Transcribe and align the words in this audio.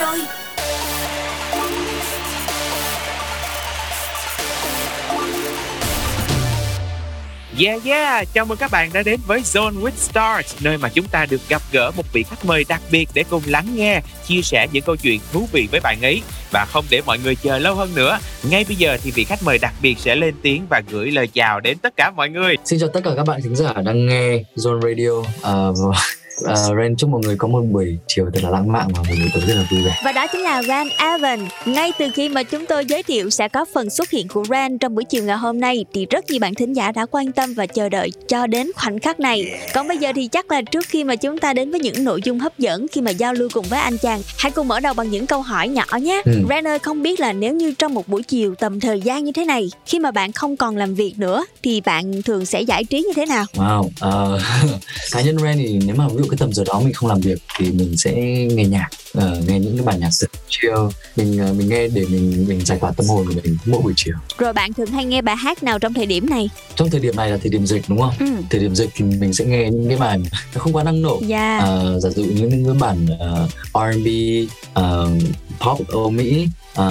rồi 0.00 0.18
Yeah 7.58 7.84
yeah, 7.84 8.28
chào 8.34 8.44
mừng 8.44 8.58
các 8.58 8.70
bạn 8.70 8.90
đã 8.92 9.02
đến 9.02 9.20
với 9.26 9.40
Zone 9.40 9.80
with 9.80 9.90
Stars, 9.96 10.64
nơi 10.64 10.78
mà 10.78 10.88
chúng 10.88 11.08
ta 11.08 11.26
được 11.30 11.40
gặp 11.48 11.62
gỡ 11.72 11.90
một 11.96 12.12
vị 12.12 12.22
khách 12.22 12.44
mời 12.44 12.64
đặc 12.68 12.80
biệt 12.90 13.08
để 13.14 13.24
cùng 13.30 13.42
lắng 13.46 13.66
nghe, 13.74 14.00
chia 14.26 14.42
sẻ 14.42 14.66
những 14.72 14.82
câu 14.82 14.96
chuyện 14.96 15.20
thú 15.32 15.48
vị 15.52 15.68
với 15.70 15.80
bạn 15.80 15.98
ấy. 16.02 16.22
Và 16.52 16.66
không 16.72 16.84
để 16.90 17.00
mọi 17.06 17.18
người 17.18 17.34
chờ 17.34 17.58
lâu 17.58 17.74
hơn 17.74 17.94
nữa, 17.94 18.18
ngay 18.50 18.64
bây 18.68 18.76
giờ 18.76 18.98
thì 19.02 19.10
vị 19.10 19.24
khách 19.24 19.42
mời 19.44 19.58
đặc 19.58 19.74
biệt 19.82 19.98
sẽ 19.98 20.16
lên 20.16 20.34
tiếng 20.42 20.66
và 20.70 20.82
gửi 20.90 21.10
lời 21.10 21.26
chào 21.26 21.60
đến 21.60 21.78
tất 21.78 21.96
cả 21.96 22.10
mọi 22.16 22.28
người. 22.28 22.56
Xin 22.64 22.78
chào 22.80 22.88
tất 22.94 23.00
cả 23.04 23.10
các 23.16 23.26
bạn 23.26 23.40
khán 23.42 23.56
giả 23.56 23.72
đang 23.84 24.06
nghe 24.06 24.42
Zone 24.56 24.80
Radio. 24.80 25.10
Uh, 25.70 25.94
uh, 26.44 26.78
Ren 26.78 26.96
chúc 26.96 27.10
mọi 27.10 27.20
người 27.24 27.36
có 27.36 27.48
một 27.48 27.62
buổi 27.70 27.98
chiều 28.06 28.26
thật 28.34 28.40
là 28.42 28.50
lãng 28.50 28.72
mạn 28.72 28.88
và 28.94 29.02
một 29.02 29.14
buổi 29.18 29.30
tối 29.34 29.42
rất 29.46 29.54
là 29.54 29.64
vui 29.70 29.82
vẻ. 29.82 30.00
Và 30.04 30.12
đó 30.12 30.26
chính 30.32 30.40
là 30.40 30.62
Ran 30.62 30.88
Evan. 30.98 31.48
Ngay 31.66 31.92
từ 31.98 32.06
khi 32.14 32.28
mà 32.28 32.42
chúng 32.42 32.66
tôi 32.66 32.86
giới 32.86 33.02
thiệu 33.02 33.30
sẽ 33.30 33.48
có 33.48 33.64
phần 33.74 33.90
xuất 33.90 34.10
hiện 34.10 34.28
của 34.28 34.44
Ran 34.48 34.78
trong 34.78 34.94
buổi 34.94 35.04
chiều 35.04 35.24
ngày 35.24 35.36
hôm 35.36 35.60
nay 35.60 35.84
thì 35.94 36.06
rất 36.10 36.30
nhiều 36.30 36.40
bạn 36.40 36.54
thính 36.54 36.72
giả 36.72 36.92
đã 36.92 37.06
quan 37.10 37.32
tâm 37.32 37.54
và 37.54 37.66
chờ 37.66 37.88
đợi 37.88 38.12
cho 38.28 38.46
đến 38.46 38.70
khoảnh 38.76 38.98
khắc 38.98 39.20
này. 39.20 39.44
Còn 39.74 39.88
bây 39.88 39.98
giờ 39.98 40.12
thì 40.14 40.28
chắc 40.28 40.50
là 40.50 40.62
trước 40.62 40.86
khi 40.88 41.04
mà 41.04 41.16
chúng 41.16 41.38
ta 41.38 41.52
đến 41.52 41.70
với 41.70 41.80
những 41.80 42.04
nội 42.04 42.20
dung 42.24 42.38
hấp 42.38 42.58
dẫn 42.58 42.86
khi 42.92 43.00
mà 43.00 43.10
giao 43.10 43.34
lưu 43.34 43.48
cùng 43.54 43.66
với 43.70 43.80
anh 43.80 43.98
chàng, 43.98 44.20
hãy 44.38 44.50
cùng 44.50 44.68
mở 44.68 44.80
đầu 44.80 44.94
bằng 44.94 45.10
những 45.10 45.26
câu 45.26 45.42
hỏi 45.42 45.68
nhỏ 45.68 45.84
nhé. 46.02 46.22
Ừ. 46.24 46.32
Ran 46.48 46.66
ơi 46.66 46.78
không 46.78 47.02
biết 47.02 47.20
là 47.20 47.32
nếu 47.32 47.54
như 47.54 47.72
trong 47.78 47.94
một 47.94 48.08
buổi 48.08 48.22
chiều 48.22 48.54
tầm 48.54 48.80
thời 48.80 49.00
gian 49.00 49.24
như 49.24 49.32
thế 49.32 49.44
này, 49.44 49.70
khi 49.86 49.98
mà 49.98 50.10
bạn 50.10 50.32
không 50.32 50.56
còn 50.56 50.76
làm 50.76 50.94
việc 50.94 51.18
nữa 51.18 51.44
thì 51.62 51.80
bạn 51.80 52.22
thường 52.22 52.46
sẽ 52.46 52.62
giải 52.62 52.84
trí 52.84 53.02
như 53.02 53.12
thế 53.16 53.26
nào? 53.26 53.44
Wow, 53.54 53.80
uh, 53.80 54.40
cá 55.12 55.20
nhân 55.20 55.38
Ran 55.38 55.56
thì 55.58 55.80
nếu 55.86 55.96
mà 55.96 56.08
ví 56.08 56.14
dụ 56.18 56.29
cái 56.30 56.38
tầm 56.38 56.52
giờ 56.52 56.64
đó 56.66 56.80
mình 56.80 56.92
không 56.92 57.08
làm 57.08 57.20
việc 57.20 57.42
thì 57.58 57.70
mình 57.70 57.96
sẽ 57.96 58.12
nghe 58.54 58.64
nhạc 58.64 58.88
uh, 59.18 59.22
nghe 59.48 59.58
những 59.58 59.76
cái 59.76 59.86
bản 59.86 60.00
nhạc 60.00 60.10
rất 60.10 60.30
chill. 60.48 60.76
Mình 61.16 61.50
uh, 61.50 61.56
mình 61.56 61.68
nghe 61.68 61.88
để 61.88 62.04
mình 62.08 62.44
mình 62.48 62.64
giải 62.64 62.78
tỏa 62.78 62.92
tâm 62.92 63.06
hồn 63.06 63.26
của 63.26 63.34
mình 63.44 63.56
mỗi 63.64 63.82
buổi 63.82 63.92
chiều. 63.96 64.14
Rồi 64.38 64.52
bạn 64.52 64.72
thường 64.72 64.90
hay 64.90 65.04
nghe 65.04 65.22
bài 65.22 65.36
hát 65.36 65.62
nào 65.62 65.78
trong 65.78 65.94
thời 65.94 66.06
điểm 66.06 66.30
này? 66.30 66.50
Trong 66.76 66.90
thời 66.90 67.00
điểm 67.00 67.16
này 67.16 67.30
là 67.30 67.36
thời 67.36 67.50
điểm 67.50 67.66
dịch 67.66 67.82
đúng 67.88 68.00
không? 68.00 68.14
Ừ. 68.20 68.26
thời 68.50 68.60
điểm 68.60 68.74
dịch 68.74 68.90
thì 68.94 69.04
mình 69.04 69.34
sẽ 69.34 69.44
nghe 69.44 69.70
những 69.70 69.88
cái 69.88 69.98
bài 69.98 70.18
nó 70.54 70.60
không 70.60 70.72
quá 70.72 70.84
năng 70.84 71.02
nổ. 71.02 71.20
Yeah. 71.28 71.64
uh, 71.64 72.02
giả 72.02 72.10
dụ 72.10 72.24
những 72.24 72.64
cái 72.64 72.74
bản 72.80 73.04
uh, 73.04 73.50
R&B 73.74 74.08
uh, 74.80 75.22
pop 75.60 75.88
Âu 75.88 76.10
Mỹ 76.10 76.48
uh, 76.80 76.86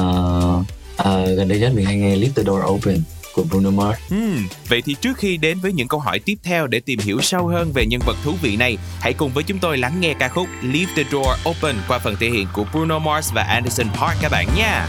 uh, 1.01 1.37
gần 1.37 1.47
đây 1.47 1.59
nhất 1.59 1.71
mình 1.75 1.85
hay 1.85 1.97
nghe 1.97 2.15
Leave 2.15 2.33
the 2.35 2.43
Door 2.43 2.63
Open 2.65 3.01
của 3.33 3.43
Bruno 3.43 3.69
Mars. 3.69 3.99
Hmm, 4.09 4.47
vậy 4.67 4.81
thì 4.85 4.95
trước 5.01 5.17
khi 5.17 5.37
đến 5.37 5.59
với 5.59 5.73
những 5.73 5.87
câu 5.87 5.99
hỏi 5.99 6.19
tiếp 6.19 6.35
theo 6.43 6.67
để 6.67 6.79
tìm 6.79 6.99
hiểu 6.99 7.21
sâu 7.21 7.47
hơn 7.47 7.71
về 7.73 7.85
nhân 7.85 8.01
vật 8.05 8.15
thú 8.23 8.33
vị 8.41 8.55
này, 8.55 8.77
hãy 8.99 9.13
cùng 9.13 9.31
với 9.33 9.43
chúng 9.43 9.59
tôi 9.59 9.77
lắng 9.77 10.01
nghe 10.01 10.13
ca 10.13 10.29
khúc 10.29 10.47
Leave 10.61 10.91
the 10.95 11.03
Door 11.11 11.49
Open 11.49 11.75
qua 11.87 11.99
phần 11.99 12.15
thể 12.19 12.29
hiện 12.29 12.47
của 12.53 12.65
Bruno 12.73 12.99
Mars 12.99 13.33
và 13.33 13.43
Anderson 13.43 13.87
Park 13.89 14.17
các 14.21 14.31
bạn 14.31 14.47
nha. 14.57 14.87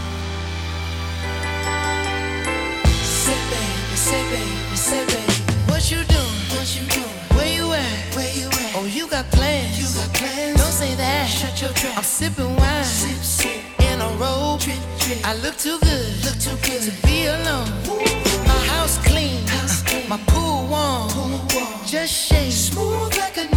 I'm 12.01 12.03
sipping 12.03 12.55
wine. 12.55 12.83
Sip, 12.83 13.23
sip. 13.23 13.61
in 13.79 14.01
a 14.01 14.09
robe. 14.17 14.61
I 15.23 15.33
look 15.43 15.57
too 15.57 15.77
good, 15.79 16.25
look 16.25 16.37
too 16.39 16.55
good. 16.67 16.85
To 16.87 17.07
be 17.07 17.25
alone. 17.25 17.80
House 18.91 19.07
clean, 19.07 19.47
house 19.47 19.83
clean. 19.83 20.09
my 20.09 20.17
pool 20.27 20.67
warm. 20.67 21.09
pool 21.09 21.29
warm. 21.29 21.85
Just 21.85 22.13
shake 22.13 22.51
smooth 22.51 23.15
like 23.17 23.37
a 23.37 23.50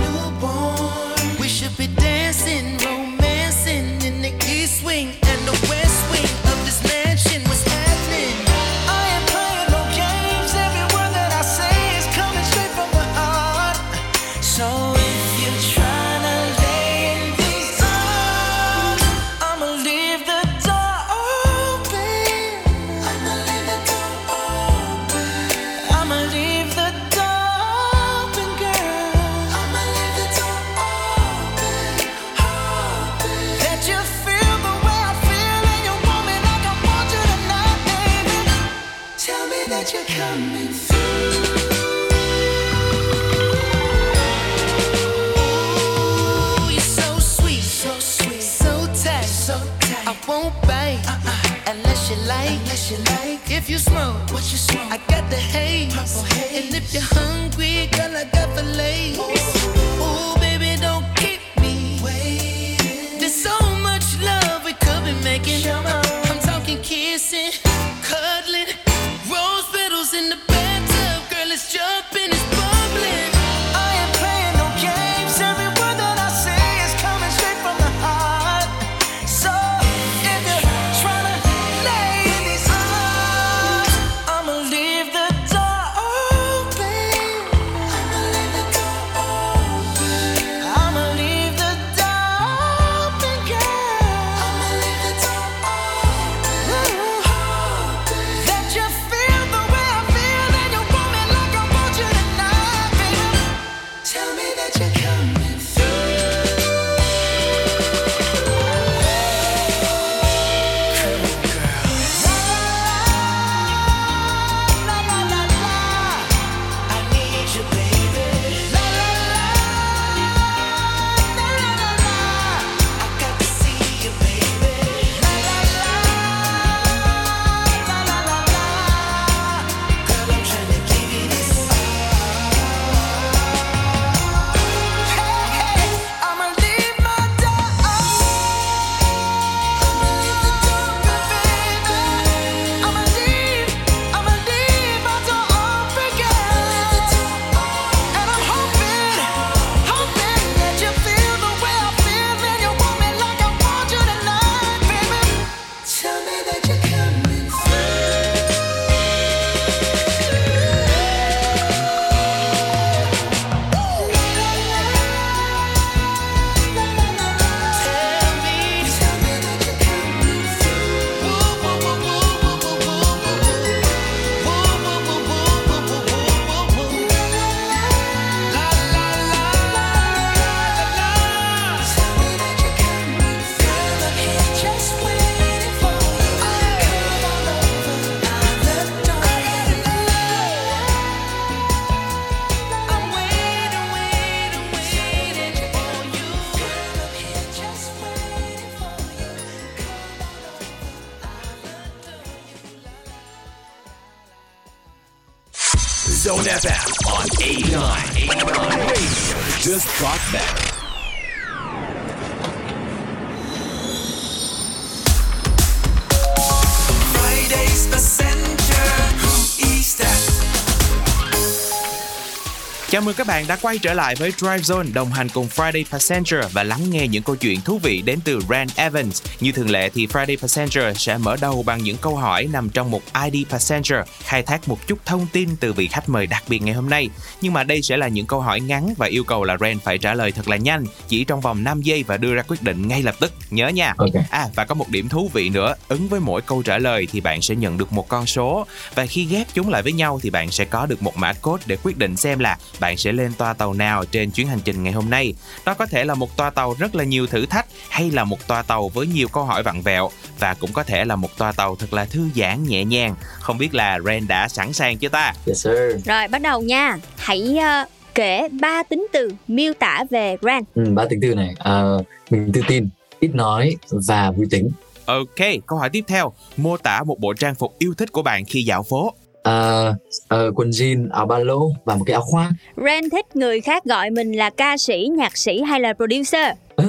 Chào 222.94 223.02
mừng 223.02 223.14
các 223.14 223.26
bạn 223.26 223.44
đã 223.48 223.56
quay 223.62 223.78
trở 223.78 223.94
lại 223.94 224.14
với 224.14 224.30
Drive 224.30 224.56
Zone 224.58 224.92
đồng 224.92 225.12
hành 225.12 225.28
cùng 225.28 225.48
Friday 225.54 225.84
Passenger 225.90 226.52
và 226.52 226.62
lắng 226.62 226.90
nghe 226.90 227.08
những 227.08 227.22
câu 227.22 227.36
chuyện 227.36 227.60
thú 227.60 227.78
vị 227.78 228.02
đến 228.02 228.18
từ 228.24 228.40
Rand 228.48 228.70
Evans. 228.76 229.22
Như 229.40 229.52
thường 229.52 229.70
lệ 229.70 229.90
thì 229.94 230.06
Friday 230.06 230.36
Passenger 230.36 230.96
sẽ 230.96 231.18
mở 231.18 231.36
đầu 231.40 231.62
bằng 231.62 231.82
những 231.82 231.96
câu 231.96 232.16
hỏi 232.16 232.48
nằm 232.52 232.70
trong 232.70 232.90
một 232.90 233.02
ID 233.24 233.46
Passenger, 233.50 233.98
khai 234.24 234.42
thác 234.42 234.68
một 234.68 234.86
chút 234.86 234.98
thông 235.04 235.26
tin 235.32 235.56
từ 235.56 235.72
vị 235.72 235.86
khách 235.86 236.08
mời 236.08 236.26
đặc 236.26 236.44
biệt 236.48 236.62
ngày 236.62 236.74
hôm 236.74 236.90
nay. 236.90 237.08
Nhưng 237.40 237.52
mà 237.52 237.64
đây 237.64 237.82
sẽ 237.82 237.96
là 237.96 238.08
những 238.08 238.26
câu 238.26 238.40
hỏi 238.40 238.60
ngắn 238.60 238.94
và 238.96 239.06
yêu 239.06 239.24
cầu 239.24 239.44
là 239.44 239.56
Rand 239.60 239.82
phải 239.82 239.98
trả 239.98 240.14
lời 240.14 240.32
thật 240.32 240.48
là 240.48 240.56
nhanh, 240.56 240.84
chỉ 241.08 241.24
trong 241.24 241.40
vòng 241.40 241.64
5 241.64 241.82
giây 241.82 242.02
và 242.02 242.16
đưa 242.16 242.34
ra 242.34 242.42
quyết 242.48 242.62
định 242.62 242.88
ngay 242.88 243.02
lập 243.02 243.14
tức. 243.20 243.32
Nhớ 243.50 243.68
nha. 243.68 243.94
Ok. 243.96 244.10
À 244.30 244.48
và 244.54 244.64
có 244.64 244.74
một 244.74 244.88
điểm 244.88 245.08
thú 245.08 245.30
vị 245.32 245.48
nữa, 245.48 245.74
ứng 245.88 246.08
với 246.08 246.20
mỗi 246.20 246.42
câu 246.42 246.62
trả 246.62 246.78
lời 246.78 247.08
thì 247.12 247.20
bạn 247.20 247.42
sẽ 247.42 247.54
nhận 247.54 247.78
được 247.78 247.92
một 247.92 248.08
con 248.08 248.26
số 248.26 248.66
và 248.94 249.06
khi 249.06 249.24
ghép 249.24 249.46
chúng 249.54 249.68
lại 249.68 249.82
với 249.82 249.92
nhau 249.92 250.20
thì 250.22 250.30
bạn 250.30 250.50
sẽ 250.50 250.64
có 250.64 250.86
được 250.86 251.02
một 251.02 251.16
mã 251.16 251.32
code 251.32 251.64
để 251.66 251.76
quyết 251.82 251.98
định 251.98 252.16
xem 252.16 252.38
là 252.38 252.58
bạn 252.84 252.96
sẽ 252.96 253.12
lên 253.12 253.32
toa 253.38 253.52
tàu 253.52 253.74
nào 253.74 254.04
trên 254.04 254.30
chuyến 254.30 254.48
hành 254.48 254.58
trình 254.64 254.82
ngày 254.82 254.92
hôm 254.92 255.10
nay. 255.10 255.34
Đó 255.66 255.74
có 255.74 255.86
thể 255.86 256.04
là 256.04 256.14
một 256.14 256.36
toa 256.36 256.50
tàu 256.50 256.74
rất 256.78 256.94
là 256.94 257.04
nhiều 257.04 257.26
thử 257.26 257.46
thách 257.46 257.66
hay 257.88 258.10
là 258.10 258.24
một 258.24 258.46
toa 258.46 258.62
tàu 258.62 258.88
với 258.88 259.06
nhiều 259.06 259.28
câu 259.28 259.44
hỏi 259.44 259.62
vặn 259.62 259.80
vẹo 259.80 260.10
và 260.38 260.54
cũng 260.54 260.72
có 260.72 260.82
thể 260.82 261.04
là 261.04 261.16
một 261.16 261.36
toa 261.38 261.52
tàu 261.52 261.76
thật 261.76 261.92
là 261.92 262.04
thư 262.04 262.28
giãn 262.36 262.64
nhẹ 262.64 262.84
nhàng. 262.84 263.14
Không 263.40 263.58
biết 263.58 263.74
là 263.74 263.98
Ren 264.06 264.26
đã 264.28 264.48
sẵn 264.48 264.72
sàng 264.72 264.98
chưa 264.98 265.08
ta? 265.08 265.34
Yes 265.46 265.64
sir. 265.64 266.06
Rồi 266.06 266.28
bắt 266.28 266.42
đầu 266.42 266.62
nha. 266.62 266.98
Hãy 267.16 267.58
ờ, 267.58 267.84
kể 268.14 268.48
ba 268.60 268.82
tính 268.82 269.06
từ 269.12 269.30
miêu 269.48 269.72
tả 269.78 270.04
về 270.10 270.36
Ran. 270.42 270.62
Ừ, 270.74 270.84
ba 270.94 271.04
tính 271.10 271.18
từ 271.22 271.34
này. 271.34 271.54
Ờ, 271.58 272.02
mình 272.30 272.52
tự 272.52 272.60
tin, 272.68 272.88
ít 273.20 273.34
nói 273.34 273.76
và 273.90 274.30
vui 274.30 274.46
tính. 274.50 274.70
Ok, 275.04 275.46
câu 275.66 275.78
hỏi 275.78 275.90
tiếp 275.92 276.04
theo. 276.06 276.32
Mô 276.56 276.76
tả 276.76 277.02
một 277.02 277.20
bộ 277.20 277.34
trang 277.34 277.54
phục 277.54 277.78
yêu 277.78 277.94
thích 277.94 278.12
của 278.12 278.22
bạn 278.22 278.44
khi 278.44 278.62
dạo 278.62 278.82
phố. 278.82 279.14
Ờ, 279.44 279.94
ờ, 280.28 280.52
quần 280.56 280.70
jean, 280.70 281.08
áo 281.12 281.26
ba 281.26 281.38
lỗ 281.38 281.70
và 281.84 281.94
một 281.94 282.04
cái 282.06 282.14
áo 282.14 282.22
khoác. 282.22 282.50
Ran 282.76 283.10
thích 283.10 283.36
người 283.36 283.60
khác 283.60 283.84
gọi 283.84 284.10
mình 284.10 284.32
là 284.32 284.50
ca 284.50 284.76
sĩ, 284.76 285.08
nhạc 285.16 285.36
sĩ 285.36 285.62
hay 285.62 285.80
là 285.80 285.92
producer. 285.92 286.56
Ơ, 286.76 286.86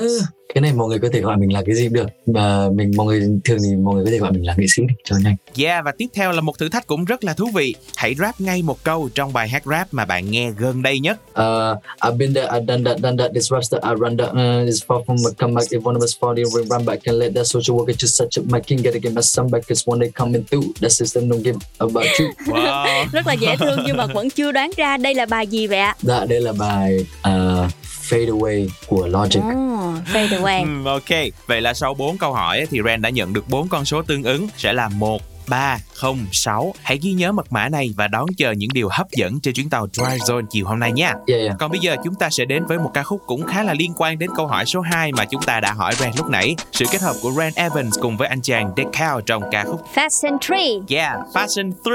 cái 0.53 0.61
này 0.61 0.73
mọi 0.73 0.87
người 0.87 0.99
có 0.99 1.09
thể 1.13 1.21
gọi 1.21 1.37
mình 1.37 1.53
là 1.53 1.61
cái 1.65 1.75
gì 1.75 1.89
được. 1.89 2.07
Mà 2.25 2.69
mình 2.69 2.91
mọi 2.97 3.05
người 3.05 3.19
thường 3.45 3.57
thì 3.63 3.75
mọi 3.75 3.95
người 3.95 4.05
có 4.05 4.11
thể 4.11 4.17
gọi 4.17 4.31
mình 4.31 4.45
là 4.45 4.55
nghệ 4.57 4.65
sĩ 4.75 4.83
cho 5.03 5.15
nhanh. 5.23 5.35
Yeah, 5.57 5.85
và 5.85 5.91
tiếp 5.97 6.05
theo 6.13 6.31
là 6.31 6.41
một 6.41 6.59
thử 6.59 6.69
thách 6.69 6.87
cũng 6.87 7.05
rất 7.05 7.23
là 7.23 7.33
thú 7.33 7.49
vị. 7.53 7.75
Hãy 7.95 8.15
rap 8.15 8.41
ngay 8.41 8.61
một 8.61 8.83
câu 8.83 9.09
trong 9.15 9.33
bài 9.33 9.49
hát 9.49 9.63
rap 9.65 9.87
mà 9.91 10.05
bạn 10.05 10.31
nghe 10.31 10.51
gần 10.57 10.83
đây 10.83 10.99
nhất. 10.99 11.19
Uh, 11.29 11.77
I've 12.01 12.17
been 12.17 12.33
there, 12.33 12.47
I've 12.47 12.65
done 12.65 12.83
that, 12.83 12.99
done 12.99 13.17
that. 13.17 13.31
This 13.33 13.51
rapster, 13.51 13.79
I 13.83 13.95
run 13.99 14.17
that. 14.17 14.29
Uh, 14.29 14.69
it's 14.69 14.85
far 14.87 15.03
from 15.05 15.17
a 15.25 15.31
comeback. 15.37 15.67
If 15.69 15.83
one 15.83 15.95
of 15.95 16.03
us 16.03 16.17
fall, 16.19 16.35
we 16.35 16.63
run 16.69 16.85
back 16.85 16.99
and 17.05 17.19
let 17.19 17.33
that 17.35 17.45
social 17.45 17.77
worker 17.77 17.95
just 17.97 18.15
such 18.15 18.39
up 18.39 18.51
my 18.51 18.59
king. 18.59 18.83
Gotta 18.83 18.99
get 18.99 19.13
my 19.13 19.21
son 19.21 19.51
back, 19.51 19.67
cause 19.67 19.83
one 19.85 19.99
day 19.99 20.11
coming 20.19 20.43
through. 20.43 20.65
That 20.81 20.91
system 20.91 21.29
don't 21.29 21.43
give 21.43 21.57
about 21.79 22.19
you. 22.19 22.25
Wow. 22.55 23.05
Rất 23.11 23.27
là 23.27 23.33
dễ 23.33 23.55
thương 23.59 23.79
nhưng 23.85 23.97
mà 23.97 24.05
vẫn 24.05 24.29
chưa 24.29 24.51
đoán 24.51 24.71
ra 24.77 24.97
đây 24.97 25.13
là 25.13 25.25
bài 25.25 25.47
gì 25.47 25.67
vậy 25.67 25.79
ạ? 25.79 25.95
Dạ, 26.01 26.25
đây 26.25 26.41
là 26.41 26.53
bài 26.53 27.05
uh, 27.27 27.71
Fade 28.09 28.39
Away 28.39 28.67
của 28.87 29.07
Logic. 29.07 29.39
Oh, 29.39 29.95
fade 30.13 30.41
away. 30.41 30.61
Ừm, 30.61 30.85
ok, 30.85 31.09
vậy 31.47 31.61
là 31.61 31.73
sau 31.73 31.93
4 31.93 32.17
câu 32.17 32.33
hỏi 32.33 32.65
thì 32.69 32.79
Ren 32.85 33.01
đã 33.01 33.09
nhận 33.09 33.33
được 33.33 33.49
4 33.49 33.67
con 33.67 33.85
số 33.85 34.01
tương 34.01 34.23
ứng 34.23 34.47
sẽ 34.57 34.73
là 34.73 34.89
1, 34.89 35.21
3, 35.47 35.77
0, 35.93 36.25
6. 36.31 36.73
Hãy 36.83 36.99
ghi 37.01 37.13
nhớ 37.13 37.31
mật 37.31 37.51
mã 37.51 37.69
này 37.69 37.93
và 37.97 38.07
đón 38.07 38.25
chờ 38.37 38.51
những 38.51 38.69
điều 38.73 38.89
hấp 38.91 39.11
dẫn 39.11 39.39
trên 39.39 39.53
chuyến 39.53 39.69
tàu 39.69 39.87
Drive 39.93 40.17
Zone 40.17 40.45
chiều 40.49 40.65
hôm 40.65 40.79
nay 40.79 40.91
nha. 40.91 41.13
Yeah, 41.27 41.41
yeah. 41.41 41.55
Còn 41.59 41.71
bây 41.71 41.79
giờ 41.79 41.95
chúng 42.03 42.15
ta 42.15 42.29
sẽ 42.29 42.45
đến 42.45 42.65
với 42.65 42.79
một 42.79 42.91
ca 42.93 43.03
khúc 43.03 43.21
cũng 43.25 43.47
khá 43.47 43.63
là 43.63 43.73
liên 43.73 43.93
quan 43.97 44.19
đến 44.19 44.29
câu 44.35 44.47
hỏi 44.47 44.65
số 44.65 44.81
2 44.81 45.11
mà 45.11 45.25
chúng 45.25 45.41
ta 45.41 45.59
đã 45.59 45.73
hỏi 45.73 45.95
Ren 45.95 46.11
lúc 46.17 46.29
nãy. 46.29 46.55
Sự 46.71 46.85
kết 46.91 47.01
hợp 47.01 47.15
của 47.21 47.31
Ren 47.31 47.53
Evans 47.55 47.99
cùng 48.01 48.17
với 48.17 48.27
anh 48.27 48.41
chàng 48.41 48.73
Decal 48.77 49.19
trong 49.25 49.43
ca 49.51 49.63
khúc 49.63 49.81
Fast 49.95 50.29
and 50.29 50.41
Free. 50.41 50.81
Yeah, 50.89 51.19
Fashion 51.33 51.71
3. 51.71 51.91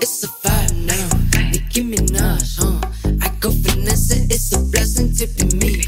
It's 0.00 0.24
a 0.24 0.30
vibe 0.42 0.94
now. 0.94 1.22
Nicki 1.52 1.90
Minaj, 1.90 2.58
huh? 2.58 2.91
Blessing 5.26 5.48
to 5.48 5.56
be 5.56 5.76
me, 5.76 5.84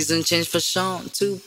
season 0.00 0.22
change 0.22 0.46
fashion 0.46 1.08
too, 1.10 1.40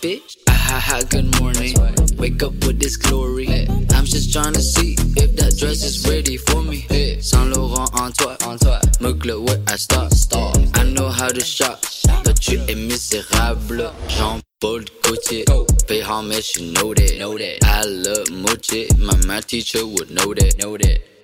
bitch. 0.00 0.36
Ah 0.48 0.52
ha 0.52 0.78
ha, 0.78 1.02
good 1.10 1.28
morning. 1.40 1.74
Wake 2.16 2.40
up 2.44 2.52
with 2.64 2.78
this 2.78 2.96
glory. 2.96 3.48
I'm 3.90 4.04
just 4.04 4.32
trying 4.32 4.52
to 4.54 4.62
see 4.62 4.92
if 5.16 5.34
that 5.34 5.56
dress 5.58 5.82
is 5.82 6.06
ready 6.08 6.36
for 6.36 6.62
me. 6.62 6.86
Saint 7.20 7.50
Laurent 7.50 7.90
en 7.98 8.12
toi, 8.12 8.36
en 8.46 8.56
toi. 8.56 8.78
Where 9.00 9.58
I 9.66 9.74
start, 9.74 10.12
start. 10.12 10.58
I 10.74 10.84
know 10.84 11.08
how 11.08 11.28
to 11.28 11.40
shop, 11.40 11.80
but 12.22 12.46
you 12.46 12.60
es 12.68 12.76
misérable. 12.76 13.92
Jean-Paul 14.06 14.82
Gaultier, 15.02 15.44
pay 15.88 16.00
homage, 16.00 16.56
you 16.56 16.72
know 16.72 16.94
that. 16.94 17.18
Know 17.18 17.36
that. 17.36 17.58
I 17.64 17.82
love 17.82 18.30
Mochi, 18.30 18.86
my 18.98 19.16
math 19.26 19.48
teacher 19.48 19.84
would 19.84 20.10
know 20.12 20.34
that. 20.34 20.54
Know 20.58 20.76
that. 20.76 21.17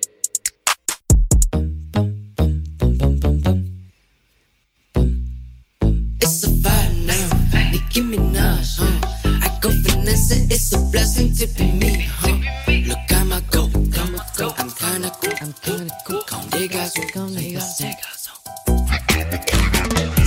Nicki 7.95 8.07
Minaj, 8.09 8.77
huh? 8.77 8.99
I 9.23 9.57
go 9.61 9.69
finesse 9.69 10.31
it. 10.31 10.51
It's 10.51 10.73
a 10.73 10.77
blessing 10.91 11.33
to 11.35 11.47
be 11.55 11.71
me, 11.71 12.01
huh? 12.01 12.35
Look 12.67 13.11
at 13.11 13.25
my 13.25 13.39
go, 13.51 13.69
come 13.89 14.19
go. 14.35 14.53
I'm 14.57 14.69
kinda 14.69 15.09
cool, 15.21 15.33
I'm 15.39 15.53
kinda 15.63 15.97
cool. 16.05 16.21
Come 16.27 16.49
dig 16.49 16.75
out, 16.75 16.91
come 17.13 17.33
dig 17.33 17.55
out, 17.55 17.63
dig. 17.79 17.95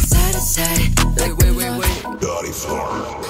Side 0.01 0.33
to 0.33 0.41
side, 0.41 0.81
like 1.19 1.37
wait, 1.37 1.53
wait, 1.57 1.73
wait. 1.77 2.23
Side 2.55 3.23
to 3.23 3.28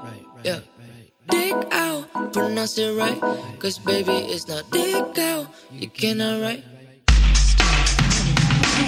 cannot 0.00 0.36
write. 0.36 0.44
Yeah. 0.44 0.60
Dig 1.28 1.54
out, 1.72 2.32
pronounce 2.32 2.78
it 2.78 2.96
right. 2.96 3.20
Cause 3.58 3.78
baby, 3.78 4.12
it's 4.12 4.48
not 4.48 4.68
dig 4.70 5.18
out, 5.18 5.46
you 5.72 5.88
cannot 5.88 6.42
write. 6.42 6.64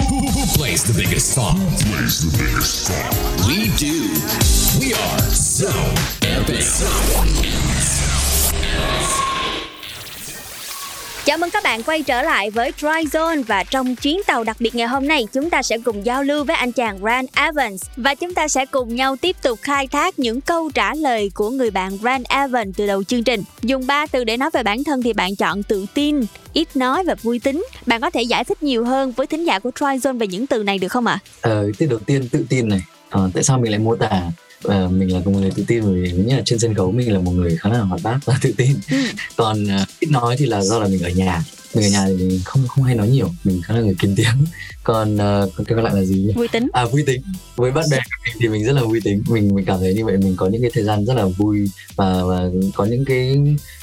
Who 0.09 0.47
plays 0.57 0.85
the 0.85 0.95
biggest 1.00 1.35
song? 1.35 1.57
Plays 1.57 2.31
the 2.31 2.37
biggest 2.38 2.87
song. 2.87 3.12
We 3.47 3.69
do. 3.76 4.09
We 4.81 4.95
are 4.95 5.21
So, 5.31 5.71
Epic. 6.23 6.62
Chào 11.25 11.38
mừng 11.38 11.50
các 11.50 11.62
bạn 11.62 11.83
quay 11.83 12.02
trở 12.02 12.23
lại 12.23 12.50
với 12.50 12.73
Dry 12.79 12.88
Zone 12.88 13.43
và 13.43 13.64
trong 13.64 13.97
chuyến 13.97 14.21
tàu 14.26 14.45
đặc 14.45 14.57
biệt 14.61 14.75
ngày 14.75 14.87
hôm 14.87 15.09
nay 15.09 15.26
chúng 15.33 15.50
ta 15.50 15.62
sẽ 15.62 15.79
cùng 15.79 16.07
giao 16.07 16.23
lưu 16.23 16.45
với 16.45 16.57
anh 16.57 16.73
chàng 16.73 16.99
Grant 16.99 17.29
Evans 17.37 17.83
và 17.97 18.14
chúng 18.14 18.35
ta 18.35 18.49
sẽ 18.49 18.67
cùng 18.67 18.97
nhau 18.97 19.17
tiếp 19.17 19.37
tục 19.43 19.59
khai 19.62 19.87
thác 19.87 20.19
những 20.19 20.41
câu 20.41 20.71
trả 20.75 20.95
lời 20.95 21.31
của 21.35 21.50
người 21.50 21.71
bạn 21.71 21.99
Grant 22.00 22.29
Evans 22.29 22.76
từ 22.76 22.87
đầu 22.87 23.05
chương 23.05 23.25
trình. 23.25 23.43
Dùng 23.62 23.87
ba 23.87 24.07
từ 24.07 24.25
để 24.25 24.37
nói 24.37 24.50
về 24.52 24.62
bản 24.62 24.85
thân 24.85 25.02
thì 25.02 25.12
bạn 25.12 25.37
chọn 25.37 25.62
tự 25.62 25.87
tin, 25.95 26.21
ít 26.52 26.76
nói 26.76 27.05
và 27.05 27.14
vui 27.23 27.38
tính. 27.38 27.67
Bạn 27.87 28.00
có 28.00 28.11
thể 28.11 28.23
giải 28.23 28.45
thích 28.45 28.62
nhiều 28.62 28.85
hơn 28.85 29.12
với 29.12 29.26
thính 29.26 29.45
giả 29.45 29.59
của 29.59 29.71
Dry 29.76 29.87
Zone 29.87 30.19
về 30.19 30.26
những 30.26 30.47
từ 30.47 30.62
này 30.62 30.79
được 30.79 30.88
không 30.88 31.07
ạ? 31.07 31.19
Ờ, 31.41 31.71
từ 31.79 31.87
đầu 31.87 31.99
tiên 31.99 32.29
tự 32.29 32.45
tin 32.49 32.69
này. 32.69 32.81
Ờ, 33.11 33.31
tại 33.35 33.43
sao 33.43 33.59
mình 33.59 33.71
lại 33.71 33.79
mô 33.79 33.97
tả 33.97 34.23
ờ, 34.62 34.88
mình 34.88 35.12
là 35.12 35.21
một 35.25 35.31
người 35.31 35.50
tự 35.50 35.64
tin 35.66 35.83
bởi 35.85 36.00
vì 36.00 36.12
nhất 36.12 36.37
là 36.37 36.42
trên 36.45 36.59
sân 36.59 36.75
khấu 36.75 36.92
mình 36.92 37.12
là 37.12 37.19
một 37.19 37.33
người 37.33 37.57
khá 37.57 37.71
là 37.71 37.81
hoạt 37.81 38.00
bát 38.02 38.19
và 38.25 38.38
tự 38.42 38.52
tin. 38.57 38.76
Còn 39.37 39.66
ờ, 39.66 39.85
ít 40.00 40.11
nói 40.11 40.37
thì 40.38 40.47
là 40.47 40.62
do 40.62 40.78
là 40.78 40.88
mình 40.88 41.02
ở 41.02 41.11
nhà. 41.11 41.45
Mình 41.75 41.85
ở 41.85 41.88
nhà 41.88 42.07
thì 42.09 42.14
mình 42.14 42.40
không 42.45 42.69
không 42.69 42.85
hay 42.85 42.95
nói 42.95 43.09
nhiều, 43.09 43.28
mình 43.45 43.61
khá 43.64 43.75
là 43.75 43.81
người 43.81 43.95
kín 43.99 44.14
tiếng. 44.16 44.47
Còn 44.85 45.19
còn 45.57 45.64
cái 45.64 45.76
còn 45.76 45.85
lại 45.85 45.95
là 45.95 46.02
gì 46.02 46.14
nhỉ? 46.14 46.33
Vui 46.33 46.49
tính. 46.49 46.69
À 46.73 46.85
vui 46.85 47.02
tính. 47.07 47.23
Với 47.57 47.71
bạn 47.71 47.85
bè 47.90 47.97
của 47.97 48.23
mình 48.25 48.37
thì 48.40 48.49
mình 48.49 48.64
rất 48.64 48.73
là 48.73 48.83
vui 48.83 49.00
tính. 49.04 49.23
Mình 49.28 49.54
mình 49.54 49.64
cảm 49.64 49.78
thấy 49.81 49.95
như 49.95 50.04
vậy 50.04 50.16
mình 50.16 50.37
có 50.37 50.49
những 50.49 50.62
cái 50.62 50.71
thời 50.75 50.85
gian 50.85 51.04
rất 51.04 51.14
là 51.14 51.25
vui 51.25 51.71
và 51.97 52.25
và 52.25 52.40
có 52.75 52.85
những 52.85 53.04
cái 53.04 53.38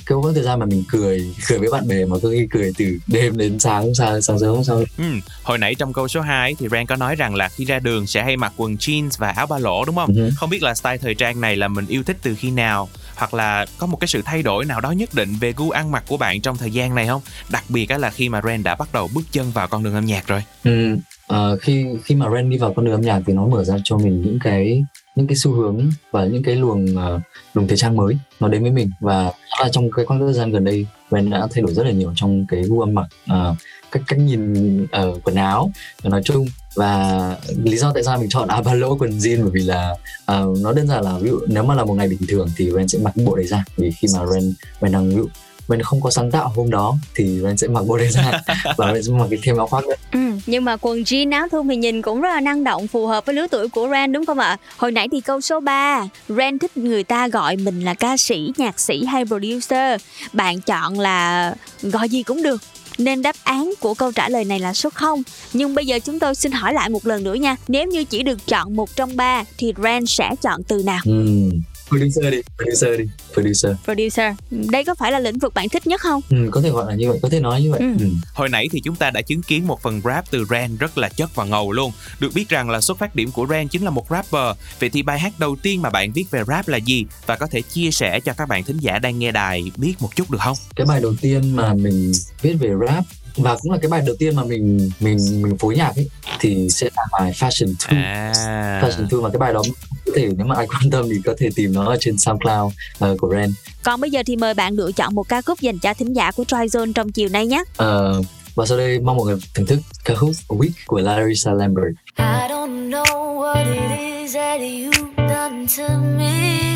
cái 0.09 0.17
quãng 0.21 0.33
thời 0.33 0.43
gian 0.43 0.59
mà 0.59 0.65
mình 0.65 0.83
cười 0.91 1.35
cười 1.47 1.59
với 1.59 1.69
bạn 1.71 1.87
bè 1.87 2.05
mà 2.05 2.17
có 2.23 2.29
khi 2.29 2.47
cười 2.51 2.71
từ 2.77 2.97
đêm 3.07 3.37
đến 3.37 3.59
sáng 3.59 3.95
sau 3.95 4.21
sáng 4.21 4.39
sớm 4.39 4.63
sau 4.63 4.83
Ừ, 4.97 5.03
hồi 5.43 5.57
nãy 5.57 5.75
trong 5.75 5.93
câu 5.93 6.07
số 6.07 6.21
2 6.21 6.55
thì 6.59 6.67
Ren 6.71 6.85
có 6.85 6.95
nói 6.95 7.15
rằng 7.15 7.35
là 7.35 7.49
khi 7.49 7.65
ra 7.65 7.79
đường 7.79 8.07
sẽ 8.07 8.23
hay 8.23 8.37
mặc 8.37 8.53
quần 8.57 8.75
jeans 8.75 9.09
và 9.17 9.29
áo 9.29 9.47
ba 9.47 9.57
lỗ 9.57 9.85
đúng 9.85 9.95
không? 9.95 10.13
Ừ. 10.15 10.29
Không 10.35 10.49
biết 10.49 10.63
là 10.63 10.75
style 10.75 10.97
thời 10.97 11.15
trang 11.15 11.41
này 11.41 11.55
là 11.55 11.67
mình 11.67 11.85
yêu 11.87 12.03
thích 12.03 12.17
từ 12.21 12.35
khi 12.35 12.51
nào 12.51 12.89
hoặc 13.15 13.33
là 13.33 13.65
có 13.77 13.87
một 13.87 13.97
cái 13.99 14.07
sự 14.07 14.21
thay 14.25 14.43
đổi 14.43 14.65
nào 14.65 14.81
đó 14.81 14.91
nhất 14.91 15.09
định 15.13 15.33
về 15.39 15.53
gu 15.57 15.69
ăn 15.69 15.91
mặc 15.91 16.03
của 16.07 16.17
bạn 16.17 16.41
trong 16.41 16.57
thời 16.57 16.71
gian 16.71 16.95
này 16.95 17.07
không? 17.07 17.21
Đặc 17.51 17.63
biệt 17.69 17.91
là 17.91 18.09
khi 18.09 18.29
mà 18.29 18.41
Ren 18.45 18.63
đã 18.63 18.75
bắt 18.75 18.89
đầu 18.93 19.09
bước 19.13 19.23
chân 19.31 19.51
vào 19.51 19.67
con 19.67 19.83
đường 19.83 19.93
âm 19.93 20.05
nhạc 20.05 20.27
rồi. 20.27 20.43
Ừ, 20.63 20.97
ờ, 21.27 21.57
khi 21.61 21.85
khi 22.03 22.15
mà 22.15 22.25
Ren 22.33 22.49
đi 22.49 22.57
vào 22.57 22.73
con 22.73 22.85
đường 22.85 22.93
âm 22.93 23.01
nhạc 23.01 23.21
thì 23.27 23.33
nó 23.33 23.47
mở 23.47 23.63
ra 23.63 23.75
cho 23.83 23.97
mình 23.97 24.21
những 24.21 24.39
cái 24.43 24.83
những 25.19 25.27
cái 25.27 25.35
xu 25.35 25.51
hướng 25.51 25.89
và 26.11 26.25
những 26.25 26.43
cái 26.43 26.55
luồng 26.55 26.85
uh, 26.85 27.21
luồng 27.53 27.67
thời 27.67 27.77
trang 27.77 27.95
mới 27.95 28.17
nó 28.39 28.47
đến 28.47 28.61
với 28.61 28.71
mình. 28.71 28.89
Và 28.99 29.31
là 29.61 29.69
trong 29.71 29.91
cái 29.91 30.05
khoảng 30.05 30.19
thời 30.19 30.33
gian 30.33 30.51
gần 30.51 30.63
đây 30.63 30.85
Ren 31.11 31.29
đã 31.29 31.47
thay 31.51 31.61
đổi 31.61 31.73
rất 31.73 31.83
là 31.83 31.91
nhiều 31.91 32.13
trong 32.15 32.45
cái 32.49 32.63
gu 32.63 32.79
âm 32.79 32.93
mặc 32.93 33.07
ờ, 33.27 33.55
cách 33.91 34.03
cách 34.07 34.19
nhìn 34.19 34.85
ở 34.91 35.19
quần 35.23 35.35
áo 35.35 35.71
nói 36.03 36.21
chung. 36.23 36.47
Và 36.75 37.35
lý 37.63 37.77
do 37.77 37.91
tại 37.93 38.03
sao 38.03 38.19
mình 38.19 38.29
chọn 38.29 38.47
áo 38.47 38.63
ba 38.63 38.73
lỗ 38.73 38.97
quần 38.97 39.11
jean 39.11 39.41
bởi 39.41 39.51
vì 39.53 39.61
là 39.61 39.91
uh, 40.31 40.59
nó 40.61 40.73
đơn 40.73 40.87
giản 40.87 41.03
là 41.03 41.17
ví 41.17 41.29
dụ 41.29 41.39
nếu 41.47 41.63
mà 41.63 41.75
là 41.75 41.85
một 41.85 41.93
ngày 41.93 42.07
bình 42.07 42.19
thường 42.27 42.47
thì 42.57 42.71
Ren 42.71 42.87
sẽ 42.87 42.99
mặc 42.99 43.13
bộ 43.25 43.35
đấy 43.35 43.47
ra. 43.47 43.63
Vì 43.75 43.91
khi 43.91 44.07
mà 44.13 44.25
Ren 44.25 44.53
Ren 44.81 44.91
đang 44.91 45.09
ví 45.09 45.15
dụ 45.15 45.27
Ren 45.69 45.81
không 45.81 46.01
có 46.01 46.09
sáng 46.09 46.31
tạo 46.31 46.51
hôm 46.55 46.69
đó 46.69 46.95
thì 47.15 47.39
Ren 47.43 47.57
sẽ 47.57 47.67
mặc 47.67 47.83
bộ 47.87 47.97
đấy 47.97 48.07
ra 48.11 48.41
và 48.77 48.93
Ren 48.93 49.03
sẽ 49.03 49.11
mặc 49.13 49.27
cái 49.29 49.39
thêm 49.43 49.57
áo 49.57 49.67
khoác 49.67 49.85
nữa 49.87 49.95
Ừ, 50.11 50.19
nhưng 50.45 50.65
mà 50.65 50.77
quần 50.77 51.03
jean 51.03 51.31
áo 51.31 51.47
thun 51.51 51.67
thì 51.67 51.75
nhìn 51.75 52.01
cũng 52.01 52.21
rất 52.21 52.29
là 52.29 52.41
năng 52.41 52.63
động 52.63 52.87
phù 52.87 53.07
hợp 53.07 53.25
với 53.25 53.35
lứa 53.35 53.47
tuổi 53.51 53.67
của 53.67 53.89
Ren 53.91 54.11
đúng 54.11 54.25
không 54.25 54.39
ạ? 54.39 54.57
Hồi 54.77 54.91
nãy 54.91 55.07
thì 55.11 55.21
câu 55.21 55.41
số 55.41 55.59
3 55.59 56.07
Ren 56.29 56.59
thích 56.59 56.77
người 56.77 57.03
ta 57.03 57.27
gọi 57.27 57.55
mình 57.55 57.81
là 57.81 57.93
ca 57.93 58.17
sĩ, 58.17 58.51
nhạc 58.57 58.79
sĩ 58.79 59.05
hay 59.05 59.25
producer 59.25 60.01
Bạn 60.33 60.61
chọn 60.61 60.99
là 60.99 61.53
gọi 61.81 62.09
gì 62.09 62.23
cũng 62.23 62.43
được 62.43 62.61
nên 62.97 63.21
đáp 63.21 63.35
án 63.43 63.73
của 63.79 63.93
câu 63.93 64.11
trả 64.11 64.29
lời 64.29 64.45
này 64.45 64.59
là 64.59 64.73
số 64.73 64.89
0 64.89 65.23
Nhưng 65.53 65.75
bây 65.75 65.85
giờ 65.85 65.99
chúng 65.99 66.19
tôi 66.19 66.35
xin 66.35 66.51
hỏi 66.51 66.73
lại 66.73 66.89
một 66.89 67.05
lần 67.05 67.23
nữa 67.23 67.33
nha 67.33 67.55
Nếu 67.67 67.87
như 67.87 68.03
chỉ 68.03 68.23
được 68.23 68.47
chọn 68.47 68.75
một 68.75 68.95
trong 68.95 69.15
ba 69.15 69.43
Thì 69.57 69.73
Ren 69.83 70.05
sẽ 70.05 70.29
chọn 70.41 70.63
từ 70.63 70.83
nào? 70.85 70.99
Ừ. 71.05 71.49
Producer 71.89 72.31
đi, 72.31 72.41
producer 72.57 72.99
đi, 72.99 73.05
producer. 73.33 73.71
Producer 73.83 74.33
Đây 74.51 74.85
có 74.85 74.95
phải 74.95 75.11
là 75.11 75.19
lĩnh 75.19 75.39
vực 75.39 75.53
bạn 75.53 75.69
thích 75.69 75.87
nhất 75.87 76.01
không? 76.01 76.21
Ừ, 76.29 76.37
có 76.51 76.61
thể 76.61 76.69
gọi 76.69 76.85
là 76.87 76.95
như 76.95 77.09
vậy, 77.09 77.19
có 77.21 77.29
thể 77.29 77.39
nói 77.39 77.61
như 77.61 77.71
vậy. 77.71 77.79
Ừ. 77.79 77.93
Ừ. 77.99 78.05
Hồi 78.33 78.49
nãy 78.49 78.67
thì 78.71 78.81
chúng 78.81 78.95
ta 78.95 79.09
đã 79.09 79.21
chứng 79.21 79.41
kiến 79.41 79.67
một 79.67 79.81
phần 79.81 80.01
rap 80.03 80.31
từ 80.31 80.45
Ren 80.49 80.77
rất 80.77 80.97
là 80.97 81.09
chất 81.09 81.35
và 81.35 81.45
ngầu 81.45 81.71
luôn. 81.71 81.91
Được 82.19 82.29
biết 82.33 82.49
rằng 82.49 82.69
là 82.69 82.81
xuất 82.81 82.97
phát 82.97 83.15
điểm 83.15 83.31
của 83.31 83.47
Ren 83.49 83.67
chính 83.67 83.83
là 83.83 83.89
một 83.89 84.05
rapper. 84.09 84.57
Vậy 84.79 84.89
thì 84.89 85.03
bài 85.03 85.19
hát 85.19 85.33
đầu 85.39 85.55
tiên 85.61 85.81
mà 85.81 85.89
bạn 85.89 86.11
viết 86.11 86.31
về 86.31 86.43
rap 86.47 86.67
là 86.67 86.77
gì? 86.77 87.05
Và 87.25 87.35
có 87.35 87.47
thể 87.47 87.61
chia 87.61 87.91
sẻ 87.91 88.19
cho 88.19 88.33
các 88.33 88.47
bạn 88.47 88.63
thính 88.63 88.77
giả 88.77 88.99
đang 88.99 89.19
nghe 89.19 89.31
đài 89.31 89.71
biết 89.77 89.93
một 89.99 90.15
chút 90.15 90.31
được 90.31 90.41
không? 90.41 90.57
Cái 90.75 90.85
bài 90.85 91.01
đầu 91.01 91.13
tiên 91.21 91.55
mà 91.55 91.73
mình 91.73 92.11
viết 92.41 92.53
về 92.59 92.69
rap 92.87 93.03
và 93.39 93.57
cũng 93.61 93.71
là 93.71 93.77
cái 93.81 93.89
bài 93.89 94.01
đầu 94.05 94.15
tiên 94.19 94.35
mà 94.35 94.43
mình 94.43 94.89
mình 94.99 95.41
mình 95.41 95.57
phối 95.57 95.75
nhạc 95.75 95.95
ấy 95.95 96.09
thì 96.39 96.67
sẽ 96.69 96.89
là 96.95 97.03
bài 97.11 97.31
Fashion 97.31 97.73
2. 97.79 98.03
À. 98.03 98.81
Fashion 98.83 99.07
2 99.11 99.21
mà 99.21 99.29
cái 99.29 99.37
bài 99.39 99.53
đó 99.53 99.61
có 100.05 100.11
thể 100.15 100.29
nếu 100.37 100.47
mà 100.47 100.55
ai 100.55 100.67
quan 100.67 100.89
tâm 100.91 101.05
thì 101.09 101.15
có 101.25 101.33
thể 101.37 101.49
tìm 101.55 101.73
nó 101.73 101.85
ở 101.85 101.97
trên 101.99 102.17
SoundCloud 102.17 102.73
ờ, 102.99 103.15
của 103.19 103.29
Ren. 103.35 103.53
Còn 103.83 104.01
bây 104.01 104.11
giờ 104.11 104.23
thì 104.25 104.35
mời 104.35 104.53
bạn 104.53 104.73
lựa 104.73 104.91
chọn 104.91 105.15
một 105.15 105.29
ca 105.29 105.41
khúc 105.41 105.59
dành 105.61 105.79
cho 105.79 105.93
thính 105.93 106.13
giả 106.13 106.31
của 106.31 106.43
Try 106.43 106.57
Zone 106.57 106.93
trong 106.93 107.11
chiều 107.11 107.29
nay 107.29 107.45
nhé 107.47 107.63
Ờ, 107.77 108.21
và 108.55 108.65
sau 108.65 108.77
đây 108.77 108.99
mong 108.99 109.17
mọi 109.17 109.25
người 109.25 109.37
thưởng 109.53 109.65
thức 109.65 109.79
ca 110.05 110.15
khúc 110.15 110.31
Week 110.47 110.69
của 110.85 110.99
Larissa 110.99 111.51
Lambert. 111.53 111.95
I 112.17 112.23
don't 112.49 112.89
know 112.89 113.35
what 113.39 113.65
it 113.73 113.99
is 113.99 114.33
that 114.33 114.61
you've 114.61 115.15
done 115.29 115.65
to 115.77 115.97
me. 116.17 116.68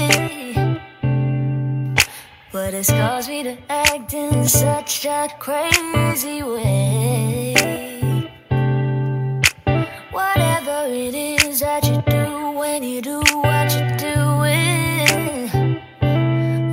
But 2.53 2.75
it's 2.75 2.91
caused 2.91 3.29
me 3.29 3.41
to 3.41 3.57
act 3.67 4.13
in 4.13 4.47
such 4.47 5.05
a 5.05 5.27
crazy 5.39 6.43
way. 6.43 7.55
Whatever 10.11 10.85
it 10.85 11.15
is 11.15 11.61
that 11.61 11.83
you 11.87 12.03
do 12.05 12.51
when 12.51 12.83
you 12.83 13.01
do 13.01 13.23
what 13.41 13.73
you're 13.73 13.97
doing. 13.97 15.81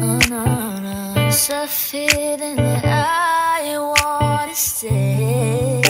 Oh 0.03 0.21
no, 0.29 0.45
no, 0.81 1.15
it's 1.17 1.49
a 1.49 1.67
feeling 1.67 2.57
that 2.57 2.85
I 2.85 3.79
wanna 3.79 4.55
stay. 4.55 5.81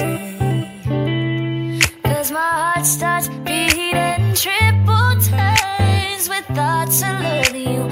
Cause 2.05 2.31
my 2.31 2.39
heart 2.39 2.87
starts 2.87 3.27
beating 3.45 4.35
triple 4.35 5.17
times 5.19 6.29
with 6.29 6.47
thoughts 6.55 7.03
of 7.03 7.21
loving 7.25 7.75
you 7.75 7.91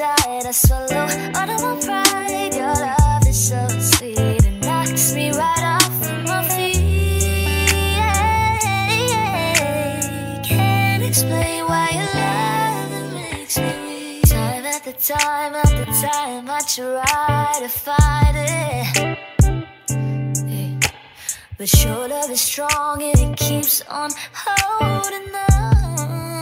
I 0.00 0.50
swallow 0.50 1.06
all 1.36 1.50
of 1.50 1.62
my 1.62 1.78
pride. 1.84 2.52
Your 2.52 2.74
love 2.74 3.28
is 3.28 3.48
so 3.48 3.68
sweet, 3.78 4.18
it 4.18 4.64
knocks 4.64 5.14
me 5.14 5.30
right 5.30 5.78
off 5.80 6.08
of 6.08 6.24
my 6.24 6.42
feet. 6.48 7.94
Can't 10.44 11.02
explain 11.04 11.64
why 11.66 11.90
your 11.92 12.10
love 12.12 13.12
makes 13.14 13.56
me. 13.56 14.22
Time 14.22 14.64
after 14.66 14.92
time 14.92 15.54
after 15.54 15.84
time, 15.84 16.50
I 16.50 16.60
try 16.66 17.60
to 17.60 17.68
fight 17.68 18.34
it. 18.34 19.18
But 21.56 21.84
your 21.84 22.08
love 22.08 22.30
is 22.30 22.40
strong 22.40 23.00
and 23.00 23.20
it 23.20 23.36
keeps 23.36 23.80
on 23.82 24.10
holding 24.32 25.32
on. 25.34 26.33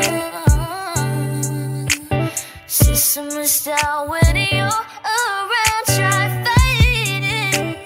System 2.72 3.28
is 3.38 3.64
down 3.64 4.08
when 4.08 4.34
you're 4.34 4.64
around, 4.64 5.84
try 5.88 6.42
fighting. 6.42 7.76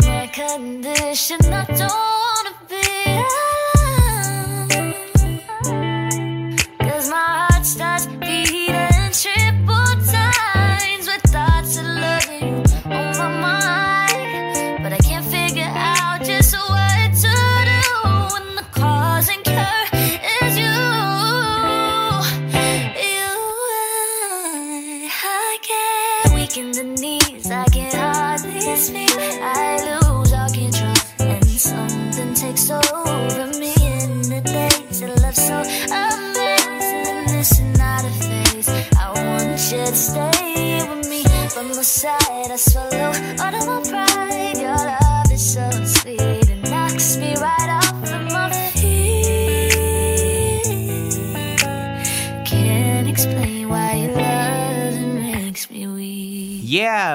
My 0.00 0.26
condition, 0.32 1.38
I 1.52 1.66
don't 1.66 2.09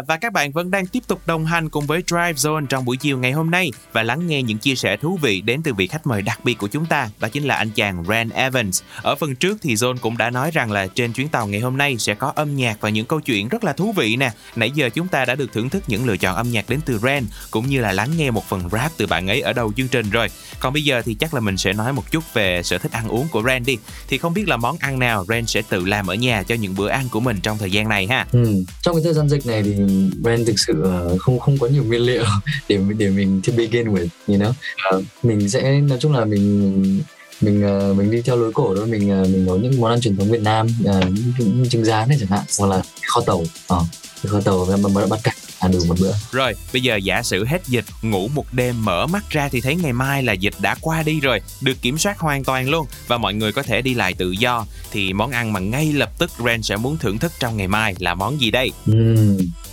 và 0.08 0.18
các 0.18 0.34
bạn 0.34 0.52
vẫn 0.52 0.72
đang 0.72 0.88
tiếp 0.88 1.04
tục 1.08 1.22
đồng 1.26 1.46
hành 1.46 1.70
cùng 1.70 1.86
với 1.86 2.04
Drive 2.08 2.34
Zone 2.34 2.66
trong 2.66 2.86
buổi 2.86 2.98
chiều 2.98 3.18
ngày 3.18 3.32
hôm 3.32 3.52
nay 3.52 3.72
và 3.94 4.04
lắng 4.04 4.28
nghe 4.28 4.44
những 4.44 4.58
chia 4.58 4.76
sẻ 4.76 4.98
thú 4.98 5.20
vị 5.22 5.42
đến 5.42 5.64
từ 5.64 5.74
vị 5.74 5.88
khách 5.88 6.08
mời 6.08 6.22
đặc 6.22 6.40
biệt 6.44 6.54
của 6.54 6.68
chúng 6.68 6.86
ta, 6.86 7.10
đó 7.20 7.28
chính 7.28 7.44
là 7.44 7.56
anh 7.56 7.70
chàng 7.70 8.04
Ren 8.10 8.30
Evans. 8.30 8.82
Ở 9.02 9.16
phần 9.16 9.36
trước 9.36 9.58
thì 9.62 9.74
Zone 9.74 9.98
cũng 9.98 10.18
đã 10.18 10.30
nói 10.30 10.52
rằng 10.52 10.72
là 10.72 10.88
trên 10.88 11.14
chuyến 11.14 11.28
tàu 11.28 11.48
ngày 11.48 11.60
hôm 11.60 11.78
nay 11.78 11.96
sẽ 12.00 12.14
có 12.14 12.34
âm 12.36 12.56
nhạc 12.56 12.78
và 12.82 12.90
những 12.90 13.06
câu 13.06 13.20
chuyện 13.20 13.48
rất 13.48 13.64
là 13.64 13.74
thú 13.74 13.92
vị 13.92 14.16
nè. 14.16 14.32
Nãy 14.56 14.72
giờ 14.72 14.90
chúng 14.90 15.08
ta 15.08 15.26
đã 15.26 15.36
được 15.36 15.54
thưởng 15.54 15.70
thức 15.70 15.84
những 15.88 16.06
lựa 16.06 16.18
chọn 16.18 16.36
âm 16.36 16.52
nhạc 16.52 16.70
đến 16.70 16.80
từ 16.86 16.98
Ren 16.98 17.26
cũng 17.52 17.68
như 17.68 17.82
là 17.82 17.92
lắng 17.92 18.10
nghe 18.18 18.32
một 18.32 18.50
phần 18.50 18.70
rap 18.70 18.92
từ 18.98 19.08
bạn 19.08 19.28
ấy 19.28 19.42
ở 19.42 19.54
đầu 19.54 19.74
chương 19.78 19.88
trình 19.88 20.10
rồi. 20.10 20.28
Còn 20.60 20.74
bây 20.74 20.84
giờ 20.84 21.02
thì 21.06 21.14
chắc 21.14 21.34
là 21.34 21.40
mình 21.40 21.58
sẽ 21.58 21.74
nói 21.74 21.94
một 21.94 22.12
chút 22.12 22.34
về 22.34 22.64
sở 22.64 22.78
thích 22.78 22.92
ăn 22.92 23.08
uống 23.08 23.28
của 23.32 23.44
Ren 23.44 23.64
đi. 23.64 23.78
Thì 24.08 24.18
không 24.18 24.34
biết 24.34 24.48
là 24.48 24.58
món 24.58 24.78
ăn 24.80 25.00
nào 25.00 25.26
Ren 25.30 25.46
sẽ 25.46 25.62
tự 25.70 25.86
làm 25.86 26.08
ở 26.08 26.16
nhà 26.16 26.44
cho 26.44 26.56
những 26.56 26.76
bữa 26.76 26.90
ăn 26.90 27.08
của 27.12 27.20
mình 27.20 27.40
trong 27.44 27.58
thời 27.58 27.72
gian 27.72 27.90
này 27.90 28.08
ha. 28.08 28.28
Ừ. 28.32 28.64
Trong 28.82 28.96
cái 28.96 29.04
thời 29.04 29.14
gian 29.14 29.30
dịch 29.30 29.46
này 29.46 29.64
thì 29.64 29.75
brand 30.22 30.48
thực 30.48 30.60
sự 30.68 30.84
không 31.20 31.40
không 31.40 31.58
có 31.58 31.68
nhiều 31.68 31.84
nguyên 31.84 32.02
liệu 32.02 32.24
để 32.70 32.80
để 32.98 33.10
mình 33.10 33.42
to 33.48 33.54
begin 33.58 33.88
with, 33.88 34.08
you 34.28 34.38
know. 34.38 34.54
uh, 34.96 35.04
mình 35.24 35.50
sẽ 35.50 35.82
nói 35.82 35.98
chung 36.02 36.14
là 36.14 36.26
mình 36.26 37.04
mình 37.42 37.64
uh, 37.66 37.98
mình 37.98 38.12
đi 38.12 38.22
theo 38.22 38.36
lối 38.36 38.52
cổ 38.54 38.76
thôi. 38.76 38.88
Mình 38.88 39.22
uh, 39.22 39.30
mình 39.30 39.46
nấu 39.46 39.58
những 39.58 39.82
món 39.82 39.92
ăn 39.92 40.02
truyền 40.02 40.18
thống 40.18 40.32
Việt 40.32 40.42
Nam 40.42 40.68
uh, 40.68 41.04
những, 41.04 41.34
những 41.38 41.70
trứng 41.70 41.86
rán 41.86 42.10
này 42.10 42.18
chẳng 42.20 42.30
hạn 42.30 42.44
hoặc 42.60 42.68
là 42.68 42.82
kho 43.08 43.22
tàu. 43.22 43.38
Uh, 43.74 43.84
kho 44.28 44.42
tàu 44.42 44.66
và 44.66 44.78
bắt 44.96 45.10
bắt 45.10 45.20
cạch 45.24 45.36
ăn 45.60 45.72
được 45.72 45.86
một 45.88 45.96
bữa 46.00 46.12
Rồi, 46.32 46.54
bây 46.74 46.82
giờ 46.82 46.96
giả 46.96 47.24
sử 47.24 47.46
hết 47.46 47.68
dịch, 47.68 47.86
ngủ 48.02 48.28
một 48.28 48.54
đêm 48.54 48.86
mở 48.86 49.08
mắt 49.08 49.30
ra 49.30 49.50
thì 49.50 49.62
thấy 49.62 49.76
ngày 49.76 49.94
mai 49.94 50.24
là 50.24 50.34
dịch 50.34 50.54
đã 50.60 50.76
qua 50.82 51.04
đi 51.04 51.20
rồi, 51.20 51.42
được 51.62 51.82
kiểm 51.82 51.98
soát 51.98 52.20
hoàn 52.20 52.44
toàn 52.44 52.70
luôn 52.70 52.88
và 53.08 53.18
mọi 53.18 53.34
người 53.34 53.52
có 53.52 53.64
thể 53.64 53.82
đi 53.82 53.94
lại 53.94 54.14
tự 54.14 54.32
do. 54.32 54.66
Thì 54.92 55.14
món 55.14 55.32
ăn 55.32 55.54
mà 55.54 55.60
ngay 55.60 55.94
lập 55.94 56.10
tức 56.18 56.32
Ren 56.46 56.64
sẽ 56.64 56.78
muốn 56.78 56.98
thưởng 56.98 57.18
thức 57.18 57.32
trong 57.40 57.58
ngày 57.58 57.68
mai 57.68 57.96
là 58.00 58.14
món 58.14 58.42
gì 58.42 58.52
đây? 58.52 58.72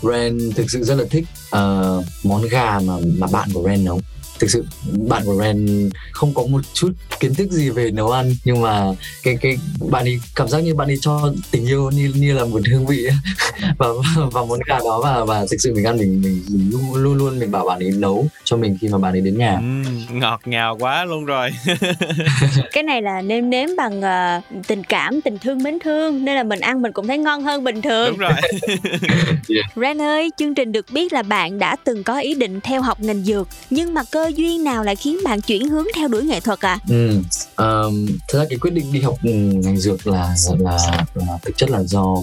Ren 0.02 0.52
thực 0.54 0.70
sự 0.70 0.84
rất 0.84 0.94
là 0.94 1.04
thích 1.10 1.24
ờ, 1.50 2.02
món 2.24 2.42
gà 2.42 2.80
mà 2.84 2.94
mà 3.18 3.26
bạn 3.26 3.48
của 3.52 3.62
Ren 3.68 3.84
nấu 3.84 4.00
thực 4.42 4.50
sự 4.50 4.64
bạn 5.08 5.22
của 5.24 5.42
Ren 5.42 5.90
không 6.12 6.34
có 6.34 6.42
một 6.46 6.60
chút 6.74 6.92
kiến 7.20 7.34
thức 7.34 7.50
gì 7.50 7.70
về 7.70 7.90
nấu 7.90 8.10
ăn 8.10 8.34
nhưng 8.44 8.62
mà 8.62 8.84
cái 9.22 9.36
cái 9.40 9.56
bạn 9.90 10.04
ấy 10.04 10.20
cảm 10.36 10.48
giác 10.48 10.60
như 10.60 10.74
bạn 10.74 10.88
ấy 10.88 10.96
cho 11.00 11.32
tình 11.50 11.66
yêu 11.66 11.90
như 11.90 12.12
như 12.14 12.32
là 12.34 12.44
một 12.44 12.60
hương 12.70 12.86
vị 12.86 13.06
và 13.78 13.86
và 14.32 14.44
món 14.44 14.58
gà 14.66 14.78
đó 14.78 15.00
và 15.04 15.24
và 15.24 15.46
thực 15.50 15.56
sự 15.60 15.74
mình 15.74 15.84
ăn 15.84 15.96
mình 15.96 16.20
mình, 16.22 16.42
mình 16.50 16.70
luôn, 16.72 16.94
luôn 17.02 17.14
luôn 17.14 17.38
mình 17.38 17.50
bảo 17.50 17.64
bạn 17.66 17.78
ấy 17.78 17.90
nấu 17.90 18.26
cho 18.44 18.56
mình 18.56 18.78
khi 18.80 18.88
mà 18.88 18.98
bạn 18.98 19.14
ấy 19.14 19.20
đến 19.20 19.38
nhà 19.38 19.54
Ừm, 19.54 19.84
ngọt 20.20 20.40
ngào 20.44 20.76
quá 20.80 21.04
luôn 21.04 21.24
rồi. 21.24 21.50
cái 22.72 22.82
này 22.82 23.02
là 23.02 23.22
nêm 23.22 23.50
nếm 23.50 23.68
bằng 23.76 24.02
ờ, 24.02 24.40
tình 24.66 24.84
cảm 24.84 25.20
tình 25.20 25.38
thương 25.38 25.62
mến 25.62 25.78
thương 25.78 26.24
nên 26.24 26.36
là 26.36 26.42
mình 26.42 26.60
ăn 26.60 26.82
mình 26.82 26.92
cũng 26.92 27.06
thấy 27.06 27.18
ngon 27.18 27.42
hơn 27.42 27.64
bình 27.64 27.82
thường 27.82 28.10
Đúng 28.10 28.18
rồi. 28.18 28.32
Ren 29.76 30.00
ơi, 30.02 30.30
chương 30.36 30.54
trình 30.54 30.72
được 30.72 30.86
biết 30.90 31.12
là 31.12 31.22
bạn 31.22 31.58
đã 31.58 31.76
từng 31.84 32.02
có 32.04 32.18
ý 32.18 32.34
định 32.34 32.60
theo 32.60 32.82
học 32.82 33.00
ngành 33.00 33.22
dược 33.24 33.48
Nhưng 33.70 33.94
mà 33.94 34.02
cơ 34.10 34.31
duyên 34.36 34.64
nào 34.64 34.84
lại 34.84 34.96
khiến 34.96 35.18
bạn 35.24 35.40
chuyển 35.40 35.68
hướng 35.68 35.86
theo 35.96 36.08
đuổi 36.08 36.22
nghệ 36.22 36.40
thuật 36.40 36.60
à? 36.60 36.78
Ừ. 36.88 37.10
Um, 37.56 38.06
thật 38.28 38.38
ra 38.38 38.44
cái 38.48 38.58
quyết 38.58 38.70
định 38.70 38.92
đi 38.92 39.00
học 39.00 39.14
ừ, 39.22 39.30
ngành 39.32 39.76
dược 39.76 40.06
là, 40.06 40.34
là 40.58 41.04
là 41.14 41.38
thực 41.42 41.56
chất 41.56 41.70
là 41.70 41.82
do 41.82 42.16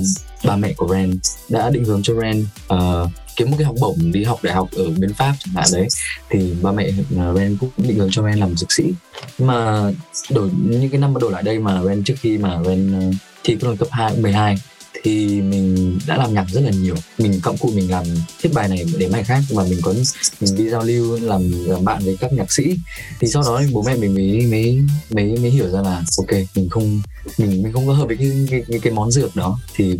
ba 0.43 0.55
mẹ 0.55 0.73
của 0.73 0.87
Ren 0.93 1.19
đã 1.49 1.69
định 1.69 1.85
hướng 1.85 2.03
cho 2.03 2.13
Ren 2.21 2.45
uh, 2.73 3.09
kiếm 3.35 3.51
một 3.51 3.57
cái 3.59 3.65
học 3.65 3.75
bổng 3.79 4.11
đi 4.11 4.23
học 4.23 4.39
đại 4.43 4.53
học 4.53 4.69
ở 4.75 4.83
bên 4.97 5.13
Pháp 5.13 5.33
chẳng 5.39 5.55
hạn 5.55 5.65
đấy 5.73 5.87
thì 6.29 6.53
ba 6.61 6.71
mẹ 6.71 6.91
ờ, 7.17 7.33
Ren 7.35 7.57
cũng 7.59 7.69
định 7.77 7.99
hướng 7.99 8.11
cho 8.11 8.23
Ren 8.23 8.39
làm 8.39 8.57
dược 8.57 8.71
sĩ 8.71 8.83
Nhưng 9.37 9.47
mà 9.47 9.91
đổi 10.29 10.49
những 10.63 10.89
cái 10.89 11.01
năm 11.01 11.13
mà 11.13 11.19
đổi 11.19 11.31
lại 11.31 11.43
đây 11.43 11.59
mà 11.59 11.83
Ren 11.83 12.03
trước 12.03 12.15
khi 12.19 12.37
mà 12.37 12.63
Ren 12.65 13.09
uh, 13.09 13.15
thi 13.43 13.57
cái 13.61 13.77
cấp 13.77 13.87
2, 13.91 14.17
12 14.17 14.57
thì 15.03 15.41
mình 15.41 15.99
đã 16.07 16.17
làm 16.17 16.33
nhạc 16.33 16.45
rất 16.51 16.61
là 16.61 16.71
nhiều. 16.71 16.95
Mình 17.17 17.39
cộng 17.43 17.57
cụ 17.57 17.71
mình 17.75 17.91
làm 17.91 18.05
hết 18.43 18.49
bài 18.53 18.67
này 18.67 18.85
để 18.97 19.09
bài 19.09 19.23
khác 19.23 19.41
mà 19.53 19.63
mình 19.63 19.79
có 19.81 19.93
mình 20.41 20.57
đi 20.57 20.69
giao 20.69 20.83
lưu 20.83 21.19
làm, 21.21 21.65
làm 21.65 21.85
bạn 21.85 22.03
với 22.05 22.17
các 22.17 22.33
nhạc 22.33 22.51
sĩ. 22.51 22.75
Thì 23.19 23.27
sau 23.27 23.43
đó 23.43 23.61
bố 23.71 23.83
mẹ 23.83 23.95
mình 23.95 24.13
mới 24.13 24.47
mới 24.47 24.79
mới 25.09 25.37
mới 25.37 25.49
hiểu 25.49 25.69
ra 25.69 25.81
là 25.81 26.03
ok 26.17 26.39
mình 26.55 26.69
không 26.69 27.01
mình 27.37 27.63
mình 27.63 27.73
không 27.73 27.87
có 27.87 27.93
hợp 27.93 28.05
với 28.07 28.17
cái 28.17 28.31
cái, 28.49 28.63
cái, 28.67 28.79
cái 28.79 28.93
món 28.93 29.11
dược 29.11 29.35
đó. 29.35 29.59
Thì 29.75 29.99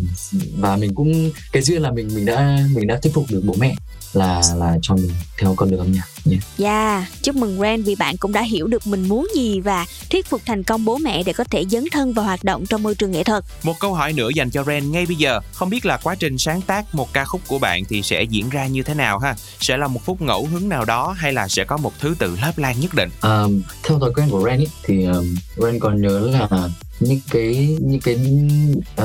và 0.58 0.76
mình 0.76 0.94
cũng 0.94 1.30
cái 1.52 1.62
duyên 1.62 1.82
là 1.82 1.90
mình 1.90 2.08
mình 2.14 2.24
đã 2.24 2.58
mình 2.74 2.86
đã 2.86 2.98
thuyết 3.02 3.14
phục 3.14 3.24
được 3.30 3.42
bố 3.44 3.54
mẹ 3.58 3.74
là 4.12 4.42
là 4.56 4.78
cho 4.82 4.94
mình 4.94 5.10
theo 5.38 5.54
con 5.54 5.70
đường 5.70 5.80
âm 5.80 5.92
nhạc 5.92 6.06
nhé 6.24 6.36
Dạ, 6.58 7.06
chúc 7.22 7.36
mừng 7.36 7.60
Ren 7.60 7.82
vì 7.82 7.94
bạn 7.94 8.16
cũng 8.16 8.32
đã 8.32 8.42
hiểu 8.42 8.66
được 8.66 8.86
mình 8.86 9.08
muốn 9.08 9.28
gì 9.34 9.60
và 9.60 9.86
thuyết 10.10 10.26
phục 10.26 10.42
thành 10.46 10.62
công 10.62 10.84
bố 10.84 10.98
mẹ 10.98 11.22
để 11.22 11.32
có 11.32 11.44
thể 11.44 11.64
dấn 11.70 11.84
thân 11.92 12.12
vào 12.12 12.24
hoạt 12.24 12.44
động 12.44 12.66
trong 12.66 12.82
môi 12.82 12.94
trường 12.94 13.10
nghệ 13.10 13.24
thuật. 13.24 13.44
Một 13.62 13.80
câu 13.80 13.94
hỏi 13.94 14.12
nữa 14.12 14.28
dành 14.34 14.50
cho 14.50 14.64
Ren 14.64 14.90
ngay 14.90 15.06
bây 15.06 15.16
giờ. 15.16 15.40
Không 15.52 15.70
biết 15.70 15.86
là 15.86 15.96
quá 15.96 16.14
trình 16.14 16.38
sáng 16.38 16.60
tác 16.60 16.94
một 16.94 17.12
ca 17.12 17.24
khúc 17.24 17.40
của 17.46 17.58
bạn 17.58 17.84
thì 17.88 18.02
sẽ 18.02 18.22
diễn 18.22 18.48
ra 18.48 18.66
như 18.66 18.82
thế 18.82 18.94
nào 18.94 19.18
ha? 19.18 19.34
Sẽ 19.60 19.76
là 19.76 19.88
một 19.88 20.00
phút 20.04 20.22
ngẫu 20.22 20.46
hứng 20.46 20.68
nào 20.68 20.84
đó 20.84 21.14
hay 21.18 21.32
là 21.32 21.48
sẽ 21.48 21.64
có 21.64 21.76
một 21.76 21.92
thứ 22.00 22.14
tự 22.18 22.36
lớp 22.42 22.52
lan 22.58 22.80
nhất 22.80 22.94
định? 22.94 23.10
um, 23.22 23.62
theo 23.82 23.98
thói 23.98 24.10
quen 24.16 24.28
của 24.30 24.44
Ren 24.46 24.60
ý, 24.60 24.66
thì 24.84 25.04
um, 25.04 25.36
Ren 25.56 25.78
còn 25.80 26.02
nhớ 26.02 26.30
là 26.50 26.68
những 27.00 27.20
cái 27.30 27.76
những 27.80 28.00
cái 28.00 28.16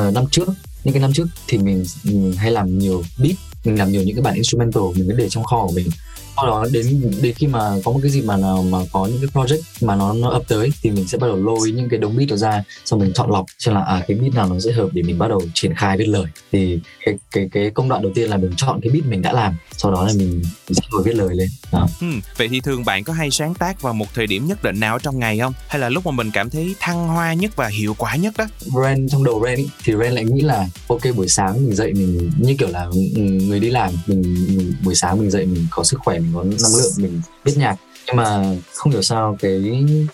uh, 0.08 0.13
năm 0.13 0.26
trước 0.32 0.50
những 0.86 0.93
cái 0.93 1.02
năm 1.02 1.13
trước 1.13 1.28
thì 1.48 1.58
mình, 1.58 1.86
mình 2.04 2.34
hay 2.34 2.52
làm 2.52 2.78
nhiều 2.78 3.04
beat 3.17 3.36
mình 3.65 3.80
làm 3.80 3.91
nhiều 3.91 4.04
những 4.04 4.15
cái 4.15 4.24
bản 4.24 4.36
instrumental 4.36 4.84
mình 4.95 5.08
cứ 5.10 5.15
để 5.15 5.30
trong 5.30 5.43
kho 5.43 5.65
của 5.67 5.74
mình 5.76 5.88
sau 6.36 6.48
đó 6.48 6.65
đến 6.71 7.12
đến 7.21 7.34
khi 7.34 7.48
mà 7.48 7.60
có 7.86 7.91
một 7.91 8.00
cái 8.04 8.12
gì 8.12 8.21
mà 8.21 8.38
nào 8.38 8.63
mà 8.63 8.78
có 8.91 9.08
những 9.08 9.19
cái 9.21 9.30
project 9.34 9.62
mà 9.82 9.95
nó 9.95 10.13
nó 10.13 10.30
ập 10.30 10.41
tới 10.48 10.71
thì 10.82 10.91
mình 10.91 11.08
sẽ 11.08 11.17
bắt 11.17 11.28
đầu 11.28 11.36
lôi 11.36 11.71
những 11.71 11.89
cái 11.89 12.00
đống 12.00 12.17
beat 12.17 12.30
đó 12.30 12.36
ra 12.36 12.63
xong 12.86 13.00
mình 13.00 13.12
chọn 13.13 13.32
lọc 13.32 13.45
xem 13.60 13.76
là 13.76 13.82
à 13.82 14.04
cái 14.08 14.17
beat 14.17 14.34
nào 14.34 14.50
nó 14.50 14.60
sẽ 14.60 14.71
hợp 14.71 14.89
để 14.91 15.04
mình 15.04 15.17
bắt 15.19 15.28
đầu 15.28 15.41
triển 15.54 15.76
khai 15.76 15.98
viết 15.98 16.08
lời 16.08 16.26
thì 16.52 16.80
cái 17.06 17.15
cái 17.32 17.50
cái 17.52 17.69
công 17.69 17.89
đoạn 17.89 18.02
đầu 18.02 18.12
tiên 18.15 18.30
là 18.30 18.38
mình 18.38 18.52
chọn 18.58 18.80
cái 18.82 18.91
beat 18.91 19.06
mình 19.06 19.21
đã 19.21 19.32
làm 19.32 19.56
sau 19.71 19.91
đó 19.91 20.04
là 20.08 20.13
mình, 20.17 20.43
sẽ 20.67 20.82
ngồi 20.91 21.04
viết 21.04 21.15
lời 21.15 21.36
lên 21.36 21.50
đó 21.71 21.88
Hmm, 22.00 22.19
vậy 22.38 22.48
thì 22.48 22.60
thường 22.60 22.86
bạn 22.86 23.04
có 23.04 23.13
hay 23.13 23.32
sáng 23.32 23.54
tác 23.54 23.82
vào 23.82 23.93
một 23.93 24.06
thời 24.13 24.28
điểm 24.28 24.48
nhất 24.48 24.63
định 24.63 24.80
nào 24.80 25.00
trong 25.00 25.19
ngày 25.19 25.39
không? 25.39 25.54
Hay 25.67 25.80
là 25.80 25.89
lúc 25.89 26.06
mà 26.06 26.12
mình 26.12 26.32
cảm 26.34 26.50
thấy 26.50 26.76
thăng 26.80 27.08
hoa 27.08 27.34
nhất 27.34 27.56
và 27.56 27.67
hiệu 27.67 27.95
quả 27.98 28.15
nhất 28.15 28.34
đó? 28.38 28.45
Ren 28.84 29.10
trong 29.10 29.24
đầu 29.24 29.41
Ren 29.45 29.56
ý, 29.56 29.69
thì 29.84 29.93
Ren 30.02 30.13
lại 30.13 30.24
nghĩ 30.24 30.41
là 30.41 30.67
ok 30.88 31.02
buổi 31.15 31.28
sáng 31.28 31.54
mình 31.65 31.76
dậy 31.76 31.93
mình 31.93 32.32
như 32.39 32.56
kiểu 32.60 32.67
là 32.69 32.84
ừ, 33.15 33.21
người 33.21 33.60
đi 33.60 33.69
làm 33.69 33.93
mình, 34.08 34.21
mình 34.58 34.74
buổi 34.84 34.95
sáng 34.95 35.19
mình 35.19 35.32
dậy 35.32 35.45
mình 35.45 35.67
có 35.69 35.84
sức 35.84 36.00
khỏe 36.04 36.19
mình 36.33 36.33
có 36.33 36.43
năng 36.63 36.75
lượng 36.75 36.91
mình 36.97 37.21
biết 37.43 37.53
nhạc 37.57 37.75
nhưng 38.08 38.15
mà 38.15 38.44
không 38.74 38.91
hiểu 38.94 39.02
sao 39.02 39.38
cái 39.41 39.62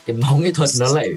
cái 0.05 0.15
máu 0.15 0.37
nghệ 0.37 0.51
thuật 0.51 0.69
nó 0.79 0.87
lại 0.93 1.09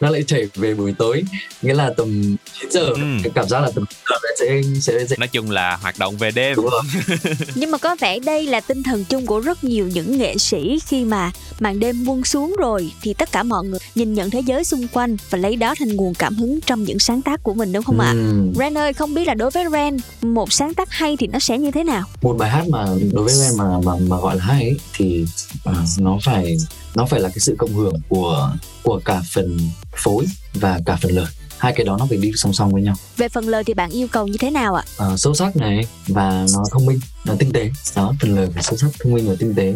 nó 0.00 0.10
lại 0.10 0.22
chảy 0.26 0.42
về 0.54 0.74
buổi 0.74 0.94
tối 0.98 1.22
nghĩa 1.62 1.74
là 1.74 1.90
tầm 1.96 2.36
9 2.60 2.70
giờ 2.70 2.80
Ừ. 2.92 3.02
cái 3.22 3.30
cảm 3.34 3.48
giác 3.48 3.60
là 3.60 3.70
tầm 3.74 3.84
9 3.86 3.98
giờ 4.38 4.46
Ren 4.46 4.80
sẽ 4.80 5.06
sẽ 5.06 5.16
Nói 5.18 5.28
chung 5.28 5.50
là 5.50 5.76
hoạt 5.76 5.98
động 5.98 6.16
về 6.16 6.30
đêm. 6.30 6.56
đúng 6.56 6.66
rồi 6.70 6.82
Nhưng 7.54 7.70
mà 7.70 7.78
có 7.78 7.96
vẻ 8.00 8.18
đây 8.18 8.46
là 8.46 8.60
tinh 8.60 8.82
thần 8.82 9.04
chung 9.04 9.26
của 9.26 9.40
rất 9.40 9.64
nhiều 9.64 9.88
những 9.94 10.18
nghệ 10.18 10.38
sĩ 10.38 10.78
khi 10.86 11.04
mà 11.04 11.30
màn 11.60 11.80
đêm 11.80 12.04
buông 12.04 12.24
xuống 12.24 12.54
rồi 12.58 12.92
thì 13.02 13.14
tất 13.14 13.32
cả 13.32 13.42
mọi 13.42 13.64
người 13.64 13.78
nhìn 13.94 14.14
nhận 14.14 14.30
thế 14.30 14.40
giới 14.46 14.64
xung 14.64 14.88
quanh 14.88 15.16
và 15.30 15.38
lấy 15.38 15.56
đó 15.56 15.74
thành 15.78 15.96
nguồn 15.96 16.14
cảm 16.14 16.34
hứng 16.36 16.60
trong 16.60 16.84
những 16.84 16.98
sáng 16.98 17.22
tác 17.22 17.42
của 17.42 17.54
mình 17.54 17.72
đúng 17.72 17.82
không 17.84 18.00
ạ? 18.00 18.10
Ừm. 18.12 18.52
Ren 18.58 18.78
ơi, 18.78 18.92
không 18.92 19.14
biết 19.14 19.28
là 19.28 19.34
đối 19.34 19.50
với 19.50 19.64
Ren, 19.72 19.96
một 20.20 20.52
sáng 20.52 20.74
tác 20.74 20.90
hay 20.90 21.16
thì 21.16 21.26
nó 21.26 21.38
sẽ 21.38 21.58
như 21.58 21.70
thế 21.70 21.84
nào? 21.84 22.04
một 22.22 22.36
bài 22.38 22.50
hát 22.50 22.64
mà 22.68 22.86
đối 23.12 23.24
với 23.24 23.34
em 23.44 23.52
mà 23.56 23.64
mà 23.84 23.92
mà 24.08 24.16
gọi 24.20 24.36
là 24.36 24.44
hay 24.44 24.62
ấy, 24.62 24.76
thì 24.96 25.24
à, 25.64 25.72
nó 25.98 26.18
phải 26.22 26.56
nó 26.94 27.06
phải 27.06 27.20
là 27.20 27.28
cái 27.28 27.38
sự 27.38 27.54
cộng 27.58 27.74
hưởng 27.74 27.94
của 28.08 28.52
của 28.82 29.00
cả 29.04 29.22
phần 29.32 29.58
phối 29.96 30.26
và 30.54 30.80
cả 30.86 30.96
phần 31.02 31.12
lời. 31.12 31.26
Hai 31.58 31.72
cái 31.72 31.84
đó 31.86 31.96
nó 31.98 32.06
phải 32.08 32.18
đi 32.18 32.32
song 32.34 32.52
song 32.52 32.72
với 32.72 32.82
nhau. 32.82 32.94
Về 33.16 33.28
phần 33.28 33.48
lời 33.48 33.64
thì 33.64 33.74
bạn 33.74 33.90
yêu 33.90 34.06
cầu 34.12 34.26
như 34.26 34.36
thế 34.40 34.50
nào 34.50 34.74
ạ? 34.74 34.84
à, 34.98 35.16
sâu 35.16 35.34
sắc 35.34 35.56
này 35.56 35.86
và 36.08 36.46
nó 36.54 36.64
thông 36.70 36.86
minh 36.86 37.00
nó 37.24 37.34
tinh 37.38 37.52
tế. 37.52 37.70
Đó 37.96 38.14
phần 38.20 38.36
lời 38.36 38.48
phải 38.54 38.62
sâu 38.62 38.76
sắc 38.76 38.88
thông 39.00 39.12
minh 39.12 39.28
và 39.28 39.34
tinh 39.38 39.54
tế. 39.54 39.74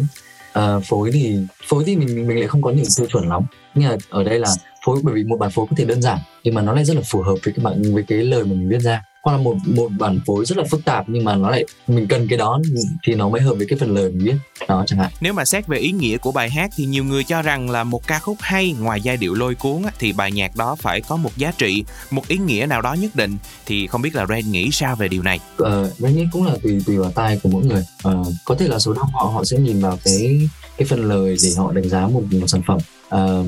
À, 0.53 0.79
phối 0.79 1.11
thì 1.11 1.37
phối 1.67 1.83
thì 1.87 1.95
mình 1.95 2.27
mình 2.27 2.39
lại 2.39 2.47
không 2.47 2.61
có 2.61 2.71
những 2.71 2.85
tiêu 2.97 3.07
chuẩn 3.07 3.29
lắm. 3.29 3.43
Nhưng 3.75 3.89
mà 3.89 3.95
ở 4.09 4.23
đây 4.23 4.39
là 4.39 4.49
phối 4.85 4.99
bởi 5.03 5.15
vì 5.15 5.23
một 5.23 5.37
bài 5.39 5.49
phối 5.49 5.65
có 5.69 5.75
thể 5.77 5.85
đơn 5.85 6.01
giản 6.01 6.19
nhưng 6.43 6.53
mà 6.53 6.61
nó 6.61 6.73
lại 6.73 6.85
rất 6.85 6.93
là 6.93 7.01
phù 7.05 7.21
hợp 7.21 7.35
với 7.43 7.53
cái 7.53 7.63
bạn 7.65 7.93
với 7.93 8.03
cái 8.07 8.17
lời 8.17 8.43
mà 8.43 8.49
mình 8.49 8.69
viết 8.69 8.79
ra 8.79 9.03
hoặc 9.27 9.37
là 9.37 9.43
một 9.43 9.55
một 9.65 9.89
bản 9.99 10.19
phối 10.25 10.45
rất 10.45 10.57
là 10.57 10.63
phức 10.71 10.85
tạp 10.85 11.09
nhưng 11.09 11.23
mà 11.23 11.35
nó 11.35 11.49
lại 11.49 11.65
mình 11.87 12.07
cần 12.07 12.27
cái 12.27 12.37
đó 12.37 12.59
thì 13.07 13.15
nó 13.15 13.29
mới 13.29 13.41
hợp 13.41 13.53
với 13.53 13.65
cái 13.69 13.79
phần 13.79 13.95
lời 13.95 14.11
mình 14.11 14.25
viết 14.25 14.35
đó 14.67 14.83
chẳng 14.87 14.99
hạn. 14.99 15.11
Nếu 15.21 15.33
mà 15.33 15.45
xét 15.45 15.67
về 15.67 15.77
ý 15.77 15.91
nghĩa 15.91 16.17
của 16.17 16.31
bài 16.31 16.49
hát 16.49 16.71
thì 16.75 16.85
nhiều 16.85 17.03
người 17.03 17.23
cho 17.23 17.41
rằng 17.41 17.69
là 17.69 17.83
một 17.83 18.07
ca 18.07 18.19
khúc 18.19 18.37
hay 18.39 18.75
ngoài 18.79 19.01
giai 19.01 19.17
điệu 19.17 19.33
lôi 19.33 19.55
cuốn 19.55 19.81
thì 19.99 20.13
bài 20.13 20.31
nhạc 20.31 20.55
đó 20.55 20.75
phải 20.75 21.01
có 21.01 21.17
một 21.17 21.37
giá 21.37 21.51
trị, 21.57 21.83
một 22.11 22.27
ý 22.27 22.37
nghĩa 22.37 22.65
nào 22.69 22.81
đó 22.81 22.93
nhất 22.93 23.15
định. 23.15 23.37
Thì 23.65 23.87
không 23.87 24.01
biết 24.01 24.15
là 24.15 24.25
Ren 24.25 24.51
nghĩ 24.51 24.71
sao 24.71 24.95
về 24.95 25.07
điều 25.07 25.23
này? 25.23 25.39
ờ, 25.57 25.91
Ren 25.97 26.15
nghĩ 26.15 26.25
cũng 26.31 26.45
là 26.45 26.53
tùy 26.63 26.81
tùy 26.85 26.97
vào 26.97 27.11
tai 27.11 27.39
của 27.43 27.49
mỗi 27.49 27.65
người. 27.65 27.85
Ờ, 28.03 28.23
có 28.45 28.55
thể 28.55 28.67
là 28.67 28.79
số 28.79 28.93
đông 28.93 29.09
họ 29.13 29.31
họ 29.33 29.43
sẽ 29.43 29.57
nhìn 29.57 29.81
vào 29.81 29.99
cái 30.03 30.49
cái 30.77 30.87
phần 30.87 31.09
lời 31.09 31.37
để 31.43 31.49
họ 31.57 31.71
đánh 31.71 31.89
giá 31.89 32.07
một 32.07 32.23
một 32.31 32.47
sản 32.47 32.61
phẩm. 32.67 32.77
Ờ, 33.09 33.43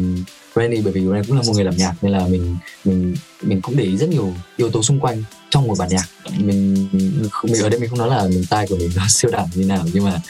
thì 0.55 0.81
bởi 0.83 0.93
vì 0.93 1.01
Ren 1.01 1.23
cũng 1.27 1.37
là 1.37 1.43
một 1.47 1.53
người 1.55 1.63
làm 1.63 1.77
nhạc 1.77 1.93
nên 2.01 2.11
là 2.11 2.27
mình 2.27 2.57
mình 2.85 3.15
mình 3.41 3.61
cũng 3.61 3.77
để 3.77 3.83
ý 3.83 3.97
rất 3.97 4.09
nhiều 4.09 4.33
yếu 4.57 4.69
tố 4.69 4.83
xung 4.83 4.99
quanh 4.99 5.23
trong 5.49 5.67
một 5.67 5.75
bản 5.79 5.89
nhạc 5.89 6.05
mình 6.37 6.87
mình 7.43 7.61
ở 7.61 7.69
đây 7.69 7.79
mình 7.79 7.89
không 7.89 7.99
nói 7.99 8.09
là 8.09 8.23
mình 8.23 8.43
tai 8.49 8.67
của 8.67 8.75
mình 8.75 8.89
nó 8.95 9.03
siêu 9.09 9.31
đẳng 9.31 9.47
như 9.55 9.65
nào 9.65 9.83
nhưng 9.93 10.03
mà 10.05 10.21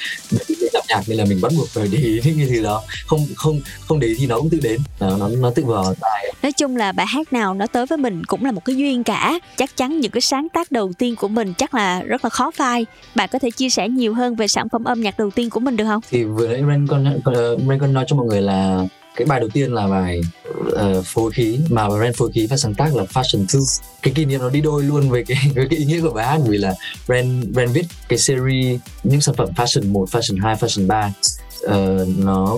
làm 0.73 0.84
nhạc 0.89 1.01
nên 1.08 1.17
là 1.17 1.25
mình 1.25 1.41
bắt 1.41 1.51
buộc 1.58 1.69
phải 1.69 1.88
để 1.91 1.97
ý 1.97 2.21
những 2.25 2.38
cái 2.38 2.47
thứ 2.49 2.63
đó 2.63 2.84
không 3.08 3.27
không 3.36 3.60
không 3.88 3.99
để 3.99 4.08
ý 4.08 4.15
thì 4.19 4.27
nó 4.27 4.38
cũng 4.38 4.49
tự 4.49 4.60
đến 4.63 4.82
nó 4.99 5.17
nó, 5.17 5.27
nó 5.27 5.51
tự 5.55 5.65
vào 5.65 5.95
tai 6.01 6.34
Nói 6.43 6.51
chung 6.51 6.77
là 6.77 6.91
bài 6.91 7.05
hát 7.10 7.34
nào 7.34 7.53
nó 7.53 7.67
tới 7.67 7.86
với 7.86 7.97
mình 7.97 8.25
cũng 8.25 8.45
là 8.45 8.51
một 8.51 8.65
cái 8.65 8.75
duyên 8.75 9.03
cả. 9.03 9.39
Chắc 9.58 9.77
chắn 9.77 9.99
những 9.99 10.12
cái 10.12 10.21
sáng 10.21 10.47
tác 10.53 10.71
đầu 10.71 10.91
tiên 10.97 11.15
của 11.15 11.27
mình 11.27 11.53
chắc 11.58 11.75
là 11.75 12.01
rất 12.01 12.25
là 12.25 12.29
khó 12.29 12.51
phai. 12.51 12.86
Bạn 13.15 13.29
có 13.32 13.39
thể 13.39 13.51
chia 13.51 13.69
sẻ 13.69 13.89
nhiều 13.89 14.13
hơn 14.13 14.36
về 14.36 14.47
sản 14.47 14.69
phẩm 14.69 14.84
âm 14.84 15.01
nhạc 15.01 15.19
đầu 15.19 15.32
tiên 15.32 15.49
của 15.49 15.60
mình 15.60 15.77
được 15.77 15.86
không? 15.86 16.01
thì 16.10 16.23
vừa 16.23 16.47
nãy 16.47 16.63
Ren 16.67 16.88
con 16.88 17.21
con 17.23 17.36
Ren 17.69 17.79
con 17.79 17.93
nói 17.93 18.05
cho 18.08 18.15
mọi 18.15 18.25
người 18.25 18.41
là 18.41 18.86
cái 19.19 19.25
bài 19.25 19.39
đầu 19.39 19.49
tiên 19.49 19.73
là 19.73 19.88
bài 19.88 20.21
uh, 20.60 21.05
phối 21.05 21.32
khí 21.32 21.60
mà 21.69 21.88
Ren 22.01 22.13
phối 22.13 22.32
khí 22.32 22.47
và 22.47 22.58
sáng 22.58 22.75
tác 22.75 22.95
là 22.95 23.03
Fashion 23.03 23.45
Two 23.45 23.82
cái 24.01 24.13
kỷ 24.13 24.25
niệm 24.25 24.39
nó 24.39 24.49
đi 24.49 24.62
đôi 24.62 24.84
luôn 24.84 25.10
với 25.10 25.23
cái 25.23 25.38
với 25.55 25.67
cái 25.69 25.79
ý 25.79 25.86
nghĩa 25.86 26.01
của 26.01 26.10
bài 26.10 26.25
hát 26.27 26.39
vì 26.47 26.58
là 26.58 26.73
Ren 27.08 27.53
Ren 27.55 27.69
viết 27.71 27.86
cái 28.10 28.19
series 28.19 28.79
những 29.03 29.21
sản 29.21 29.36
phẩm 29.36 29.49
Fashion 29.55 29.91
1, 29.91 30.10
Fashion 30.12 30.41
2, 30.41 30.55
Fashion 30.55 30.88
3 30.88 31.08
uh, 31.08 31.13
ờ, 31.62 32.05
nó 32.17 32.58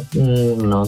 nó 0.58 0.86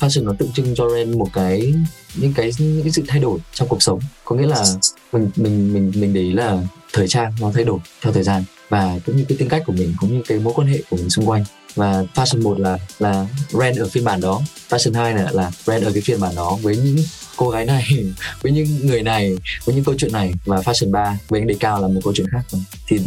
fashion 0.00 0.24
nó 0.24 0.32
tượng 0.38 0.52
trưng 0.52 0.74
cho 0.74 0.90
Ren 0.90 1.18
một 1.18 1.28
cái 1.32 1.74
những 2.14 2.32
cái 2.34 2.50
những 2.58 2.82
cái 2.82 2.92
sự 2.92 3.02
thay 3.08 3.20
đổi 3.20 3.38
trong 3.52 3.68
cuộc 3.68 3.82
sống. 3.82 4.00
Có 4.24 4.36
nghĩa 4.36 4.46
là 4.46 4.64
mình 5.12 5.30
mình 5.36 5.72
mình 5.72 5.92
mình 5.96 6.12
để 6.12 6.20
ý 6.20 6.32
là 6.32 6.58
thời 6.92 7.08
trang 7.08 7.32
nó 7.40 7.50
thay 7.54 7.64
đổi 7.64 7.78
theo 8.02 8.12
thời 8.12 8.22
gian 8.22 8.44
và 8.68 8.98
cũng 9.06 9.16
như 9.16 9.24
cái 9.28 9.38
tính 9.38 9.48
cách 9.48 9.62
của 9.66 9.72
mình 9.72 9.94
cũng 10.00 10.12
như 10.12 10.22
cái 10.28 10.38
mối 10.38 10.52
quan 10.56 10.68
hệ 10.68 10.82
của 10.90 10.96
mình 10.96 11.10
xung 11.10 11.26
quanh 11.26 11.44
và 11.74 12.04
fashion 12.14 12.42
1 12.42 12.58
là 12.58 12.78
là 12.98 13.26
rent 13.48 13.76
ở 13.76 13.88
phiên 13.88 14.04
bản 14.04 14.20
đó. 14.20 14.40
Fashion 14.70 14.94
2 14.94 15.14
là 15.14 15.30
là 15.32 15.50
rent 15.66 15.84
ở 15.84 15.92
cái 15.92 16.02
phiên 16.02 16.20
bản 16.20 16.34
đó 16.34 16.58
với 16.62 16.76
những 16.76 16.96
cô 17.36 17.50
gái 17.50 17.64
này, 17.64 17.84
với 18.42 18.52
những 18.52 18.86
người 18.86 19.02
này, 19.02 19.36
với 19.64 19.74
những 19.74 19.84
câu 19.84 19.94
chuyện 19.98 20.12
này. 20.12 20.32
Và 20.44 20.56
fashion 20.56 20.90
3 20.90 21.18
với 21.28 21.40
anh 21.40 21.46
đề 21.46 21.54
cao 21.60 21.82
là 21.82 21.88
một 21.88 22.00
câu 22.04 22.12
chuyện 22.16 22.26
khác. 22.32 22.58
Thì 22.88 23.00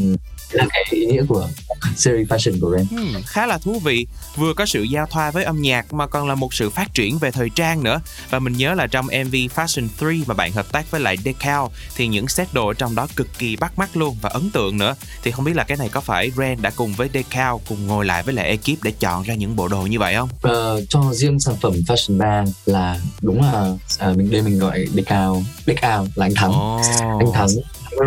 là 0.55 0.65
cái 0.69 0.83
ý 0.89 1.05
nghĩa 1.05 1.23
của 1.27 1.47
series 1.95 2.27
fashion 2.27 2.59
của 2.61 2.75
Ren. 2.77 2.85
Hmm, 2.85 3.21
khá 3.25 3.45
là 3.45 3.57
thú 3.57 3.79
vị. 3.79 4.07
Vừa 4.35 4.53
có 4.53 4.65
sự 4.65 4.83
giao 4.83 5.05
thoa 5.05 5.31
với 5.31 5.43
âm 5.43 5.61
nhạc 5.61 5.93
mà 5.93 6.07
còn 6.07 6.27
là 6.27 6.35
một 6.35 6.53
sự 6.53 6.69
phát 6.69 6.93
triển 6.93 7.17
về 7.17 7.31
thời 7.31 7.49
trang 7.49 7.83
nữa. 7.83 8.01
Và 8.29 8.39
mình 8.39 8.53
nhớ 8.57 8.73
là 8.73 8.87
trong 8.87 9.05
MV 9.05 9.35
Fashion 9.55 9.87
3 10.01 10.07
mà 10.27 10.33
bạn 10.33 10.51
hợp 10.51 10.71
tác 10.71 10.91
với 10.91 11.01
lại 11.01 11.17
Decal 11.25 11.61
thì 11.95 12.07
những 12.07 12.27
set 12.27 12.53
đồ 12.53 12.73
trong 12.73 12.95
đó 12.95 13.07
cực 13.15 13.27
kỳ 13.37 13.55
bắt 13.55 13.79
mắt 13.79 13.97
luôn 13.97 14.17
và 14.21 14.29
ấn 14.29 14.49
tượng 14.51 14.77
nữa. 14.77 14.95
Thì 15.23 15.31
không 15.31 15.45
biết 15.45 15.55
là 15.55 15.63
cái 15.63 15.77
này 15.77 15.89
có 15.89 16.01
phải 16.01 16.31
Ren 16.37 16.61
đã 16.61 16.69
cùng 16.75 16.93
với 16.93 17.09
Decal 17.13 17.55
cùng 17.69 17.87
ngồi 17.87 18.05
lại 18.05 18.23
với 18.23 18.33
lại 18.33 18.45
ekip 18.47 18.83
để 18.83 18.91
chọn 18.99 19.23
ra 19.23 19.33
những 19.33 19.55
bộ 19.55 19.67
đồ 19.67 19.81
như 19.81 19.99
vậy 19.99 20.15
không? 20.15 20.29
Ờ, 20.41 20.81
cho 20.89 21.13
riêng 21.13 21.39
sản 21.39 21.55
phẩm 21.61 21.73
fashion 21.87 22.17
3 22.17 22.43
là 22.65 22.99
đúng 23.21 23.41
là 23.41 23.71
à, 23.99 24.13
mình 24.15 24.31
đây 24.31 24.41
mình 24.41 24.59
gọi 24.59 24.85
Decal 24.93 25.31
Decal 25.65 26.01
là 26.15 26.25
anh 26.25 26.33
Thắng. 26.35 26.51
Oh. 26.51 26.81
anh 27.19 27.31
Thắng 27.33 27.49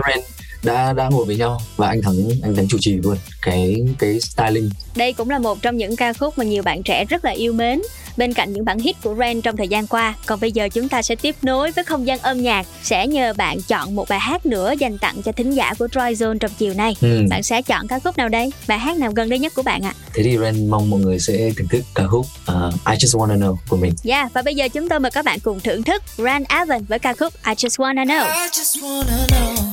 Ren 0.06 0.37
đã 0.62 0.92
đã 0.92 1.08
ngồi 1.08 1.24
với 1.24 1.36
nhau 1.36 1.60
và 1.76 1.88
anh 1.88 2.02
Thắng 2.02 2.14
anh 2.42 2.56
Thắng 2.56 2.68
chủ 2.68 2.78
trì 2.80 2.92
luôn 2.92 3.16
cái 3.42 3.76
cái 3.98 4.20
styling 4.20 4.70
Đây 4.96 5.12
cũng 5.12 5.30
là 5.30 5.38
một 5.38 5.62
trong 5.62 5.76
những 5.76 5.96
ca 5.96 6.12
khúc 6.12 6.38
mà 6.38 6.44
nhiều 6.44 6.62
bạn 6.62 6.82
trẻ 6.82 7.04
rất 7.04 7.24
là 7.24 7.30
yêu 7.30 7.52
mến. 7.52 7.80
Bên 8.16 8.34
cạnh 8.34 8.52
những 8.52 8.64
bản 8.64 8.78
hit 8.78 8.96
của 9.02 9.14
Ren 9.18 9.40
trong 9.40 9.56
thời 9.56 9.68
gian 9.68 9.86
qua, 9.86 10.14
còn 10.26 10.40
bây 10.40 10.52
giờ 10.52 10.68
chúng 10.68 10.88
ta 10.88 11.02
sẽ 11.02 11.14
tiếp 11.14 11.36
nối 11.42 11.70
với 11.70 11.84
không 11.84 12.06
gian 12.06 12.18
âm 12.18 12.42
nhạc, 12.42 12.66
sẽ 12.82 13.06
nhờ 13.06 13.32
bạn 13.36 13.62
chọn 13.68 13.96
một 13.96 14.08
bài 14.08 14.18
hát 14.18 14.46
nữa 14.46 14.74
dành 14.78 14.98
tặng 14.98 15.22
cho 15.22 15.32
thính 15.32 15.50
giả 15.50 15.74
của 15.78 15.88
Troy 15.88 16.14
Zone 16.14 16.38
trong 16.38 16.50
chiều 16.58 16.74
nay. 16.74 16.96
ừ. 17.00 17.22
Bạn 17.30 17.42
sẽ 17.42 17.62
chọn 17.62 17.88
ca 17.88 17.98
khúc 17.98 18.16
nào 18.16 18.28
đây? 18.28 18.52
Bài 18.68 18.78
hát 18.78 18.96
nào 18.96 19.12
gần 19.12 19.28
đây 19.28 19.38
nhất 19.38 19.52
của 19.54 19.62
bạn 19.62 19.82
ạ? 19.82 19.94
thế 20.14 20.22
thì 20.22 20.38
Ren 20.38 20.70
mong 20.70 20.90
mọi 20.90 21.00
người 21.00 21.18
sẽ 21.18 21.50
thưởng 21.56 21.68
thức 21.68 21.82
ca 21.94 22.06
khúc 22.06 22.26
uh, 22.50 22.74
I 22.86 22.94
Just 22.96 23.18
Wanna 23.18 23.38
Know 23.38 23.56
của 23.68 23.76
mình 23.76 23.92
Yeah, 24.04 24.32
và 24.32 24.42
bây 24.42 24.54
giờ 24.54 24.68
chúng 24.68 24.88
tôi 24.88 25.00
mời 25.00 25.10
các 25.10 25.24
bạn 25.24 25.40
cùng 25.40 25.60
thưởng 25.60 25.82
thức 25.82 26.02
Ran 26.16 26.44
Evan 26.48 26.84
với 26.84 26.98
ca 26.98 27.14
khúc 27.14 27.34
I 27.46 27.52
Just 27.52 27.94
Wanna 27.94 28.04
Know. 28.06 28.24
I 28.24 28.48
just 28.48 28.82
wanna 28.82 29.26
know 29.28 29.67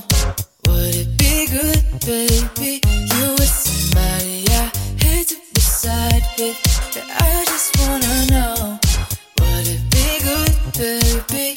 Would 0.76 0.94
it 0.94 1.18
be 1.18 1.48
good, 1.48 1.84
baby? 2.06 2.82
You 2.84 3.26
with 3.40 3.48
somebody 3.48 4.44
I 4.50 4.72
hate 5.00 5.28
to 5.30 5.38
be 5.54 5.62
side 5.62 6.22
with. 6.38 6.58
I 7.12 7.46
just 7.46 7.80
wanna 7.80 8.26
know 8.28 8.80
Would 9.40 9.68
it 9.76 9.84
be 9.96 10.20
good, 10.28 10.54
baby? 10.76 11.54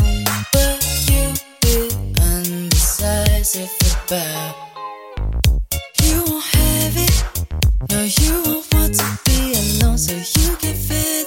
But 0.53 0.79
you 1.11 1.35
be 1.63 1.91
undecisive 2.31 3.75
about. 4.07 4.55
You 6.01 6.23
won't 6.25 6.45
have 6.45 6.97
it. 6.97 7.19
No, 7.91 8.03
you 8.05 8.43
won't 8.47 8.73
want 8.73 8.95
to 8.95 9.19
be 9.25 9.55
alone, 9.59 9.99
so 9.99 10.15
you 10.15 10.57
can 10.57 10.77
feel 10.77 11.25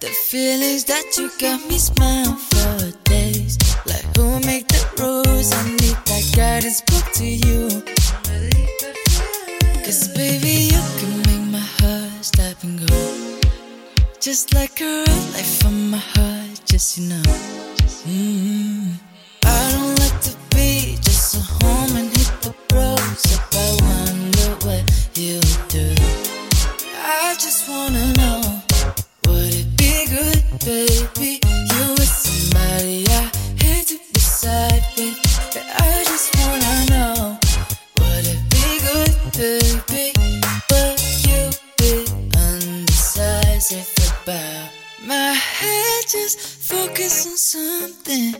the 0.00 0.08
feelings 0.08 0.84
that 0.84 1.16
you 1.16 1.30
got 1.38 1.60
me 1.68 1.78
smiling 1.78 2.36
for 2.36 2.90
days. 3.04 3.56
Like 3.86 4.04
who 4.16 4.40
make 4.40 4.66
the 4.66 4.82
rules? 4.98 5.52
I 5.52 5.62
need 5.80 6.07
guidance 6.34 6.80
book 6.82 7.04
to 7.12 7.24
you. 7.24 7.68
Cause 9.84 10.08
baby, 10.08 10.68
you 10.72 10.82
can 10.98 11.16
make 11.26 11.46
my 11.52 11.66
heart 11.78 12.24
stop 12.24 12.62
and 12.62 12.78
go. 12.88 13.38
Just 14.20 14.54
like 14.54 14.80
a 14.80 15.04
red 15.06 15.32
light 15.34 15.46
from 15.60 15.90
my 15.90 15.98
heart, 15.98 16.60
just 16.64 16.98
you 16.98 17.08
know. 17.08 17.22
Mm. 18.06 18.94
I 19.44 19.72
don't 19.72 19.98
like 19.98 20.20
to 20.22 20.36
be 20.54 20.96
just 21.00 21.36
a 21.36 21.40
home 21.40 21.96
and 21.96 22.08
hit 22.16 22.32
the 22.42 22.54
roads. 22.74 23.24
If 23.32 23.42
I 23.52 23.68
wonder 23.86 24.66
what 24.66 24.84
you 25.16 25.40
do. 25.68 25.94
I 26.96 27.34
just 27.38 27.68
wanna 27.68 28.12
know 28.14 28.62
Would 29.26 29.54
it 29.54 29.76
be 29.76 30.06
good, 30.06 30.42
baby? 30.64 31.47
My 45.08 45.32
head 45.32 46.04
just 46.06 46.38
focus 46.38 47.26
on 47.26 47.38
something. 47.38 48.34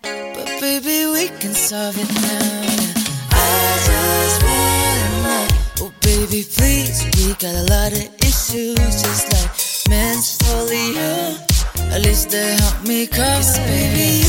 But 0.00 0.58
baby, 0.58 1.04
we 1.12 1.28
can 1.38 1.52
solve 1.52 1.98
it 1.98 2.08
now. 2.08 2.96
I 3.28 3.76
just 3.84 4.42
wanna 4.42 5.84
Oh 5.84 5.92
baby, 6.00 6.42
please, 6.48 7.04
we 7.16 7.34
got 7.34 7.54
a 7.54 7.64
lot 7.68 7.92
of 7.92 8.08
issues 8.24 9.02
Just 9.02 9.32
like 9.34 9.90
men's 9.90 10.38
folio. 10.38 11.36
At 11.92 12.00
least 12.00 12.30
they 12.30 12.56
help 12.56 12.88
me 12.88 13.06
cover 13.06 13.60
Baby, 13.66 14.23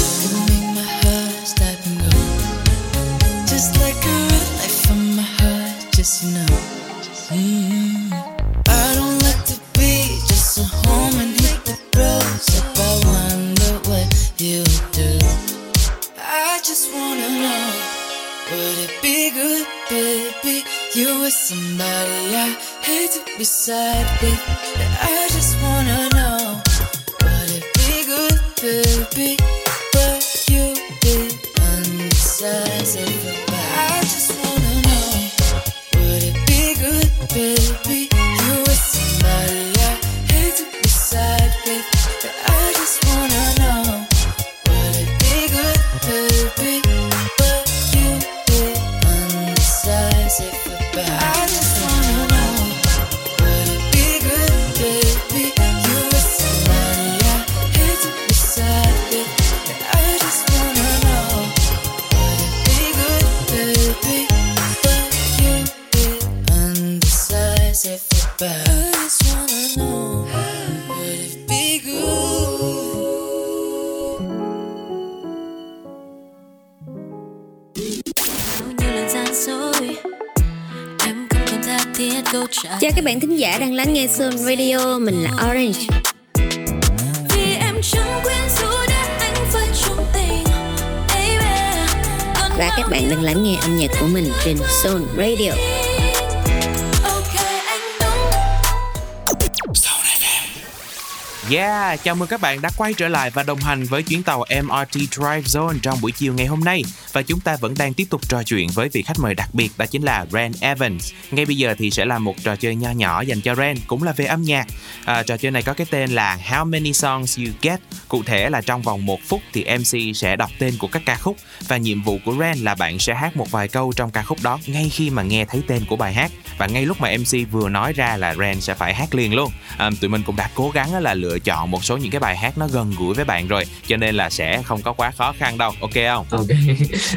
Chào 102.04 102.16
mừng 102.16 102.28
các 102.28 102.42
bạn 102.42 102.62
đã 102.62 102.70
quay 102.78 102.94
trở 102.94 103.08
lại 103.08 103.30
và 103.30 103.44
đồng 103.44 103.60
hành 103.60 103.84
với 103.84 104.04
chuyến 104.04 104.24
tàu 104.24 104.46
MRT 104.64 104.94
Drive 104.94 105.42
Zone 105.42 105.80
trong 105.82 106.02
buổi 106.02 106.12
chiều 106.12 106.34
ngày 106.34 106.46
hôm 106.46 106.60
nay 106.60 106.84
và 107.12 107.22
chúng 107.22 107.40
ta 107.40 107.58
vẫn 107.62 107.74
đang 107.78 107.94
tiếp 107.94 108.06
tục 108.10 108.30
trò 108.30 108.44
chuyện 108.44 108.68
với 108.74 108.90
vị 108.90 109.02
khách 109.02 109.20
mời 109.20 109.36
đặc 109.36 109.50
biệt 109.54 109.72
đó 109.78 109.86
chính 109.86 110.04
là 110.04 110.26
Ren 110.32 110.52
Evans. 110.60 111.14
Ngay 111.32 111.46
bây 111.46 111.58
giờ 111.58 111.76
thì 111.78 111.92
sẽ 111.92 112.06
là 112.06 112.20
một 112.20 112.36
trò 112.44 112.56
chơi 112.56 112.76
nho 112.76 112.92
nhỏ 112.92 113.22
dành 113.22 113.42
cho 113.42 113.56
Ren 113.56 113.78
cũng 113.88 114.04
là 114.04 114.12
về 114.12 114.26
âm 114.26 114.42
nhạc. 114.42 114.68
À, 115.06 115.24
trò 115.24 115.38
chơi 115.38 115.52
này 115.52 115.64
có 115.64 115.74
cái 115.74 115.88
tên 115.90 116.10
là 116.10 116.40
How 116.50 116.66
Many 116.66 116.94
Songs 116.94 117.40
You 117.40 117.46
Get. 117.62 117.80
Cụ 118.08 118.24
thể 118.24 118.50
là 118.50 118.62
trong 118.62 118.82
vòng 118.82 119.06
một 119.06 119.20
phút 119.28 119.42
thì 119.54 119.66
MC 119.78 120.16
sẽ 120.16 120.36
đọc 120.36 120.52
tên 120.60 120.74
của 120.80 120.88
các 120.88 121.02
ca 121.06 121.16
khúc 121.16 121.38
và 121.68 121.78
nhiệm 121.78 122.02
vụ 122.02 122.20
của 122.26 122.36
Ren 122.40 122.58
là 122.58 122.76
bạn 122.76 123.00
sẽ 123.00 123.14
hát 123.14 123.38
một 123.38 123.52
vài 123.52 123.68
câu 123.68 123.94
trong 123.96 124.12
ca 124.12 124.24
khúc 124.24 124.38
đó 124.44 124.60
ngay 124.66 124.90
khi 124.90 125.10
mà 125.10 125.24
nghe 125.24 125.46
thấy 125.46 125.62
tên 125.68 125.86
của 125.86 125.96
bài 125.96 126.14
hát 126.14 126.32
và 126.58 126.68
ngay 126.68 126.86
lúc 126.86 127.02
mà 127.02 127.12
MC 127.18 127.52
vừa 127.52 127.70
nói 127.70 127.94
ra 127.94 128.18
là 128.18 128.36
Ren 128.36 128.62
sẽ 128.62 128.74
phải 128.74 128.94
hát 128.94 129.16
liền 129.16 129.34
luôn. 129.34 129.52
À, 129.78 129.90
tụi 130.02 130.10
mình 130.10 130.24
cũng 130.24 130.36
đã 130.36 130.50
cố 130.56 130.70
gắng 130.70 130.96
là 130.96 131.14
lựa 131.14 131.40
chọn 131.40 131.72
một 131.72 131.85
số 131.86 131.98
những 131.98 132.12
cái 132.12 132.20
bài 132.20 132.38
hát 132.38 132.58
nó 132.58 132.68
gần 132.68 132.94
gũi 132.98 133.14
với 133.14 133.26
bạn 133.26 133.48
rồi 133.48 133.64
cho 133.88 133.98
nên 133.98 134.16
là 134.16 134.30
sẽ 134.30 134.62
không 134.66 134.82
có 134.82 134.94
quá 134.94 135.12
khó 135.12 135.34
khăn 135.38 135.58
đâu 135.58 135.72
ok 135.82 135.94
không? 135.94 136.26
Ok. 136.30 136.48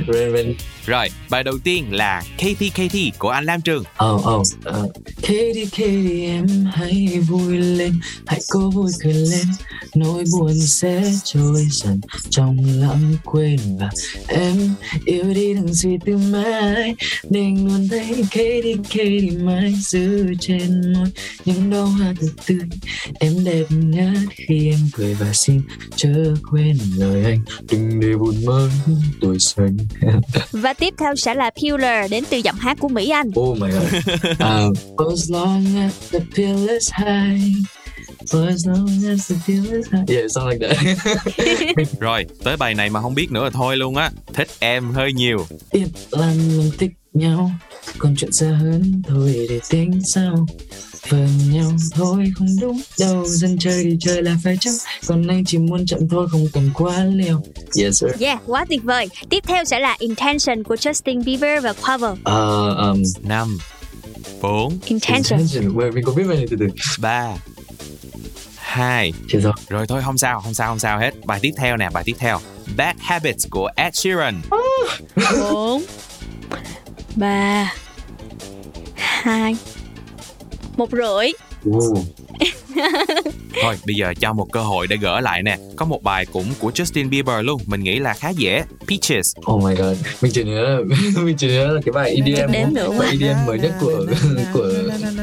Rồi 0.86 1.08
bài 1.30 1.44
đầu 1.44 1.58
tiên 1.64 1.86
là 1.90 2.22
Katy 2.38 2.70
Katy 2.70 3.12
của 3.18 3.30
anh 3.30 3.44
Lam 3.44 3.60
Trường. 3.60 3.84
Oh 4.04 4.26
oh 4.26 4.40
uh, 4.40 4.92
Katy 5.22 5.66
Katy 5.70 6.24
em 6.26 6.66
hãy 6.72 7.20
vui 7.28 7.58
lên 7.58 8.00
Hãy 8.26 8.40
cố 8.50 8.70
vui 8.70 8.90
cười 9.02 9.12
lên 9.12 9.46
Nỗi 9.94 10.24
buồn 10.32 10.54
sẽ 10.54 11.12
trôi 11.24 11.66
dần 11.70 12.00
Trong 12.30 12.56
lãng 12.64 13.14
quên 13.24 13.58
và 13.78 13.90
em 14.28 14.56
Yêu 15.04 15.24
đi 15.34 15.54
đừng 15.54 15.74
suy 15.74 15.98
tư 16.04 16.16
mãi 16.16 16.94
Để 17.30 17.46
luôn 17.64 17.88
thấy 17.90 18.24
Katy 18.30 18.76
Katy 18.90 19.30
mãi 19.30 19.74
giữ 19.80 20.26
trên 20.40 20.92
môi 20.92 21.08
Những 21.44 21.70
đóa 21.70 21.84
hoa 21.84 22.14
thật 22.20 22.28
tươi 22.46 22.58
Em 23.20 23.44
đẹp 23.44 23.64
nhất 23.70 24.18
khi 24.30 24.70
em 24.70 24.80
cười 24.92 25.14
và 25.14 25.32
xin 25.32 25.62
chớ 25.96 26.34
quên 26.50 26.78
lời 26.96 27.24
anh 27.24 27.40
Đừng 27.70 28.00
để 28.00 28.16
buồn 28.16 28.44
mất 28.44 28.68
tuổi 29.20 29.38
xanh 29.38 29.76
Và 30.52 30.72
tiếp 30.72 30.94
theo 30.98 31.14
sẽ 31.16 31.34
là 31.34 31.50
Pillar 31.62 32.10
đến 32.10 32.24
từ 32.30 32.36
giọng 32.36 32.56
hát 32.56 32.78
của 32.80 32.88
Mỹ 32.88 33.10
Anh. 33.10 33.30
Oh 33.40 33.58
my 33.58 33.70
god. 33.70 33.82
um, 34.40 34.72
as 35.12 35.30
long 35.30 35.64
as 35.76 36.12
the 36.12 36.20
pill 36.36 36.68
is 36.68 36.90
high. 36.92 37.77
For 38.26 38.48
as 38.48 38.66
long 38.66 38.88
as 39.10 39.30
the 39.30 39.36
pill 39.46 39.76
is 39.76 39.86
high. 39.92 40.04
Yeah, 40.08 40.26
something 40.28 40.60
like 40.60 40.68
that. 40.68 42.00
rồi 42.00 42.26
tới 42.44 42.56
bài 42.56 42.74
này 42.74 42.90
mà 42.90 43.00
không 43.00 43.14
biết 43.14 43.32
nữa 43.32 43.44
là 43.44 43.50
thôi 43.50 43.76
luôn 43.76 43.96
á 43.96 44.10
thích 44.34 44.48
em 44.58 44.90
hơi 44.90 45.12
nhiều 45.12 45.46
Biết 45.72 45.86
là 46.10 46.34
mình 46.34 46.70
thích 46.78 46.90
nhau. 47.12 47.50
Còn 47.98 48.16
chuyện 48.16 48.32
xa 48.32 48.46
hơn 48.46 49.02
thôi 49.08 49.46
để 49.48 49.60
tính 49.70 50.00
sau. 50.14 50.46
Vờ 51.08 51.26
nhau 51.50 51.72
thôi 51.94 52.32
không 52.38 52.48
đúng 52.60 52.80
đâu 52.98 53.24
Dân 53.26 53.58
chơi 53.58 53.84
đi 53.84 53.96
chơi 54.00 54.22
là 54.22 54.36
phải 54.44 54.56
chăng 54.60 54.74
Còn 55.06 55.26
anh 55.26 55.44
chỉ 55.44 55.58
muốn 55.58 55.86
chậm 55.86 56.08
thôi 56.08 56.28
không 56.30 56.46
cần 56.52 56.70
quá 56.74 57.04
liều 57.04 57.42
Yes 57.78 58.00
sir 58.00 58.10
Yeah, 58.20 58.40
quá 58.46 58.64
tuyệt 58.68 58.82
vời. 58.84 59.08
Tiếp 59.30 59.44
theo 59.46 59.64
sẽ 59.64 59.78
là 59.78 59.96
Intention 59.98 60.62
của 60.62 60.74
Justin 60.74 61.24
Bieber 61.24 61.64
và 61.64 61.72
Quavo. 61.72 62.10
Uh, 62.10 62.18
um, 62.78 63.02
năm 63.22 63.58
bốn 64.42 64.78
Intention. 64.86 65.40
intention. 65.40 65.74
Wait, 65.76 65.92
mình 65.92 66.04
có 66.04 66.12
biết 66.12 66.24
bài 66.28 66.36
này 66.36 66.46
từ 66.50 66.56
từ 66.60 66.66
ba 67.00 67.34
hai. 68.68 69.12
Rồi. 69.28 69.52
Rồi 69.68 69.86
thôi 69.86 70.02
không 70.04 70.18
sao 70.18 70.40
không 70.40 70.54
sao 70.54 70.68
không 70.68 70.78
sao 70.78 70.98
hết. 70.98 71.10
Bài 71.26 71.38
tiếp 71.42 71.50
theo 71.56 71.76
nè 71.76 71.88
bài 71.92 72.04
tiếp 72.06 72.16
theo. 72.18 72.38
Bad 72.76 72.96
Habits 73.00 73.46
của 73.50 73.70
Ed 73.76 73.94
Sheeran. 73.94 74.40
Bốn 75.40 75.82
ba 77.16 77.74
hai 78.94 79.56
một 80.76 80.88
rưỡi. 80.92 81.32
Thôi 83.62 83.76
bây 83.86 83.94
giờ 83.96 84.14
cho 84.20 84.32
một 84.32 84.46
cơ 84.52 84.60
hội 84.60 84.86
để 84.86 84.96
gỡ 84.96 85.20
lại 85.20 85.42
nè 85.42 85.58
Có 85.76 85.84
một 85.86 86.02
bài 86.02 86.26
cũng 86.26 86.46
của 86.58 86.70
Justin 86.70 87.08
Bieber 87.08 87.44
luôn 87.44 87.60
Mình 87.66 87.80
nghĩ 87.80 87.98
là 87.98 88.14
khá 88.14 88.30
dễ 88.30 88.62
Peaches 88.88 89.32
Oh 89.52 89.64
my 89.64 89.74
god, 89.74 89.96
mình 90.22 90.32
chỉ 90.32 90.44
nhớ 90.44 90.82
mình 91.16 91.36
chỉ 91.38 91.48
nhớ 91.48 91.66
là 91.66 91.80
cái 91.84 91.92
bài 91.92 92.10
EDM 92.10 92.52
đếm 92.52 92.74
nữa 92.74 92.90
bài 92.98 93.08
EDM 93.10 93.46
mới 93.46 93.58
nhất 93.58 93.72
của 93.80 94.06
của 94.52 94.72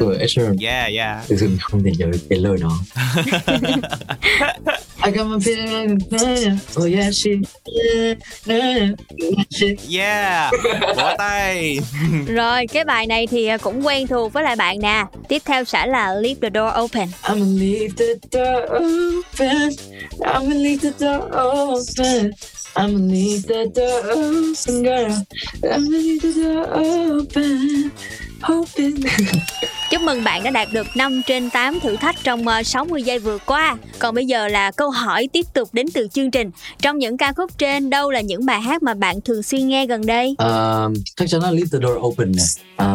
của 0.00 0.14
Ed 0.20 0.30
Sheeran. 0.30 0.56
Yeah 0.62 0.92
yeah 0.96 1.28
Thực 1.28 1.36
sự 1.40 1.48
mình 1.48 1.58
không 1.60 1.82
thể 1.84 1.92
nhớ 1.98 2.06
cái 2.30 2.38
lời 2.38 2.58
nó. 2.60 2.78
I 5.06 5.12
got 5.12 5.26
my 5.26 5.36
feeling, 5.36 5.98
oh 6.80 6.92
yeah 6.92 7.14
she. 7.14 7.30
Yeah 9.92 10.52
Vỗ 10.96 11.14
tay 11.18 11.78
Rồi, 12.26 12.66
cái 12.66 12.84
bài 12.84 13.06
này 13.06 13.26
thì 13.26 13.48
cũng 13.62 13.86
quen 13.86 14.06
thuộc 14.06 14.32
với 14.32 14.42
lại 14.42 14.56
bạn 14.56 14.78
nè. 14.82 15.04
Tiếp 15.28 15.42
theo 15.44 15.64
sẽ 15.64 15.86
là 15.86 16.14
Leave 16.14 16.40
the 16.42 16.50
Door 16.54 16.72
Open. 16.80 17.08
I'ma 17.46 17.58
leave 17.58 17.94
the 17.94 18.18
door 18.28 18.62
open. 18.74 19.70
I'ma 20.24 20.54
leave 20.56 20.80
the 20.82 20.90
door 20.90 21.30
open. 21.32 22.32
I'ma 22.74 22.98
leave 22.98 23.46
the 23.46 23.70
door 23.72 24.00
open, 24.10 24.82
girl. 24.82 25.26
I'ma 25.62 25.86
leave 25.86 26.22
the 26.22 26.32
door 26.42 26.66
open. 26.74 27.92
Open. 28.52 28.94
Chúc 29.90 30.02
mừng 30.02 30.24
bạn 30.24 30.42
đã 30.42 30.50
đạt 30.50 30.68
được 30.72 30.86
5 30.96 31.22
trên 31.26 31.50
8 31.50 31.80
thử 31.80 31.96
thách 31.96 32.16
trong 32.24 32.48
ờ, 32.48 32.62
60 32.62 33.02
giây 33.02 33.18
vừa 33.18 33.38
qua. 33.38 33.76
Còn 33.98 34.14
bây 34.14 34.26
giờ 34.26 34.48
là 34.48 34.70
câu 34.70 34.90
hỏi 34.90 35.28
tiếp 35.32 35.46
tục 35.54 35.68
đến 35.72 35.86
từ 35.94 36.08
chương 36.12 36.30
trình. 36.30 36.50
Trong 36.82 36.98
những 36.98 37.16
ca 37.16 37.32
khúc 37.32 37.58
trên, 37.58 37.90
đâu 37.90 38.10
là 38.10 38.20
những 38.20 38.46
bài 38.46 38.60
hát 38.60 38.82
mà 38.82 38.94
bạn 38.94 39.20
thường 39.20 39.42
xuyên 39.42 39.68
nghe 39.68 39.86
gần 39.86 40.06
đây? 40.06 40.34
Ờ, 40.38 40.90
chắc 41.16 41.28
chắn 41.28 41.42
là 41.42 41.50
leave 41.50 41.68
the 41.72 41.78
door 41.82 41.98
open 41.98 42.32
này. 42.36 42.46
Ờ, 42.76 42.86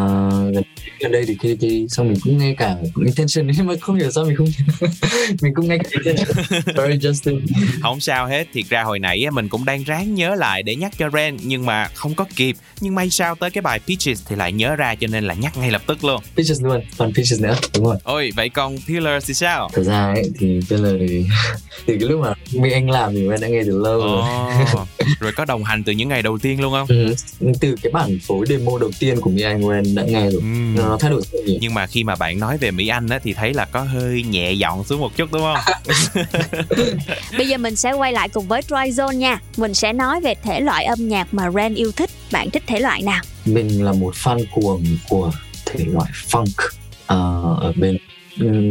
gần, 0.53 0.63
gần 0.99 1.11
đây 1.11 1.25
thì 1.27 1.37
khi 1.41 1.57
khi 1.61 1.87
xong 1.89 2.07
mình 2.07 2.17
cũng 2.23 2.37
nghe 2.37 2.55
cả 2.57 2.75
intention 3.05 3.47
nhưng 3.57 3.67
mà 3.67 3.73
không 3.81 3.95
hiểu 3.95 4.11
sao 4.11 4.25
mình 4.25 4.35
không 4.35 4.47
mình 5.41 5.53
cũng 5.55 5.67
nghe 5.67 5.77
cả 5.77 5.89
intention. 5.91 6.27
Sorry 6.77 7.09
Justin. 7.09 7.39
Không 7.81 7.99
sao 7.99 8.27
hết 8.27 8.47
Thiệt 8.53 8.65
ra 8.69 8.83
hồi 8.83 8.99
nãy 8.99 9.25
mình 9.33 9.49
cũng 9.49 9.65
đang 9.65 9.83
ráng 9.83 10.15
nhớ 10.15 10.35
lại 10.35 10.63
để 10.63 10.75
nhắc 10.75 10.91
cho 10.97 11.09
Ren 11.09 11.37
Nhưng 11.43 11.65
mà 11.65 11.87
không 11.93 12.15
có 12.15 12.25
kịp 12.35 12.55
Nhưng 12.81 12.95
may 12.95 13.09
sao 13.09 13.35
tới 13.35 13.49
cái 13.49 13.61
bài 13.61 13.79
Peaches 13.87 14.21
thì 14.27 14.35
lại 14.35 14.51
nhớ 14.51 14.75
ra 14.75 14.95
Cho 14.95 15.07
nên 15.07 15.23
là 15.23 15.30
nhắc 15.33 15.57
ngay 15.57 15.71
lập 15.71 15.81
tức 15.87 16.03
luôn 16.03 16.21
Peaches 16.35 16.61
luôn, 16.61 16.81
còn 16.97 17.13
Peaches 17.13 17.41
nữa, 17.41 17.55
đúng 17.75 17.85
rồi. 17.85 17.95
Ôi 18.03 18.31
vậy 18.35 18.49
còn 18.49 18.77
Pillar 18.87 19.25
thì 19.27 19.33
sao? 19.33 19.69
Thật 19.73 19.83
ra 19.83 20.13
ấy 20.13 20.31
thì 20.39 20.59
Taylor 20.69 20.93
thì 20.99 21.25
từ 21.85 21.97
cái 21.99 22.09
lúc 22.09 22.19
mà 22.21 22.33
mình 22.53 22.73
anh 22.73 22.89
làm 22.89 23.13
thì 23.13 23.29
em 23.29 23.41
đã 23.41 23.47
nghe 23.47 23.61
từ 23.65 23.77
lâu 23.83 23.99
rồi. 23.99 24.21
Ồ, 24.21 24.51
rồi 25.19 25.31
có 25.31 25.45
đồng 25.45 25.63
hành 25.63 25.83
từ 25.83 25.91
những 25.91 26.09
ngày 26.09 26.21
đầu 26.21 26.37
tiên 26.37 26.61
luôn 26.61 26.71
không? 26.73 26.87
Ừ, 26.87 27.13
từ 27.61 27.75
cái 27.81 27.91
bản 27.91 28.19
phối 28.27 28.45
demo 28.49 28.71
đầu 28.79 28.91
tiên 28.99 29.21
của 29.21 29.29
Mi 29.29 29.41
Anh 29.41 29.61
Wen 29.61 29.95
đã 29.95 30.03
nghe 30.03 30.21
rồi 30.29 30.41
Ừm. 30.41 30.75
nó 30.75 30.97
thay 30.99 31.11
đổi 31.11 31.21
nhiều 31.45 31.57
Nhưng 31.61 31.73
mà 31.73 31.87
khi 31.87 32.03
mà 32.03 32.15
bạn 32.15 32.39
nói 32.39 32.57
về 32.57 32.71
Mỹ 32.71 32.87
Anh 32.87 33.09
á 33.09 33.19
thì 33.23 33.33
thấy 33.33 33.53
là 33.53 33.65
có 33.65 33.81
hơi 33.81 34.23
nhẹ 34.23 34.51
giọng 34.51 34.83
xuống 34.83 34.99
một 34.99 35.17
chút 35.17 35.31
đúng 35.31 35.41
không? 35.41 35.57
Bây 37.37 37.47
giờ 37.47 37.57
mình 37.57 37.75
sẽ 37.75 37.91
quay 37.91 38.13
lại 38.13 38.29
cùng 38.29 38.47
với 38.47 38.61
Dry 38.61 38.75
Zone 39.01 39.11
nha. 39.11 39.39
Mình 39.57 39.73
sẽ 39.73 39.93
nói 39.93 40.21
về 40.21 40.35
thể 40.43 40.59
loại 40.59 40.85
âm 40.85 41.07
nhạc 41.09 41.33
mà 41.33 41.51
Ren 41.55 41.75
yêu 41.75 41.91
thích. 41.91 42.09
Bạn 42.31 42.49
thích 42.49 42.63
thể 42.67 42.79
loại 42.79 43.01
nào? 43.01 43.21
mình 43.45 43.85
là 43.85 43.93
một 43.93 44.13
fan 44.15 44.45
cuồng 44.51 44.83
của 45.09 45.31
thể 45.65 45.85
loại 45.85 46.11
funk 46.29 46.69
Ờ, 47.05 47.55
ở 47.61 47.73
bên 47.75 47.97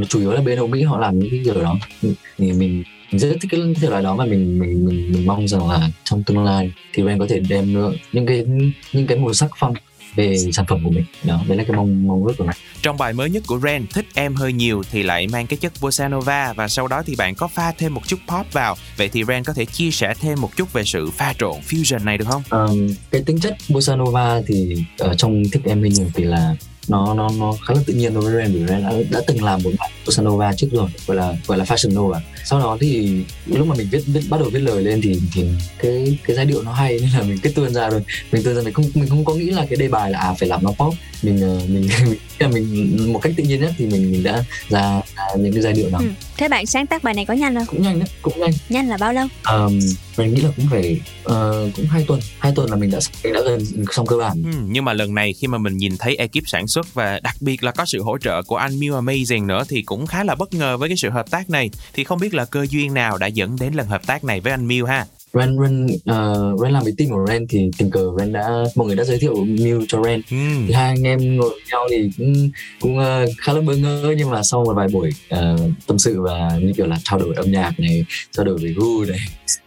chủ 0.09 0.21
yếu 0.21 0.33
là 0.33 0.41
bên 0.41 0.59
Âu 0.59 0.67
Mỹ 0.67 0.83
họ 0.83 0.99
làm 0.99 1.19
những 1.19 1.31
cái 1.31 1.41
kiểu 1.45 1.63
đó 1.63 1.77
thì 2.03 2.09
mình 2.39 2.59
mình 2.59 2.85
rất 3.13 3.37
thích 3.41 3.49
cái 3.51 3.61
thể 3.81 3.91
loại 3.91 4.03
đó 4.03 4.15
và 4.15 4.25
mình 4.25 4.59
mình 4.59 4.87
mình, 4.87 5.13
mình 5.13 5.27
mong 5.27 5.49
rằng 5.49 5.69
là 5.69 5.91
trong 6.05 6.23
tương 6.23 6.45
lai 6.45 6.73
thì 6.93 7.03
Ben 7.03 7.19
có 7.19 7.27
thể 7.29 7.41
đem 7.49 7.75
được 7.75 7.93
những 8.13 8.27
cái 8.27 8.45
những 8.93 9.07
cái 9.07 9.19
màu 9.19 9.35
sắc 9.35 9.51
funk 9.59 9.75
về 10.15 10.37
sản 10.53 10.65
phẩm 10.69 10.85
của 10.85 10.91
mình 10.91 11.05
đó 11.23 11.41
đấy 11.49 11.59
là 11.59 11.65
cái 11.65 11.77
mong 11.77 12.07
mong 12.07 12.25
ước 12.25 12.35
của 12.39 12.45
mình 12.45 12.57
Trong 12.83 12.97
bài 12.97 13.13
mới 13.13 13.31
nhất 13.31 13.43
của 13.47 13.61
Ren, 13.61 13.87
Thích 13.87 14.07
Em 14.15 14.35
Hơi 14.35 14.53
Nhiều 14.53 14.83
thì 14.91 15.03
lại 15.03 15.27
mang 15.27 15.47
cái 15.47 15.57
chất 15.57 15.73
bossa 15.81 16.09
nova 16.09 16.53
và 16.53 16.69
sau 16.69 16.89
đó 16.89 17.03
thì 17.07 17.15
bạn 17.17 17.35
có 17.35 17.49
pha 17.49 17.73
thêm 17.73 17.95
một 17.95 18.01
chút 18.07 18.17
pop 18.29 18.53
vào. 18.53 18.77
Vậy 18.97 19.09
thì 19.09 19.25
Ren 19.29 19.45
có 19.45 19.53
thể 19.53 19.65
chia 19.65 19.91
sẻ 19.91 20.15
thêm 20.21 20.41
một 20.41 20.57
chút 20.57 20.73
về 20.73 20.85
sự 20.85 21.11
pha 21.11 21.33
trộn 21.39 21.57
fusion 21.69 22.05
này 22.05 22.19
được 22.19 22.25
không? 22.29 22.43
Ờm, 22.49 22.89
cái 23.11 23.23
tính 23.23 23.41
chất 23.41 23.57
bossa 23.69 23.97
nova 23.97 24.41
thì 24.47 24.85
ở 24.99 25.15
trong 25.15 25.43
thích 25.53 25.63
em 25.65 25.81
hơi 25.81 25.91
nhiều 25.91 26.07
thì 26.15 26.25
là 26.25 26.57
nó 26.91 27.15
nó 27.15 27.31
nó 27.39 27.53
khá 27.67 27.75
là 27.75 27.81
tự 27.87 27.95
nhiên 27.95 28.15
đối 28.15 28.23
với 28.25 28.33
Ren 28.43 28.53
vì 28.53 28.67
Ren 28.67 28.83
đã, 28.83 28.93
đã 29.11 29.21
từng 29.27 29.43
làm 29.45 29.63
một 29.63 29.71
bản 29.79 29.91
bossa 30.07 30.23
nova 30.23 30.53
trước 30.57 30.69
rồi 30.73 30.89
gọi 31.07 31.17
là 31.17 31.35
gọi 31.47 31.59
là 31.59 31.65
fashion 31.65 31.95
nova. 31.95 32.21
Sau 32.45 32.59
đó 32.61 32.77
thì 32.81 33.21
lúc 33.47 33.67
mà 33.67 33.75
mình 33.75 33.89
viết, 33.91 34.01
viết 34.07 34.21
bắt 34.31 34.41
đầu 34.41 34.51
viết 34.51 34.61
lời 34.61 34.83
lên 34.83 35.01
thì 35.03 35.21
thì 35.35 35.45
cái 35.79 36.19
cái 36.27 36.37
giai 36.37 36.45
điệu 36.45 36.63
nó 36.63 36.73
hay 36.73 36.99
nên 37.01 37.11
là 37.11 37.23
mình 37.23 37.39
cứ 37.43 37.51
tuôn 37.51 37.73
ra 37.75 37.89
rồi 37.91 38.03
mình 38.33 38.43
tuôn 38.43 38.55
ra 38.55 38.63
mình 38.63 38.73
không 38.75 38.85
mình 38.95 39.09
không 39.09 39.25
có 39.25 39.35
nghĩ 39.35 39.51
là 39.51 39.67
cái 39.71 39.77
đề 39.77 39.89
bài 39.89 40.11
là 40.11 40.19
à 40.19 40.35
phải 40.35 40.49
làm 40.49 40.63
nó 40.65 40.71
pop. 40.71 40.95
Mình 41.23 41.41
ờ, 41.41 41.61
mình 41.69 41.89
mình, 42.41 42.51
mình, 42.53 42.97
mình 42.97 43.13
một 43.13 43.19
cách 43.23 43.33
tự 43.37 43.43
nhiên 43.45 43.61
nhất 43.61 43.73
thì 43.79 43.87
mình 43.87 44.13
mình 44.13 44.23
đã 44.23 44.45
ra, 44.69 45.01
ra 45.17 45.25
những 45.39 45.53
cái 45.53 45.63
giai 45.63 45.73
điệu 45.73 45.91
nào 45.91 46.01
Ừ. 46.01 46.07
Thế 46.41 46.49
bạn 46.49 46.67
sáng 46.67 46.87
tác 46.87 47.03
bài 47.03 47.15
này 47.15 47.25
có 47.25 47.35
nhanh 47.35 47.55
không? 47.55 47.67
cũng 47.67 47.83
nhanh 47.83 47.99
đấy 47.99 48.09
cũng 48.23 48.41
nhanh 48.41 48.51
Nhanh 48.69 48.89
là 48.89 48.97
bao 48.97 49.13
lâu? 49.13 49.27
um, 49.53 49.79
mình 50.17 50.35
nghĩ 50.35 50.41
là 50.41 50.51
cũng 50.57 50.67
phải 50.71 51.01
ờ, 51.25 51.71
cũng 51.77 51.87
hai 51.87 52.05
tuần 52.09 52.21
hai 52.39 52.53
tuần 52.57 52.71
là 52.71 52.77
mình 52.77 52.91
đã 52.91 52.99
mình 53.25 53.33
đã 53.33 53.41
gần 53.45 53.65
xong 53.93 54.07
cơ 54.07 54.17
bản 54.17 54.43
Ừ, 54.45 54.51
nhưng 54.69 54.85
mà 54.85 54.93
lần 54.93 55.15
này 55.15 55.33
khi 55.33 55.47
mà 55.47 55.59
mình 55.59 55.77
nhìn 55.77 55.93
thấy 55.99 56.17
ekip 56.17 56.43
sản 56.47 56.67
xuất 56.69 56.95
và 56.95 57.21
đặc 57.23 57.35
biệt 57.41 57.63
là 57.63 57.73
có 57.73 57.85
sự 57.85 58.03
hỗ 58.03 58.19
trợ 58.19 58.43
của 58.43 58.57
anh 58.57 58.73
Mew 58.73 59.05
Amazing 59.05 59.47
nữa 59.47 59.63
thì 59.69 59.83
cũng 59.83 60.07
khá 60.07 60.25
là 60.25 60.35
bất 60.35 60.55
ngờ 60.55 60.77
với 60.77 60.89
cái 60.89 60.97
sự 60.97 61.11
hợp 61.11 61.31
tác 61.31 61.51
này. 61.51 61.71
Thì 61.93 62.05
không 62.05 62.19
biết 62.21 62.35
là 62.35 62.45
cơ 62.45 62.67
duyên 62.71 62.95
nào 62.95 63.19
đã 63.19 63.27
dẫn 63.27 63.57
đến 63.61 63.75
lần 63.75 63.87
hợp 63.87 64.07
tác 64.07 64.25
này 64.25 64.41
với 64.41 64.51
anh 64.53 64.69
Mew 64.69 64.87
ha? 64.87 65.07
Ren 65.35 65.57
Ren 65.63 65.87
uh, 65.87 66.61
Ren 66.63 66.73
làm 66.73 66.83
với 66.83 66.93
team 66.99 67.11
của 67.11 67.25
Ren 67.29 67.47
thì 67.49 67.71
tình 67.79 67.91
cờ 67.91 68.07
Ren 68.19 68.33
đã 68.33 68.49
mọi 68.75 68.87
người 68.87 68.97
đã 68.97 69.05
giới 69.05 69.19
thiệu 69.19 69.35
Mew 69.35 69.85
cho 69.89 70.03
Ren 70.05 70.23
Ừ. 70.31 70.37
thì 70.67 70.73
hai 70.73 70.89
anh 70.89 71.03
em 71.07 71.37
ngồi 71.37 71.51
với 71.51 71.61
nhau 71.73 71.87
thì 71.91 72.11
cũng 72.19 72.51
cũng 72.81 72.99
ờ, 72.99 73.27
khá 73.39 73.53
là 73.53 73.61
bỡ 73.61 73.75
ngỡ 73.77 74.15
nhưng 74.19 74.31
mà 74.31 74.43
sau 74.43 74.65
một 74.65 74.73
vài 74.75 74.89
buổi 74.93 75.11
ờ, 75.29 75.57
tâm 75.87 75.99
sự 75.99 76.21
và 76.23 76.51
như 76.63 76.73
kiểu 76.77 76.87
là 76.87 76.99
trao 77.05 77.19
đổi 77.19 77.35
âm 77.37 77.53
nhạc 77.53 77.73
này 77.81 78.05
trao 78.31 78.45
đổi 78.45 78.59
về 78.63 78.73
gu 78.77 79.05
này 79.05 79.19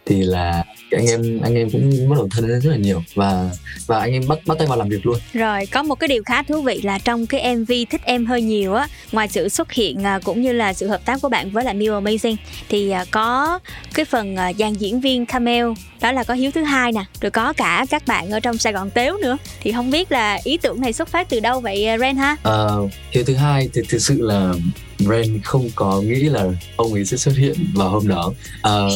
thì 0.06 0.22
là 0.22 0.64
anh 0.90 1.06
em 1.06 1.40
anh 1.42 1.54
em 1.54 1.70
cũng 1.70 2.08
bắt 2.08 2.16
đầu 2.16 2.28
thân 2.30 2.48
lên 2.48 2.60
rất 2.60 2.70
là 2.70 2.76
nhiều 2.76 3.02
và 3.14 3.50
và 3.86 4.00
anh 4.00 4.12
em 4.12 4.22
bắt 4.28 4.38
bắt 4.46 4.58
tay 4.58 4.66
vào 4.66 4.78
làm 4.78 4.88
việc 4.88 5.06
luôn 5.06 5.18
Rồi 5.32 5.66
có 5.66 5.82
một 5.82 5.94
cái 5.94 6.08
điều 6.08 6.22
khá 6.26 6.42
thú 6.42 6.62
vị 6.62 6.80
là 6.84 6.98
trong 6.98 7.26
cái 7.26 7.56
MV 7.56 7.72
thích 7.90 8.00
em 8.04 8.26
hơi 8.26 8.42
nhiều 8.42 8.74
á, 8.74 8.88
ngoài 9.12 9.28
sự 9.28 9.48
xuất 9.48 9.72
hiện 9.72 9.98
cũng 10.24 10.42
như 10.42 10.52
là 10.52 10.72
sự 10.72 10.86
hợp 10.88 11.04
tác 11.04 11.20
của 11.22 11.28
bạn 11.28 11.50
với 11.50 11.64
lại 11.64 11.74
Mew 11.74 12.02
Amazing 12.04 12.36
thì 12.68 12.92
có 13.10 13.58
cái 13.94 14.04
phần 14.04 14.36
dàn 14.58 14.72
diễn 14.72 15.00
viên 15.00 15.26
cameo 15.54 15.74
đó 16.00 16.12
là 16.12 16.24
có 16.24 16.34
Hiếu 16.34 16.50
thứ 16.54 16.62
hai 16.62 16.92
nè, 16.92 17.04
rồi 17.20 17.30
có 17.30 17.52
cả 17.52 17.86
các 17.90 18.06
bạn 18.06 18.30
ở 18.30 18.40
trong 18.40 18.58
Sài 18.58 18.72
Gòn 18.72 18.90
Tếu 18.90 19.16
nữa. 19.22 19.36
Thì 19.60 19.72
không 19.72 19.90
biết 19.90 20.12
là 20.12 20.40
ý 20.44 20.56
tưởng 20.56 20.80
này 20.80 20.92
xuất 20.92 21.08
phát 21.08 21.28
từ 21.28 21.40
đâu 21.40 21.60
vậy 21.60 21.86
ờ, 21.86 21.98
Ren 21.98 22.16
ha? 22.16 22.36
Ờ, 22.42 22.88
Hiếu 23.10 23.24
thứ 23.26 23.34
hai 23.34 23.68
thì 23.74 23.82
thực 23.88 23.98
sự 23.98 24.20
là 24.20 24.54
Ren 24.98 25.40
không 25.44 25.70
có 25.74 26.00
nghĩ 26.00 26.22
là 26.22 26.46
ông 26.76 26.92
ấy 26.92 27.04
sẽ 27.04 27.16
xuất 27.16 27.36
hiện 27.36 27.54
vào 27.74 27.88
hôm 27.88 28.08
đó. 28.08 28.32
Ờ, 28.62 28.88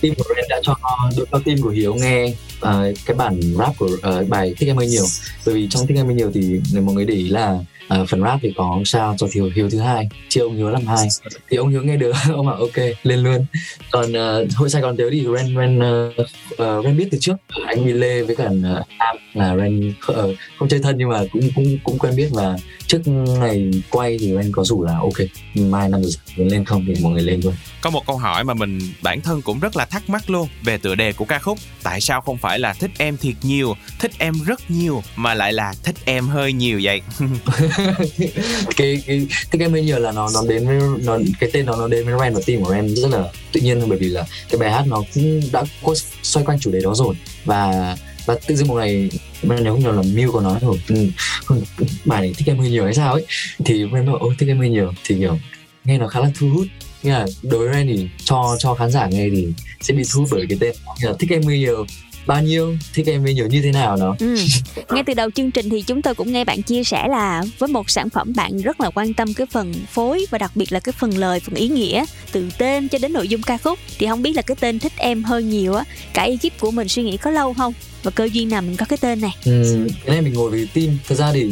team 0.00 0.14
của 0.14 0.24
Ren 0.36 0.44
đã 0.48 0.60
cho 0.62 0.74
đội 1.16 1.26
cho 1.32 1.38
team 1.44 1.62
của 1.62 1.70
Hiếu 1.70 1.94
nghe 1.94 2.34
ờ, 2.60 2.92
cái 3.06 3.16
bản 3.16 3.40
rap 3.58 3.78
của 3.78 3.90
ờ, 4.02 4.24
bài 4.28 4.54
Thích 4.58 4.66
Em 4.66 4.76
Hơi 4.76 4.86
Nhiều. 4.86 5.04
Bởi 5.46 5.54
vì 5.54 5.68
trong 5.70 5.86
Thích 5.86 5.96
Em 5.96 6.06
Hơi 6.06 6.14
Nhiều 6.14 6.30
thì 6.34 6.60
mọi 6.80 6.94
người 6.94 7.04
để 7.04 7.14
ý 7.14 7.28
là 7.28 7.58
ờ, 7.88 8.06
phần 8.06 8.22
rap 8.22 8.38
thì 8.42 8.52
có 8.56 8.80
sao 8.84 9.16
cho 9.18 9.26
Hiếu, 9.34 9.50
Hiếu 9.54 9.70
thứ 9.70 9.78
hai, 9.78 10.08
chia 10.28 10.40
ông 10.40 10.56
Hiếu 10.56 10.70
làm 10.70 10.86
hai. 10.86 11.08
Thì 11.50 11.56
ông 11.56 11.68
Hiếu 11.68 11.82
nghe 11.82 11.96
được, 11.96 12.12
ông 12.32 12.46
bảo 12.46 12.56
ok 12.56 12.76
lên 13.02 13.18
luôn. 13.18 13.46
Còn 13.90 14.12
ờ, 14.12 14.44
hội 14.56 14.70
Sài 14.70 14.82
Gòn 14.82 14.96
Tếu 14.96 15.10
thì 15.10 15.26
Ren 15.36 15.56
Ren 15.56 15.78
ờ, 16.56 16.82
Ren 16.84 16.96
biết 16.96 17.08
từ 17.10 17.18
trước 17.20 17.36
anh 17.66 17.82
Huy 17.82 17.92
Lê 17.92 18.22
với 18.22 18.36
cả 18.36 18.44
Am 18.98 19.16
là 19.34 19.56
Ren 19.56 19.94
ờ, 20.06 20.34
không 20.58 20.68
chơi 20.68 20.80
thân 20.80 20.98
nhưng 20.98 21.08
mà 21.08 21.20
cũng 21.32 21.42
cũng 21.54 21.78
cũng 21.84 21.98
quen 21.98 22.16
biết 22.16 22.28
và 22.30 22.56
trước 22.86 23.02
ngày 23.06 23.70
quay 23.90 24.18
thì 24.20 24.34
Ren 24.34 24.52
có 24.52 24.64
rủ 24.64 24.84
là 24.84 24.98
ok 24.98 25.28
mai 25.54 25.88
năm 25.88 26.02
giờ 26.04 26.18
lên 26.36 26.64
không 26.64 26.84
thì 26.86 26.94
mọi 27.02 27.12
người 27.12 27.22
lên 27.22 27.40
luôn 27.44 27.54
Có 27.80 27.90
một 27.90 28.06
câu 28.06 28.16
hỏi 28.16 28.44
mà 28.44 28.54
mình 28.54 28.78
bản 29.02 29.20
thân 29.20 29.42
cũng 29.42 29.60
rất 29.60 29.76
là 29.76 29.84
thắc 29.84 30.10
mắc 30.10 30.30
luôn 30.30 30.48
về 30.64 30.78
tựa 30.78 30.94
đề 30.94 31.12
của 31.12 31.24
ca 31.24 31.38
khúc. 31.38 31.58
Tại 31.82 32.00
sao 32.00 32.20
không 32.20 32.38
phải 32.38 32.58
là 32.58 32.72
thích 32.72 32.90
em 32.98 33.16
thiệt 33.16 33.34
nhiều, 33.42 33.74
thích 33.98 34.12
em 34.18 34.34
rất 34.46 34.70
nhiều 34.70 35.02
mà 35.16 35.34
lại 35.34 35.52
là 35.52 35.74
thích 35.82 35.96
em 36.04 36.28
hơi 36.28 36.52
nhiều 36.52 36.80
vậy? 36.82 37.00
cái 38.76 39.02
cái 39.06 39.26
cái 39.50 39.60
em 39.60 39.72
bây 39.72 39.86
giờ 39.86 39.98
là 39.98 40.12
nó 40.12 40.28
nó 40.34 40.42
đến 40.48 40.66
với 40.66 40.78
nó 41.04 41.18
cái 41.40 41.50
tên 41.52 41.66
nó 41.66 41.76
nó 41.76 41.88
đến 41.88 42.04
với 42.06 42.14
Ren 42.20 42.34
và 42.34 42.40
team 42.46 42.64
của 42.64 42.70
Ren 42.74 42.94
rất 42.94 43.08
là 43.10 43.28
tự 43.52 43.60
nhiên 43.60 43.88
bởi 43.88 43.98
vì 43.98 44.08
là 44.08 44.24
cái 44.50 44.58
bài 44.58 44.70
hát 44.70 44.84
nó 44.86 45.02
cũng 45.14 45.42
đã 45.52 45.64
có 45.82 45.94
xoay 46.22 46.46
quanh 46.46 46.58
chủ 46.60 46.70
đề 46.70 46.80
đó 46.80 46.94
rồi. 46.94 47.14
Và 47.44 47.96
và 48.26 48.36
tự 48.46 48.56
dưng 48.56 48.68
một 48.68 48.74
ngày 48.74 49.10
nếu 49.42 49.74
không 49.74 49.82
nhớ 49.82 49.92
là 49.92 50.02
Mew 50.02 50.32
có 50.32 50.40
nói 50.40 50.58
rồi 50.62 50.80
ừ, 50.88 50.96
ừ, 51.48 51.56
bài 52.04 52.20
này 52.20 52.34
thích 52.38 52.48
em 52.48 52.58
hơi 52.58 52.70
nhiều 52.70 52.84
hay 52.84 52.94
sao 52.94 53.12
ấy? 53.12 53.26
Thì 53.64 53.82
em 53.94 54.06
bảo 54.06 54.16
ôi 54.16 54.34
thích 54.38 54.48
em 54.48 54.58
hơi 54.58 54.68
nhiều. 54.68 54.92
Thì 55.04 55.14
kiểu 55.18 55.38
nghe 55.84 55.98
nó 55.98 56.08
khá 56.08 56.20
là 56.20 56.30
thu 56.38 56.48
hút. 56.48 56.66
Nghĩa 57.02 57.10
là 57.12 57.26
đối 57.42 57.68
với 57.68 57.76
Ren 57.76 57.86
thì 57.86 58.08
cho 58.24 58.56
cho 58.58 58.74
khán 58.74 58.90
giả 58.90 59.06
nghe 59.06 59.28
thì 59.32 59.46
sẽ 59.80 59.94
bị 59.94 60.02
thu 60.12 60.20
hút 60.20 60.28
bởi 60.32 60.46
cái 60.48 60.58
tên 60.60 60.74
Nghĩa 61.00 61.08
là 61.08 61.14
thích 61.18 61.30
em 61.30 61.42
hơi 61.42 61.58
nhiều 61.58 61.86
bao 62.26 62.42
nhiêu 62.42 62.76
thích 62.94 63.06
em 63.06 63.22
hơi 63.22 63.34
nhiều 63.34 63.46
như 63.46 63.62
thế 63.62 63.72
nào 63.72 63.96
đó 63.96 64.16
Ừ. 64.18 64.36
Ngay 64.90 65.02
từ 65.06 65.14
đầu 65.14 65.30
chương 65.30 65.50
trình 65.50 65.70
thì 65.70 65.82
chúng 65.82 66.02
tôi 66.02 66.14
cũng 66.14 66.32
nghe 66.32 66.44
bạn 66.44 66.62
chia 66.62 66.84
sẻ 66.84 67.08
là 67.08 67.42
với 67.58 67.68
một 67.68 67.90
sản 67.90 68.10
phẩm 68.10 68.32
bạn 68.36 68.58
rất 68.58 68.80
là 68.80 68.90
quan 68.90 69.14
tâm 69.14 69.34
cái 69.34 69.46
phần 69.50 69.74
phối 69.92 70.26
và 70.30 70.38
đặc 70.38 70.52
biệt 70.56 70.72
là 70.72 70.80
cái 70.80 70.92
phần 70.98 71.18
lời, 71.18 71.40
phần 71.40 71.54
ý 71.54 71.68
nghĩa 71.68 72.04
từ 72.32 72.48
tên 72.58 72.88
cho 72.88 72.98
đến 72.98 73.12
nội 73.12 73.28
dung 73.28 73.42
ca 73.42 73.58
khúc. 73.58 73.78
Thì 73.98 74.06
không 74.06 74.22
biết 74.22 74.32
là 74.36 74.42
cái 74.42 74.56
tên 74.60 74.78
thích 74.78 74.92
em 74.96 75.24
hơi 75.24 75.42
nhiều 75.42 75.74
á, 75.74 75.84
cả 76.14 76.22
ekip 76.22 76.60
của 76.60 76.70
mình 76.70 76.88
suy 76.88 77.02
nghĩ 77.02 77.16
có 77.16 77.30
lâu 77.30 77.54
không? 77.54 77.72
Và 78.02 78.10
cơ 78.10 78.28
duyên 78.32 78.48
nào 78.48 78.62
mình 78.62 78.76
có 78.76 78.86
cái 78.86 78.96
tên 79.00 79.20
này? 79.20 79.30
Ừ, 79.44 79.86
cái 80.04 80.12
này 80.14 80.20
mình 80.22 80.32
ngồi 80.32 80.50
với 80.50 80.68
team 80.74 80.98
thực 81.08 81.18
ra 81.18 81.32
thì 81.32 81.50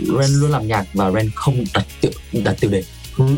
Ren 0.00 0.30
luôn 0.30 0.50
làm 0.50 0.68
nhạc 0.68 0.84
và 0.94 1.10
Ren 1.10 1.30
không 1.34 1.64
đặt 1.74 1.86
tiêu 2.00 2.10
đặt 2.32 2.56
tiêu 2.60 2.70
đề 2.70 2.82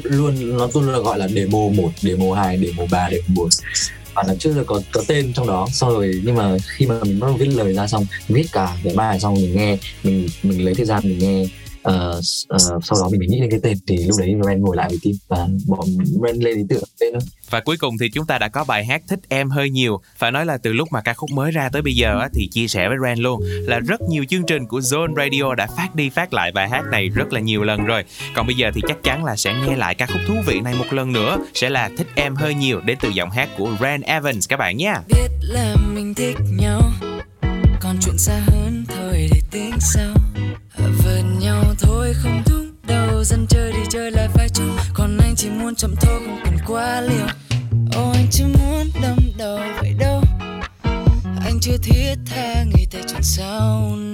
luôn 0.02 0.58
nó 0.58 0.68
luôn 0.74 0.88
là 0.88 0.98
gọi 0.98 1.18
là 1.18 1.28
demo 1.28 1.58
1, 1.58 1.90
demo 2.00 2.34
2, 2.34 2.58
demo 2.58 2.82
3, 2.90 3.08
demo 3.10 3.42
4 4.16 4.26
và 4.26 4.32
nó 4.32 4.34
chưa 4.38 4.64
có 4.66 4.80
có 4.92 5.02
tên 5.06 5.32
trong 5.32 5.46
đó, 5.46 5.68
xong 5.72 5.90
rồi 5.90 6.20
nhưng 6.24 6.34
mà 6.34 6.56
khi 6.66 6.86
mà 6.86 6.94
mình 7.04 7.20
bắt 7.20 7.26
đầu 7.26 7.36
viết 7.36 7.46
lời 7.46 7.74
ra 7.74 7.86
xong 7.86 8.06
viết 8.28 8.46
cả 8.52 8.76
cái 8.84 8.94
bài 8.96 9.20
xong 9.20 9.34
mình 9.34 9.56
nghe, 9.56 9.78
mình 10.02 10.28
mình 10.42 10.64
lấy 10.64 10.74
thời 10.74 10.86
gian 10.86 11.00
mình 11.04 11.18
nghe 11.18 11.46
ờ, 11.86 12.20
sau 12.82 12.98
đó 13.00 13.08
mình 13.10 13.18
mới 13.18 13.28
nghĩ 13.28 13.40
đến 13.40 13.50
cái 13.50 13.60
tên 13.62 13.78
thì 13.86 13.96
lúc 13.96 14.16
đấy 14.18 14.34
Ren 14.46 14.60
ngồi 14.60 14.76
lại 14.76 14.88
với 14.88 14.98
team 15.04 15.14
và 15.28 15.48
bọn 15.66 15.86
Ren 16.26 16.36
lên 16.36 16.56
ý 16.56 16.62
tưởng 16.68 16.82
tên 17.00 17.12
đó. 17.12 17.20
Và 17.50 17.60
cuối 17.60 17.76
cùng 17.76 17.98
thì 17.98 18.10
chúng 18.10 18.26
ta 18.26 18.38
đã 18.38 18.48
có 18.48 18.64
bài 18.64 18.84
hát 18.84 19.02
Thích 19.08 19.20
Em 19.28 19.50
Hơi 19.50 19.70
Nhiều. 19.70 20.00
Phải 20.16 20.32
nói 20.32 20.46
là 20.46 20.58
từ 20.58 20.72
lúc 20.72 20.88
mà 20.92 21.00
ca 21.00 21.14
khúc 21.14 21.30
mới 21.30 21.50
ra 21.50 21.68
tới 21.68 21.82
bây 21.82 21.94
giờ 21.94 22.18
á, 22.20 22.28
thì 22.34 22.48
chia 22.48 22.68
sẻ 22.68 22.88
với 22.88 22.96
Ren 23.04 23.18
luôn 23.18 23.40
Là 23.42 23.78
rất 23.78 24.00
nhiều 24.00 24.24
chương 24.28 24.46
trình 24.46 24.66
của 24.66 24.80
Zone 24.80 25.14
Radio 25.16 25.54
đã 25.54 25.66
phát 25.76 25.94
đi 25.94 26.10
phát 26.10 26.34
lại 26.34 26.52
bài 26.52 26.68
hát 26.68 26.82
này 26.90 27.08
rất 27.08 27.32
là 27.32 27.40
nhiều 27.40 27.62
lần 27.62 27.84
rồi. 27.84 28.04
Còn 28.34 28.46
bây 28.46 28.56
giờ 28.56 28.70
thì 28.74 28.80
chắc 28.88 29.02
chắn 29.02 29.24
là 29.24 29.36
sẽ 29.36 29.54
nghe 29.54 29.76
lại 29.76 29.94
ca 29.94 30.06
khúc 30.06 30.20
thú 30.26 30.34
vị 30.46 30.60
này 30.60 30.74
một 30.78 30.92
lần 30.92 31.12
nữa 31.12 31.38
Sẽ 31.54 31.70
là 31.70 31.90
Thích 31.96 32.06
Em 32.14 32.34
Hơi 32.34 32.54
Nhiều 32.54 32.80
đến 32.80 32.98
từ 33.00 33.08
giọng 33.08 33.30
hát 33.30 33.48
của 33.58 33.76
Ren 33.80 34.00
Evans 34.00 34.48
các 34.48 34.56
bạn 34.56 34.76
nha 34.76 35.00
biết 35.08 35.28
là 35.40 35.76
mình 35.94 36.14
thích 36.14 36.36
nhau 36.58 36.80
còn 37.80 37.96
chuyện 38.04 38.18
xa 38.18 38.40
hơn 38.46 38.55
chưa 48.38 48.46
muốn 48.46 48.86
đâm 49.02 49.18
đầu 49.36 49.58
vậy 49.80 49.94
đâu. 49.98 50.22
Anh 51.44 51.58
chưa 51.60 51.76
thiết 51.82 52.14
tha 52.26 52.64
nghĩ 52.64 52.86
tới 52.90 53.02
chuyện 53.08 53.22
sau 53.22 53.96
này 53.96 54.05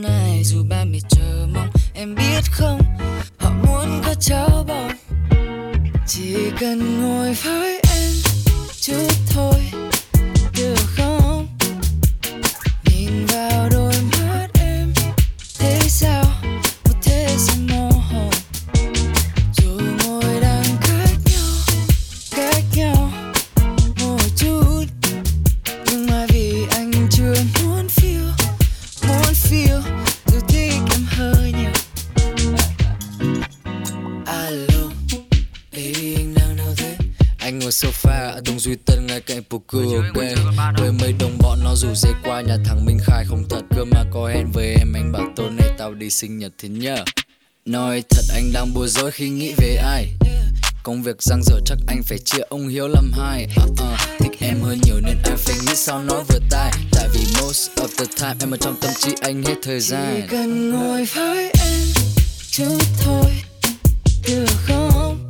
việc 51.12 51.22
giang 51.22 51.42
dở 51.42 51.60
chắc 51.64 51.78
anh 51.86 52.02
phải 52.02 52.18
chia 52.18 52.38
ông 52.48 52.68
hiếu 52.68 52.88
làm 52.88 53.12
hai. 53.12 53.46
Uh, 53.64 53.70
uh, 53.70 53.78
thích 54.18 54.32
em 54.40 54.60
hơn 54.62 54.78
nhiều 54.84 55.00
nên 55.00 55.16
anh 55.24 55.36
phải 55.36 55.56
nghĩ 55.66 55.74
sao 55.74 56.02
nói 56.02 56.24
vừa 56.28 56.38
tai. 56.50 56.72
Tại 56.92 57.08
vì 57.12 57.20
most 57.40 57.70
of 57.76 57.88
the 57.98 58.04
time 58.20 58.34
em 58.40 58.50
ở 58.50 58.56
trong 58.56 58.76
tâm 58.80 58.90
trí 58.98 59.12
anh 59.20 59.42
hết 59.42 59.54
thời 59.62 59.80
gian. 59.80 60.20
chỉ 60.20 60.28
cần 60.30 60.70
ngồi 60.70 61.04
với 61.14 61.50
em 61.60 61.78
chút 62.50 62.78
thôi 63.04 63.30
được 64.28 64.46
không 64.66 65.21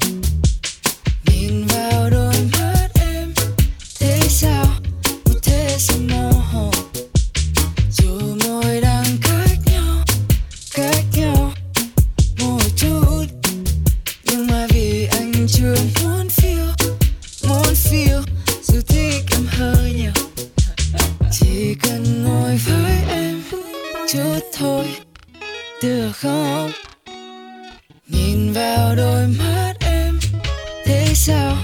thế 31.27 31.35
sao 31.35 31.57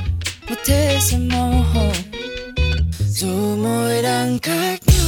một 0.48 0.56
thế 0.66 0.98
sẽ 1.00 1.18
mơ 1.18 1.62
hồ? 1.74 1.92
Dù 3.08 3.56
mỗi 3.56 4.02
đang 4.02 4.38
khác 4.38 4.80
nhau 4.86 5.06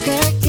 khác 0.00 0.32
nhau 0.42 0.45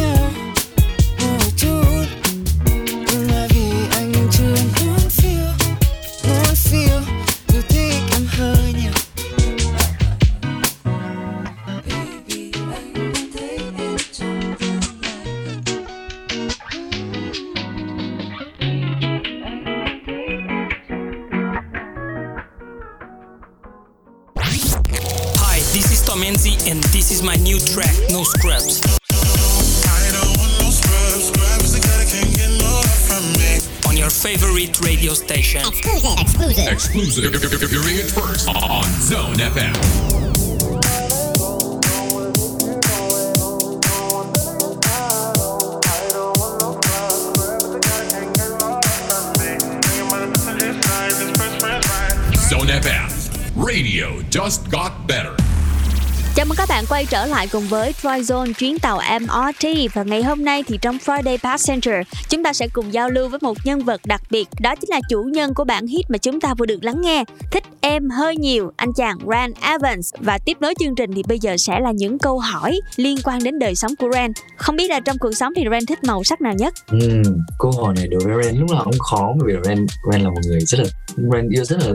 lại 57.38 57.48
cùng 57.52 57.68
với 57.68 57.94
Tryzone 58.02 58.54
chuyến 58.54 58.80
tàu 58.80 59.02
MRT 59.22 59.70
và 59.94 60.04
ngày 60.04 60.24
hôm 60.24 60.46
nay 60.46 60.64
thì 60.68 60.78
trong 60.82 60.98
Friday 61.06 61.38
Passenger 61.38 62.08
chúng 62.30 62.44
ta 62.44 62.54
sẽ 62.54 62.68
cùng 62.68 62.94
giao 62.94 63.10
lưu 63.10 63.30
với 63.30 63.40
một 63.42 63.58
nhân 63.64 63.80
vật 63.80 64.02
đặc 64.06 64.22
biệt 64.32 64.48
đó 64.60 64.76
chính 64.76 64.90
là 64.90 65.00
chủ 65.10 65.24
nhân 65.24 65.54
của 65.54 65.64
bản 65.64 65.88
hit 65.88 66.10
mà 66.10 66.18
chúng 66.18 66.42
ta 66.42 66.54
vừa 66.54 66.66
được 66.66 66.84
lắng 66.84 67.02
nghe. 67.02 67.24
Thích 67.52 67.64
em 67.82 68.10
hơi 68.10 68.38
nhiều 68.38 68.72
anh 68.76 68.94
chàng 68.94 69.18
Rand 69.32 69.54
Evans. 69.62 70.14
Và 70.20 70.38
tiếp 70.38 70.58
nối 70.60 70.74
chương 70.80 70.96
trình 70.96 71.12
thì 71.16 71.24
bây 71.28 71.40
giờ 71.40 71.58
sẽ 71.58 71.80
là 71.80 71.92
những 71.92 72.20
câu 72.20 72.40
hỏi 72.40 72.80
liên 72.96 73.18
quan 73.24 73.44
đến 73.44 73.60
đời 73.60 73.76
sống 73.76 73.96
của 73.96 74.08
Rand 74.14 74.38
không 74.58 74.76
biết 74.76 74.90
là 74.90 75.00
trong 75.00 75.18
cuộc 75.20 75.32
sống 75.32 75.54
thì 75.56 75.64
Rand 75.72 75.90
thích 75.90 76.04
màu 76.04 76.24
sắc 76.24 76.42
nào 76.42 76.54
nhất? 76.54 76.74
Ừ, 76.88 77.22
câu 77.60 77.72
hỏi 77.72 77.94
này 77.96 78.08
đối 78.08 78.20
với 78.20 78.44
Rand 78.44 78.60
lúc 78.60 78.72
nào 78.72 78.84
cũng 78.84 79.00
khó 79.00 79.34
bởi 79.40 79.48
vì 79.48 79.60
Rand 79.64 79.90
Rand 80.12 80.24
là 80.24 80.30
một 80.30 80.42
người 80.48 80.60
rất 80.60 80.80
là 80.80 80.86
Rand 81.16 81.52
yêu 81.52 81.66
rất 81.66 81.80
là 81.80 81.94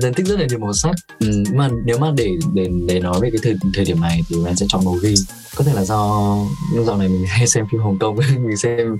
Rand 0.00 0.16
thích 0.16 0.26
rất 0.26 0.40
là 0.40 0.46
nhiều 0.46 0.58
màu 0.58 0.72
sắc. 0.72 0.94
Ừ, 1.20 1.42
mà 1.54 1.68
nếu 1.84 1.98
mà 1.98 2.10
để 2.16 2.30
để 2.54 2.68
để 2.88 3.00
nói 3.00 3.20
về 3.20 3.30
cái 3.30 3.40
thời 3.42 3.56
thời 3.74 3.84
điểm 3.84 4.00
này 4.00 4.20
thì 4.28 4.36
Rand 4.44 4.60
sẽ 4.60 4.66
chọn 4.68 4.84
màu 4.84 4.94
ghi 4.94 5.14
có 5.56 5.64
thể 5.64 5.72
là 5.74 5.84
do 5.84 6.36
dạo 6.86 6.96
này 6.96 7.08
mình 7.08 7.24
hay 7.28 7.46
xem 7.46 7.66
phim 7.72 7.80
Hồng 7.80 7.98
Kông 7.98 8.16
mình 8.46 8.56
xem 8.56 8.98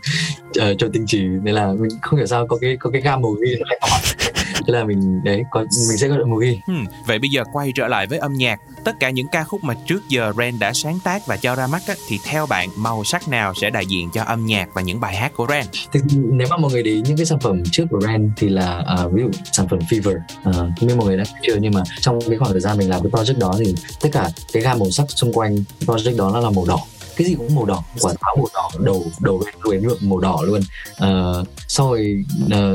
uh, 0.49 0.66
cho 0.79 0.89
tinh 0.93 1.05
trì 1.07 1.23
nên 1.23 1.55
là 1.55 1.73
mình 1.73 1.91
không 2.03 2.19
hiểu 2.19 2.27
sao 2.27 2.47
có 2.47 2.59
cái 2.61 2.77
có 2.81 2.91
cái 2.91 3.03
gam 3.03 3.23
màu 3.23 3.33
ghi 3.33 3.55
nó 3.59 3.65
lại 3.69 3.79
có 3.83 3.89
thế 4.67 4.73
là 4.73 4.85
mình 4.85 5.25
đấy 5.25 5.43
có 5.51 5.61
mình 5.61 5.99
sẽ 5.99 6.09
có 6.09 6.17
màu 6.27 6.39
ghi 6.39 6.61
Hmm, 6.67 6.85
vậy 7.07 7.19
bây 7.19 7.31
giờ 7.31 7.45
quay 7.53 7.73
trở 7.75 7.89
lại 7.89 8.07
với 8.07 8.19
âm 8.19 8.33
nhạc. 8.33 8.61
Tất 8.85 8.93
cả 9.01 9.11
những 9.11 9.27
ca 9.33 9.45
khúc 9.45 9.65
mà 9.65 9.75
trước 9.87 10.09
giờ 10.09 10.33
Ren 10.39 10.59
đã 10.59 10.73
sáng 10.73 10.99
tác 11.05 11.27
và 11.27 11.37
cho 11.37 11.55
ra 11.55 11.67
mắt 11.67 11.83
á, 11.87 11.95
thì 12.09 12.19
theo 12.25 12.47
bạn 12.47 12.69
màu 12.77 13.05
sắc 13.05 13.29
nào 13.29 13.55
sẽ 13.55 13.71
đại 13.71 13.87
diện 13.87 14.11
cho 14.15 14.23
âm 14.23 14.47
nhạc 14.47 14.69
và 14.75 14.83
những 14.83 15.01
bài 15.01 15.17
hát 15.17 15.33
của 15.37 15.47
Ren? 15.49 15.67
Thực, 15.93 16.03
nếu 16.15 16.47
mà 16.51 16.57
mọi 16.57 16.73
người 16.73 16.83
để 16.83 16.91
ý 16.91 17.03
những 17.05 17.17
cái 17.17 17.27
sản 17.27 17.41
phẩm 17.41 17.63
trước 17.73 17.85
của 17.91 18.01
Ren 18.01 18.31
thì 18.37 18.49
là 18.49 18.85
à, 18.87 18.97
ví 19.13 19.23
dụ 19.23 19.31
sản 19.53 19.69
phẩm 19.69 19.79
Fever 19.91 20.19
không 20.45 20.89
biết 20.89 20.95
mọi 20.97 21.07
người 21.07 21.17
đã 21.17 21.25
chưa 21.43 21.57
nhưng 21.61 21.73
mà 21.75 21.83
trong 22.01 22.19
cái 22.29 22.39
khoảng 22.39 22.51
thời 22.53 22.61
gian 22.61 22.79
mình 22.79 22.91
làm 22.91 23.03
cái 23.03 23.11
project 23.11 23.39
đó 23.39 23.55
thì 23.59 23.75
tất 24.01 24.09
cả 24.13 24.31
cái 24.53 24.63
gam 24.63 24.79
màu 24.79 24.91
sắc 24.91 25.05
xung 25.09 25.33
quanh 25.33 25.57
project 25.87 26.17
đó 26.17 26.41
là 26.41 26.51
màu 26.51 26.65
đỏ 26.69 26.79
cái 27.17 27.27
gì 27.27 27.35
cũng 27.35 27.55
màu 27.55 27.65
đỏ 27.65 27.85
quả 28.01 28.13
táo 28.21 28.37
màu 28.37 28.47
đỏ 28.55 28.71
đầu 28.79 29.05
đầu 29.21 29.43
đuôi 29.65 29.77
nhuộm 29.77 29.99
màu 30.01 30.19
đỏ 30.19 30.43
luôn. 30.45 30.61
À, 30.97 31.09
sau 31.69 31.91
rồi 31.91 32.25
à, 32.51 32.73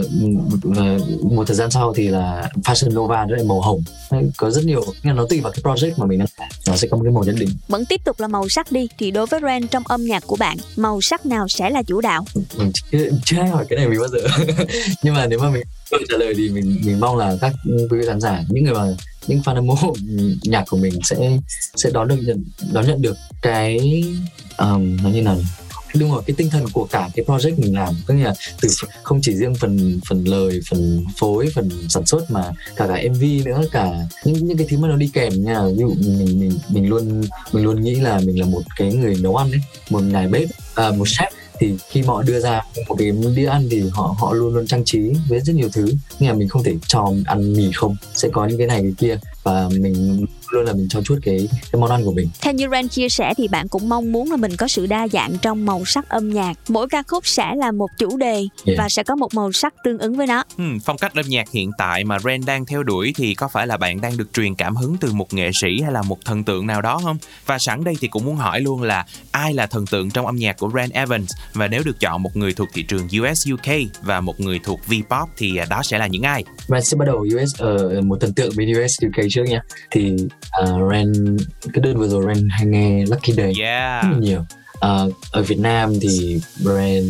một 1.22 1.48
thời 1.48 1.56
gian 1.56 1.72
sau 1.72 1.94
thì 1.94 2.08
là 2.08 2.50
Fashion 2.64 2.94
Nova 2.94 3.26
nó 3.26 3.36
lại 3.36 3.46
màu 3.46 3.62
hồng. 3.62 3.84
Có 4.38 4.52
rất 4.52 4.66
nhiều 4.66 4.84
nhưng 5.04 5.16
nó 5.16 5.26
tùy 5.30 5.40
vào 5.40 5.52
cái 5.52 5.62
project 5.64 5.92
mà 5.98 6.06
mình 6.06 6.20
đang 6.20 6.28
làm. 6.38 6.50
Nó 6.68 6.76
sẽ 6.76 6.88
có 6.88 6.98
một 6.98 7.04
cái 7.04 7.14
màu 7.14 7.24
nhất 7.24 7.36
định. 7.40 7.50
Vẫn 7.68 7.86
tiếp 7.86 8.02
tục 8.04 8.20
là 8.20 8.28
màu 8.28 8.50
sắc 8.50 8.72
đi 8.72 8.88
thì 8.98 9.12
đối 9.12 9.26
với 9.26 9.40
Ran 9.40 9.68
trong 9.68 9.84
âm 9.86 10.06
nhạc 10.06 10.24
của 10.28 10.36
bạn 10.36 10.58
màu 10.76 11.02
sắc 11.02 11.26
nào 11.26 11.48
sẽ 11.48 11.70
là 11.70 11.84
chủ 11.84 12.02
đạo? 12.02 12.26
Mình 12.58 12.72
chưa, 12.92 13.10
chưa 13.26 13.40
ai 13.40 13.50
hỏi 13.50 13.66
cái 13.70 13.78
này 13.78 13.88
mình 13.88 14.00
bao 14.00 14.08
giờ. 14.08 14.46
Nhưng 15.04 15.14
mà 15.14 15.26
nếu 15.26 15.40
mà 15.40 15.50
mình 15.50 15.64
câu 15.92 16.00
trả 16.10 16.18
lời 16.18 16.34
thì 16.38 16.50
mình 16.50 16.82
mình 16.86 17.00
mong 17.00 17.18
là 17.18 17.38
các 17.42 17.54
quý 17.66 17.98
vị 18.00 18.06
khán 18.08 18.20
giả 18.20 18.44
những 18.50 18.64
người 18.64 18.74
mà 18.74 18.88
những 19.28 19.40
fan 19.40 19.56
hâm 19.56 19.66
mộ 19.66 19.76
nhạc 20.44 20.64
của 20.70 20.78
mình 20.78 21.00
sẽ 21.04 21.38
sẽ 21.76 21.90
đón 21.94 22.08
được 22.08 22.18
nhận 22.22 22.44
đón 22.74 22.88
nhận 22.88 23.02
được 23.02 23.18
cái 23.42 24.04
um, 24.58 24.98
nó 25.04 25.10
như 25.10 25.22
nào 25.22 25.38
đúng 26.00 26.12
rồi 26.12 26.24
cái 26.28 26.36
tinh 26.38 26.50
thần 26.50 26.66
của 26.74 26.88
cả 26.92 27.10
cái 27.16 27.26
project 27.26 27.58
mình 27.58 27.76
làm. 27.76 27.94
Có 28.08 28.14
nghĩa 28.14 28.24
là 28.24 28.34
từ 28.62 28.70
không 29.04 29.20
chỉ 29.22 29.36
riêng 29.36 29.56
phần 29.56 30.00
phần 30.10 30.24
lời 30.24 30.60
phần 30.70 31.06
phối 31.18 31.50
phần 31.56 31.70
sản 31.90 32.06
xuất 32.06 32.32
mà 32.32 32.52
cả 32.76 32.88
cả 32.88 33.02
mv 33.10 33.24
nữa 33.46 33.62
cả 33.72 33.92
những 34.26 34.48
những 34.48 34.58
cái 34.58 34.68
thứ 34.70 34.78
mà 34.78 34.88
nó 34.88 34.96
đi 34.96 35.10
kèm 35.14 35.44
nha. 35.44 35.62
Ví 35.68 35.80
dụ 35.80 35.94
mình 36.00 36.40
mình 36.40 36.60
mình 36.70 36.90
luôn 36.90 37.22
mình 37.54 37.64
luôn 37.64 37.82
nghĩ 37.82 37.96
là 37.96 38.20
mình 38.26 38.40
là 38.40 38.46
một 38.46 38.62
cái 38.78 38.94
người 38.94 39.16
nấu 39.22 39.36
ăn 39.36 39.52
ấy 39.52 39.62
một 39.90 40.00
nhà 40.00 40.28
bếp 40.28 40.50
à, 40.76 40.92
một 40.92 41.08
chef 41.08 41.30
thì 41.62 41.76
khi 41.90 42.02
họ 42.02 42.22
đưa 42.22 42.40
ra 42.40 42.62
một 42.88 42.96
cái 43.00 43.12
đĩa 43.36 43.46
ăn 43.46 43.68
thì 43.72 43.84
họ 43.92 44.16
họ 44.20 44.34
luôn 44.34 44.54
luôn 44.54 44.68
trang 44.68 44.86
trí 44.86 45.00
với 45.30 45.40
rất 45.40 45.56
nhiều 45.56 45.70
thứ. 45.74 45.86
Nhưng 46.20 46.30
mà 46.30 46.36
mình 46.36 46.50
không 46.50 46.64
thể 46.64 46.76
cho 46.88 47.14
ăn 47.26 47.54
mì 47.54 47.72
không, 47.76 47.96
sẽ 48.14 48.30
có 48.30 48.46
những 48.46 48.58
cái 48.58 48.68
này, 48.68 48.82
cái 48.82 48.94
kia. 48.98 49.20
Và 49.44 49.70
mình 49.70 50.26
luôn 50.54 50.66
là 50.66 50.74
mình 50.74 50.88
cho 50.90 51.02
chuốt 51.02 51.20
cái 51.24 51.48
cái 51.72 51.82
món 51.82 51.90
ăn 51.92 52.06
của 52.06 52.14
mình 52.14 52.30
Theo 52.42 52.54
như 52.54 52.68
Ran 52.68 52.88
chia 52.88 53.10
sẻ 53.10 53.34
thì 53.38 53.48
bạn 53.48 53.68
cũng 53.68 53.90
mong 53.90 54.12
muốn 54.12 54.32
là 54.32 54.38
mình 54.38 54.56
có 54.56 54.68
sự 54.68 54.86
đa 54.86 55.08
dạng 55.08 55.38
trong 55.42 55.66
màu 55.66 55.86
sắc 55.86 56.10
âm 56.10 56.30
nhạc. 56.30 56.54
Mỗi 56.68 56.88
ca 56.90 57.04
khúc 57.08 57.28
sẽ 57.28 57.56
là 57.56 57.72
một 57.72 57.88
chủ 57.98 58.18
đề 58.18 58.48
Yeah. 58.66 58.78
và 58.78 58.90
sẽ 58.90 59.04
có 59.04 59.16
một 59.16 59.34
màu 59.34 59.52
sắc 59.52 59.74
tương 59.84 59.98
ứng 60.00 60.16
với 60.16 60.28
nó. 60.28 60.44
Hmm, 60.58 60.80
phong 60.80 60.98
cách 60.98 61.16
âm 61.16 61.26
nhạc 61.28 61.52
hiện 61.52 61.72
tại 61.78 62.04
mà 62.04 62.20
Ren 62.20 62.46
đang 62.46 62.66
theo 62.66 62.84
đuổi 62.84 63.14
thì 63.16 63.34
có 63.34 63.48
phải 63.48 63.68
là 63.68 63.78
bạn 63.78 64.02
đang 64.02 64.18
được 64.18 64.34
truyền 64.34 64.56
cảm 64.56 64.76
hứng 64.76 64.98
từ 64.98 65.14
một 65.14 65.34
nghệ 65.34 65.52
sĩ 65.54 65.82
hay 65.82 65.92
là 65.92 66.02
một 66.02 66.26
thần 66.26 66.44
tượng 66.44 66.68
nào 66.68 66.82
đó 66.82 67.02
không? 67.04 67.18
Và 67.46 67.60
sẵn 67.60 67.84
đây 67.84 67.94
thì 68.02 68.08
cũng 68.08 68.26
muốn 68.26 68.36
hỏi 68.36 68.62
luôn 68.62 68.82
là 68.82 69.06
ai 69.32 69.54
là 69.54 69.66
thần 69.66 69.86
tượng 69.86 70.10
trong 70.12 70.26
âm 70.26 70.36
nhạc 70.36 70.58
của 70.58 70.72
Ren 70.76 70.90
Evans 70.90 71.32
và 71.54 71.68
nếu 71.68 71.82
được 71.86 72.00
chọn 72.00 72.24
một 72.24 72.36
người 72.36 72.54
thuộc 72.54 72.68
thị 72.74 72.84
trường 72.84 73.08
US 73.22 73.48
UK 73.54 73.74
và 74.02 74.22
một 74.22 74.40
người 74.40 74.60
thuộc 74.64 74.80
V-pop 74.88 75.26
thì 75.38 75.58
à, 75.58 75.66
đó 75.70 75.82
sẽ 75.84 75.98
là 75.98 76.08
những 76.08 76.24
ai? 76.24 76.44
Ren 76.68 76.84
sẽ 76.84 76.98
bắt 76.98 77.06
đầu 77.06 77.18
US 77.36 77.56
ở 77.58 78.02
một 78.02 78.18
thần 78.22 78.34
tượng 78.34 78.52
bên 78.58 78.72
US 78.72 79.04
UK 79.06 79.26
trước 79.30 79.44
nha 79.44 79.62
thì 79.92 80.16
uh, 80.64 80.92
Ren 80.92 81.38
cái 81.74 81.82
đơn 81.82 81.98
vừa 81.98 82.08
rồi 82.08 82.24
Ren 82.28 82.48
hay 82.50 82.66
nghe 82.66 83.06
Lucky 83.06 83.34
Day 83.34 83.54
Yeah. 83.60 84.04
rất 84.04 84.10
là 84.12 84.18
nhiều 84.20 84.46
Ờ, 84.82 85.12
ở 85.32 85.44
Việt 85.44 85.60
Nam 85.60 85.94
thì 86.02 86.40
Ren 86.56 87.04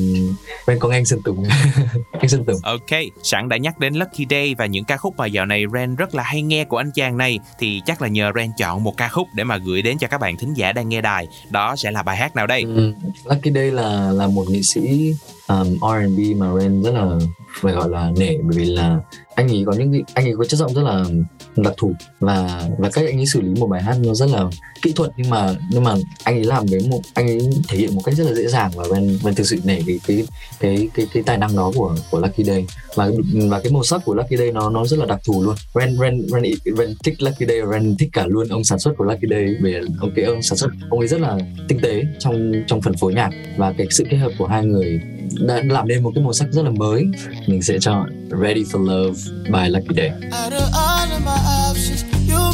Ren 0.68 0.80
có 0.80 0.90
nghe 0.90 0.98
anh 0.98 1.06
Sơn 1.06 1.22
Tùng 1.26 1.44
anh 2.20 2.30
Sơn 2.30 2.46
Tùng 2.46 2.56
Ok, 2.64 3.00
sẵn 3.24 3.50
đã 3.50 3.58
nhắc 3.58 3.80
đến 3.80 3.94
Lucky 3.94 4.26
Day 4.30 4.56
và 4.56 4.66
những 4.66 4.86
ca 4.86 4.98
khúc 4.98 5.18
mà 5.18 5.26
dạo 5.26 5.46
này 5.46 5.64
Ren 5.74 5.96
rất 5.96 6.16
là 6.16 6.24
hay 6.24 6.42
nghe 6.42 6.66
của 6.66 6.78
anh 6.78 6.92
chàng 6.96 7.18
này 7.18 7.40
thì 7.60 7.82
chắc 7.86 8.02
là 8.02 8.08
nhờ 8.08 8.32
Ren 8.36 8.50
chọn 8.58 8.84
một 8.84 8.98
ca 8.98 9.10
khúc 9.10 9.28
để 9.36 9.44
mà 9.44 9.58
gửi 9.58 9.82
đến 9.82 9.98
cho 9.98 10.08
các 10.08 10.18
bạn 10.22 10.38
thính 10.38 10.54
giả 10.54 10.72
đang 10.72 10.90
nghe 10.90 11.02
đài. 11.02 11.28
Đó 11.50 11.76
sẽ 11.76 11.92
là 11.92 12.04
bài 12.04 12.18
hát 12.18 12.36
nào 12.36 12.48
đây? 12.48 12.62
Ừ, 12.62 12.94
Lucky 13.26 13.52
Day 13.52 13.72
là 13.72 14.12
là 14.12 14.28
một 14.28 14.46
nghệ 14.50 14.62
sĩ 14.62 15.14
um, 15.48 15.78
R&B 15.80 16.38
mà 16.38 16.48
Ren 16.60 16.84
rất 16.84 16.92
là 16.92 17.20
phải 17.62 17.74
gọi 17.74 17.89
là 17.89 18.12
nể 18.18 18.38
bởi 18.38 18.58
vì 18.58 18.66
là 18.66 19.00
anh 19.36 19.48
ấy 19.48 19.64
có 19.66 19.74
những 19.74 20.04
anh 20.14 20.26
ấy 20.26 20.34
có 20.38 20.46
chất 20.46 20.58
giọng 20.58 20.74
rất 20.74 20.84
là 20.84 21.06
đặc 21.56 21.74
thù 21.78 21.94
và 22.20 22.70
và 22.78 22.89
cách 22.89 23.06
anh 23.06 23.20
ấy 23.20 23.26
xử 23.26 23.42
lý 23.42 23.60
một 23.60 23.68
bài 23.68 23.82
hát 23.82 23.98
nó 24.04 24.14
rất 24.14 24.30
là 24.30 24.46
kỹ 24.82 24.94
thuật 24.96 25.12
nhưng 25.18 25.30
mà 25.30 25.56
nhưng 25.70 25.84
mà 25.84 25.96
anh 26.24 26.36
ấy 26.36 26.44
làm 26.44 26.66
với 26.66 26.88
một 26.89 27.02
anh 27.14 27.28
ấy 27.28 27.39
thể 27.68 27.78
hiện 27.78 27.96
một 27.96 28.02
cách 28.06 28.16
rất 28.16 28.24
là 28.24 28.34
dễ 28.34 28.48
dàng 28.48 28.72
và 28.76 28.84
Ren 28.94 29.18
Ren 29.24 29.36
thực 29.36 29.48
sự 29.48 29.60
nể 29.64 29.82
cái 29.88 30.00
cái 30.08 30.28
cái 30.60 30.89
cái 30.94 31.08
cái 31.14 31.24
tài 31.24 31.38
năng 31.38 31.56
đó 31.56 31.72
của 31.76 31.96
của 32.12 32.20
Lucky 32.20 32.44
Day. 32.44 32.66
Và 32.96 33.10
và 33.50 33.60
cái 33.60 33.72
màu 33.72 33.84
sắc 33.84 34.02
của 34.06 34.14
Lucky 34.14 34.38
Day 34.38 34.52
nó 34.52 34.70
nó 34.70 34.86
rất 34.86 35.00
là 35.00 35.06
đặc 35.06 35.20
thù 35.26 35.44
luôn. 35.44 35.56
Ren 35.76 35.98
Ren 36.00 36.28
Ren, 36.28 36.44
Ren 36.78 36.94
thích 37.04 37.22
Lucky 37.22 37.46
Day 37.46 37.58
Ren 37.72 37.96
thích 38.00 38.10
cả 38.14 38.26
luôn 38.28 38.48
ông 38.48 38.64
sản 38.64 38.80
xuất 38.80 38.98
của 38.98 39.04
Lucky 39.04 39.28
Day 39.30 39.46
vì 39.62 39.74
ông 40.00 40.12
cái 40.16 40.26
ông 40.26 40.42
sản 40.42 40.58
xuất 40.58 40.72
ông 40.89 41.00
ấy 41.00 41.08
rất 41.08 41.22
là 41.22 41.38
tinh 41.68 41.80
tế 41.82 42.04
trong 42.20 42.54
trong 42.68 42.82
phần 42.82 42.94
phối 42.98 43.14
nhạc 43.14 43.30
và 43.58 43.74
cái 43.78 43.88
sự 43.89 44.04
kết 44.10 44.18
hợp 44.18 44.32
của 44.38 44.48
hai 44.48 44.66
người 44.66 45.02
đã 45.40 45.62
làm 45.70 45.88
nên 45.88 46.04
một 46.04 46.12
cái 46.16 46.24
màu 46.24 46.34
sắc 46.34 46.48
rất 46.52 46.62
là 46.62 46.72
mới. 46.72 47.06
Mình 47.48 47.62
sẽ 47.62 47.80
chọn 47.80 48.30
Ready 48.42 48.64
for 48.64 48.86
Love 48.86 49.22
by 49.46 49.70
Lucky 49.70 49.96
Day. 49.96 50.10
Out 50.10 50.54
of 50.54 50.70
all 50.74 51.12
of 51.12 51.22
my 51.26 51.38
options, 51.70 52.04
you'll 52.30 52.52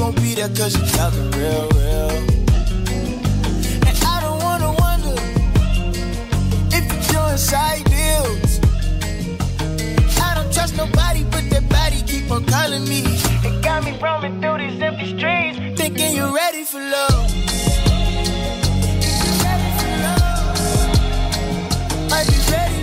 up, 0.00 0.18
you 0.20 0.34
there 0.34 0.48
cause 0.48 0.76
you're 0.76 0.86
talking 0.88 1.30
real, 1.32 1.68
real. 1.70 2.10
And 3.86 3.96
I 4.04 4.20
don't 4.20 4.40
wanna 4.42 4.72
wonder 4.78 5.14
if 6.76 6.84
you're 6.90 7.06
doing 7.12 7.36
side 7.36 7.84
deals. 7.84 8.60
I 10.20 10.34
don't 10.36 10.52
trust 10.52 10.76
nobody, 10.76 11.24
but 11.24 11.48
that 11.50 11.68
body 11.68 12.02
keep 12.06 12.30
on 12.30 12.44
calling 12.44 12.84
me. 12.88 13.02
It 13.44 13.62
got 13.62 13.84
me 13.84 13.98
roaming 14.00 14.40
through 14.40 14.58
these 14.58 14.80
empty 14.80 15.06
streets, 15.16 15.58
thinking 15.80 16.14
you're 16.16 16.32
ready 16.32 16.64
for 16.64 16.80
love. 16.80 17.30
Ready 19.44 19.70
for 19.78 19.90
love, 20.04 21.00
might 22.10 22.26
be 22.26 22.38
ready 22.52 22.77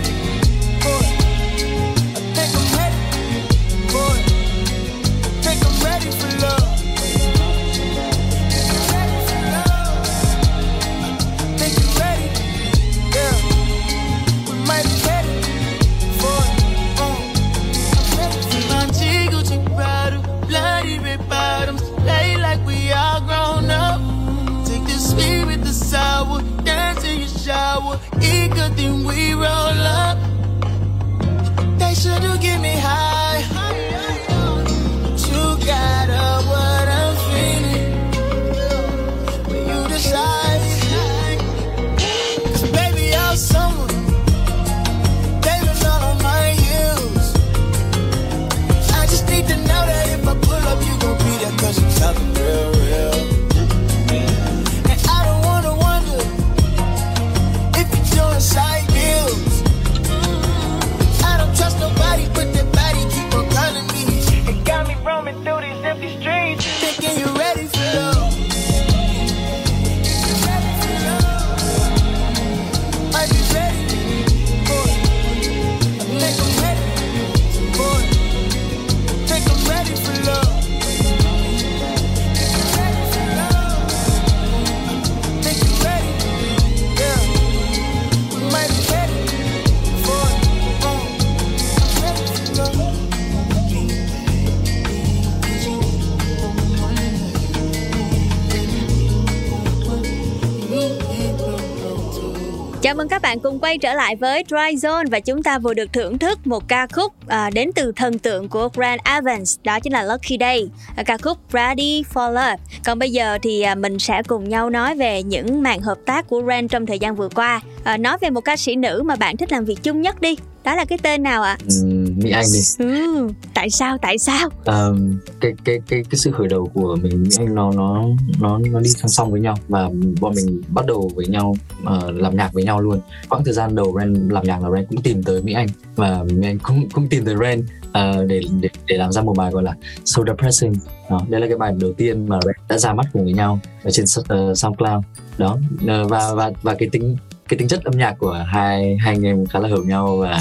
cảm 102.96 103.00
ơn 103.02 103.08
các 103.08 103.22
bạn 103.22 103.40
cùng 103.40 103.58
quay 103.58 103.78
trở 103.78 103.94
lại 103.94 104.16
với 104.16 104.44
Dry 104.48 104.88
Zone 104.88 105.10
và 105.10 105.20
chúng 105.20 105.42
ta 105.42 105.58
vừa 105.58 105.74
được 105.74 105.92
thưởng 105.92 106.18
thức 106.18 106.46
một 106.46 106.68
ca 106.68 106.86
khúc 106.86 107.12
à, 107.26 107.50
đến 107.50 107.70
từ 107.74 107.92
thần 107.96 108.18
tượng 108.18 108.48
của 108.48 108.68
Grant 108.74 109.00
Evans, 109.04 109.56
đó 109.64 109.80
chính 109.80 109.92
là 109.92 110.02
Lucky 110.02 110.36
Day, 110.40 110.68
à, 110.96 111.02
ca 111.02 111.16
khúc 111.18 111.38
Ready 111.52 112.02
for 112.14 112.30
Love. 112.30 112.56
Còn 112.84 112.98
bây 112.98 113.10
giờ 113.10 113.38
thì 113.42 113.62
à, 113.62 113.74
mình 113.74 113.98
sẽ 113.98 114.22
cùng 114.22 114.48
nhau 114.48 114.70
nói 114.70 114.94
về 114.94 115.22
những 115.22 115.62
màn 115.62 115.80
hợp 115.80 115.98
tác 116.06 116.28
của 116.28 116.40
Grant 116.40 116.70
trong 116.70 116.86
thời 116.86 116.98
gian 116.98 117.16
vừa 117.16 117.28
qua. 117.28 117.60
À, 117.84 117.96
nói 117.96 118.18
về 118.20 118.30
một 118.30 118.40
ca 118.40 118.56
sĩ 118.56 118.76
nữ 118.76 119.02
mà 119.04 119.16
bạn 119.16 119.36
thích 119.36 119.52
làm 119.52 119.64
việc 119.64 119.82
chung 119.82 120.02
nhất 120.02 120.20
đi. 120.20 120.36
Đó 120.64 120.74
là 120.74 120.84
cái 120.84 120.98
tên 121.02 121.22
nào 121.22 121.42
ạ? 121.42 121.58
Ừm, 121.82 122.18
Mỹ 122.18 122.30
Anh 122.30 122.44
đi 122.52 122.60
Ừ, 122.78 123.28
tại 123.54 123.70
sao? 123.70 123.98
Tại 123.98 124.18
sao? 124.18 124.48
Ờm, 124.64 125.18
cái 125.40 125.52
cái 125.64 125.78
cái 125.88 126.02
cái 126.10 126.18
sự 126.18 126.30
khởi 126.30 126.48
đầu 126.48 126.70
của 126.74 126.96
mình 127.02 127.22
Mỹ 127.22 127.28
Anh 127.38 127.54
nó 127.54 127.72
nó 127.72 128.04
nó 128.40 128.58
nó 128.58 128.80
đi 128.80 128.90
song 128.90 129.08
song 129.08 129.30
với 129.30 129.40
nhau 129.40 129.56
và 129.68 129.88
bọn 130.20 130.34
mình 130.34 130.62
bắt 130.68 130.86
đầu 130.86 131.10
với 131.14 131.26
nhau 131.26 131.56
ờ, 131.84 132.10
làm 132.10 132.36
nhạc 132.36 132.52
với 132.52 132.64
nhau 132.64 132.80
luôn 132.80 133.00
quãng 133.28 133.44
thời 133.44 133.54
gian 133.54 133.74
đầu 133.74 133.96
Ren 134.00 134.28
làm 134.28 134.44
nhạc 134.44 134.62
là 134.62 134.70
Ren 134.70 134.86
cũng 134.88 135.02
tìm 135.02 135.22
tới 135.22 135.42
Mỹ 135.42 135.52
Anh 135.52 135.66
và 135.96 136.22
Mỹ 136.22 136.46
Anh 136.48 136.58
cũng 136.58 136.88
cũng 136.90 137.08
tìm 137.08 137.15
tới 137.24 137.34
Ren 137.40 137.60
uh, 137.60 138.26
để 138.28 138.40
để 138.60 138.68
để 138.86 138.96
làm 138.96 139.12
ra 139.12 139.22
một 139.22 139.36
bài 139.36 139.50
gọi 139.50 139.62
là 139.62 139.74
So 140.04 140.22
Depressing 140.26 140.72
đó 141.10 141.20
đây 141.28 141.40
là 141.40 141.46
cái 141.46 141.56
bài 141.56 141.72
đầu 141.80 141.92
tiên 141.92 142.28
mà 142.28 142.38
Ren 142.44 142.54
đã 142.68 142.78
ra 142.78 142.92
mắt 142.92 143.06
cùng 143.12 143.24
với 143.24 143.32
nhau 143.32 143.60
ở 143.84 143.90
trên 143.90 144.04
uh, 144.04 144.58
SoundCloud. 144.58 145.04
Đó 145.38 145.58
uh, 145.84 146.10
và 146.10 146.34
và 146.34 146.50
và 146.62 146.74
cái 146.74 146.88
tính 146.92 147.16
cái 147.48 147.58
tính 147.58 147.68
chất 147.68 147.84
âm 147.84 147.98
nhạc 147.98 148.14
của 148.18 148.32
hai 148.32 148.96
hai 149.00 149.14
anh 149.14 149.22
em 149.22 149.46
khá 149.46 149.58
là 149.58 149.68
hợp 149.68 149.82
nhau 149.84 150.16
và 150.16 150.38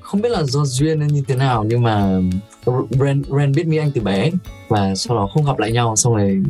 không 0.00 0.20
biết 0.20 0.28
là 0.28 0.42
do 0.42 0.64
duyên 0.64 1.00
hay 1.00 1.10
như 1.10 1.22
thế 1.28 1.34
nào 1.34 1.64
nhưng 1.68 1.82
mà 1.82 2.20
Ren 2.90 3.22
Ren 3.38 3.52
biết 3.52 3.66
Mỹ 3.66 3.76
Anh 3.76 3.90
từ 3.94 4.00
bé 4.00 4.30
và 4.68 4.94
sau 4.94 5.16
đó 5.16 5.28
không 5.34 5.44
gặp 5.44 5.58
lại 5.58 5.72
nhau 5.72 5.96
xong 5.96 6.14
rồi 6.14 6.42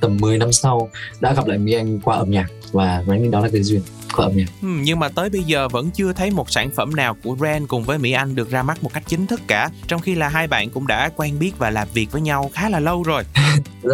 tầm 0.00 0.16
10 0.20 0.38
năm 0.38 0.52
sau 0.52 0.90
đã 1.20 1.34
gặp 1.34 1.46
lại 1.46 1.58
Mỹ 1.58 1.72
Anh 1.72 2.00
qua 2.00 2.16
âm 2.16 2.30
nhạc 2.30 2.46
và 2.72 3.02
nghĩ 3.06 3.28
đó 3.28 3.40
là 3.40 3.48
cái 3.52 3.62
duyên 3.62 3.80
qua 4.16 4.26
âm 4.26 4.36
nhạc. 4.36 4.46
Ừm, 4.62 4.82
nhưng 4.82 4.98
mà 4.98 5.08
tới 5.08 5.30
bây 5.30 5.42
giờ 5.42 5.68
vẫn 5.68 5.90
chưa 5.90 6.12
thấy 6.12 6.30
một 6.30 6.50
sản 6.50 6.70
phẩm 6.70 6.96
nào 6.96 7.16
của 7.22 7.36
Ren 7.40 7.66
cùng 7.66 7.84
với 7.84 7.98
Mỹ 7.98 8.12
Anh 8.12 8.34
được 8.34 8.50
ra 8.50 8.62
mắt 8.62 8.82
một 8.82 8.92
cách 8.92 9.02
chính 9.06 9.26
thức 9.26 9.40
cả 9.46 9.70
trong 9.88 10.00
khi 10.00 10.14
là 10.14 10.28
hai 10.28 10.46
bạn 10.46 10.70
cũng 10.70 10.86
đã 10.86 11.10
quen 11.16 11.38
biết 11.38 11.58
và 11.58 11.70
làm 11.70 11.88
việc 11.94 12.12
với 12.12 12.22
nhau 12.22 12.50
khá 12.52 12.68
là 12.68 12.80
lâu 12.80 13.02
rồi. 13.02 13.22
Thực 13.82 13.90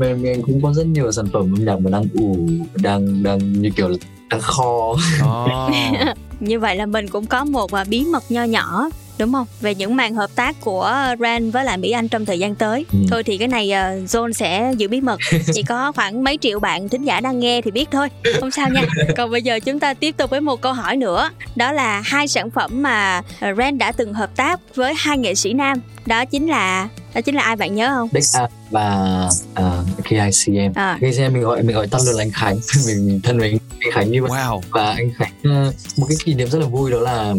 ra 0.00 0.14
Mỹ 0.14 0.28
Anh 0.30 0.42
cũng 0.42 0.62
có 0.62 0.72
rất 0.72 0.86
nhiều 0.86 1.12
sản 1.12 1.26
phẩm 1.32 1.42
âm 1.42 1.64
nhạc 1.64 1.76
mà 1.76 1.90
đang 1.90 2.04
ủ 2.14 2.48
đang 2.74 3.22
đang 3.22 3.52
như 3.52 3.70
kiểu 3.76 3.88
là 3.88 3.96
đang 4.28 4.40
kho. 4.40 4.96
Ồ. 5.22 5.70
Như 6.40 6.60
vậy 6.60 6.76
là 6.76 6.86
mình 6.86 7.08
cũng 7.08 7.26
có 7.26 7.44
một 7.44 7.72
à, 7.72 7.84
bí 7.84 8.04
mật 8.04 8.24
nho 8.28 8.44
nhỏ 8.44 8.88
đúng 9.18 9.32
không? 9.32 9.46
Về 9.60 9.74
những 9.74 9.96
màn 9.96 10.14
hợp 10.14 10.30
tác 10.34 10.60
của 10.60 11.14
Ran 11.18 11.50
với 11.50 11.64
lại 11.64 11.78
Mỹ 11.78 11.90
Anh 11.90 12.08
trong 12.08 12.24
thời 12.24 12.38
gian 12.38 12.54
tới. 12.54 12.86
Ừ. 12.92 12.98
Thôi 13.10 13.22
thì 13.22 13.38
cái 13.38 13.48
này 13.48 13.72
à, 13.72 13.96
Zone 14.06 14.32
sẽ 14.32 14.72
giữ 14.76 14.88
bí 14.88 15.00
mật. 15.00 15.20
Chỉ 15.54 15.62
có 15.62 15.92
khoảng 15.92 16.24
mấy 16.24 16.38
triệu 16.40 16.58
bạn 16.60 16.88
thính 16.88 17.04
giả 17.04 17.20
đang 17.20 17.40
nghe 17.40 17.60
thì 17.60 17.70
biết 17.70 17.88
thôi. 17.90 18.08
Không 18.40 18.50
sao 18.50 18.68
nha. 18.68 18.82
Còn 19.16 19.30
bây 19.30 19.42
giờ 19.42 19.60
chúng 19.60 19.80
ta 19.80 19.94
tiếp 19.94 20.16
tục 20.16 20.30
với 20.30 20.40
một 20.40 20.60
câu 20.60 20.72
hỏi 20.72 20.96
nữa. 20.96 21.30
Đó 21.56 21.72
là 21.72 22.02
hai 22.04 22.28
sản 22.28 22.50
phẩm 22.50 22.82
mà 22.82 23.22
Ran 23.56 23.78
đã 23.78 23.92
từng 23.92 24.14
hợp 24.14 24.36
tác 24.36 24.60
với 24.74 24.94
hai 24.96 25.18
nghệ 25.18 25.34
sĩ 25.34 25.52
nam. 25.52 25.80
Đó 26.06 26.24
chính 26.24 26.46
là 26.46 26.88
đó 27.14 27.20
chính 27.20 27.34
là 27.34 27.42
ai 27.42 27.56
bạn 27.56 27.74
nhớ 27.74 27.92
không? 27.94 28.08
Dex 28.12 28.36
A 28.36 28.48
và 28.70 29.28
uh, 29.60 30.04
KICM 30.04 30.72
À. 30.74 30.98
KICM 31.00 31.32
mình 31.32 31.42
gọi 31.42 31.62
mình 31.62 31.76
gọi 31.76 31.86
tắt 31.86 31.98
luôn 32.06 32.14
là 32.14 32.22
anh 32.22 32.30
Khánh 32.30 32.56
mình, 32.86 33.06
mình 33.06 33.20
thân 33.20 33.38
với 33.38 33.50
anh 33.50 33.92
Khánh 33.92 34.10
như 34.10 34.22
vậy 34.22 34.30
wow 34.30 34.60
và 34.70 34.90
anh 34.90 35.10
Khánh 35.16 35.32
ờ, 35.44 35.72
một 35.96 36.06
cái 36.08 36.16
kỷ 36.24 36.34
niệm 36.34 36.48
rất 36.50 36.58
là 36.58 36.66
vui 36.66 36.90
đó 36.90 36.98
là 36.98 37.34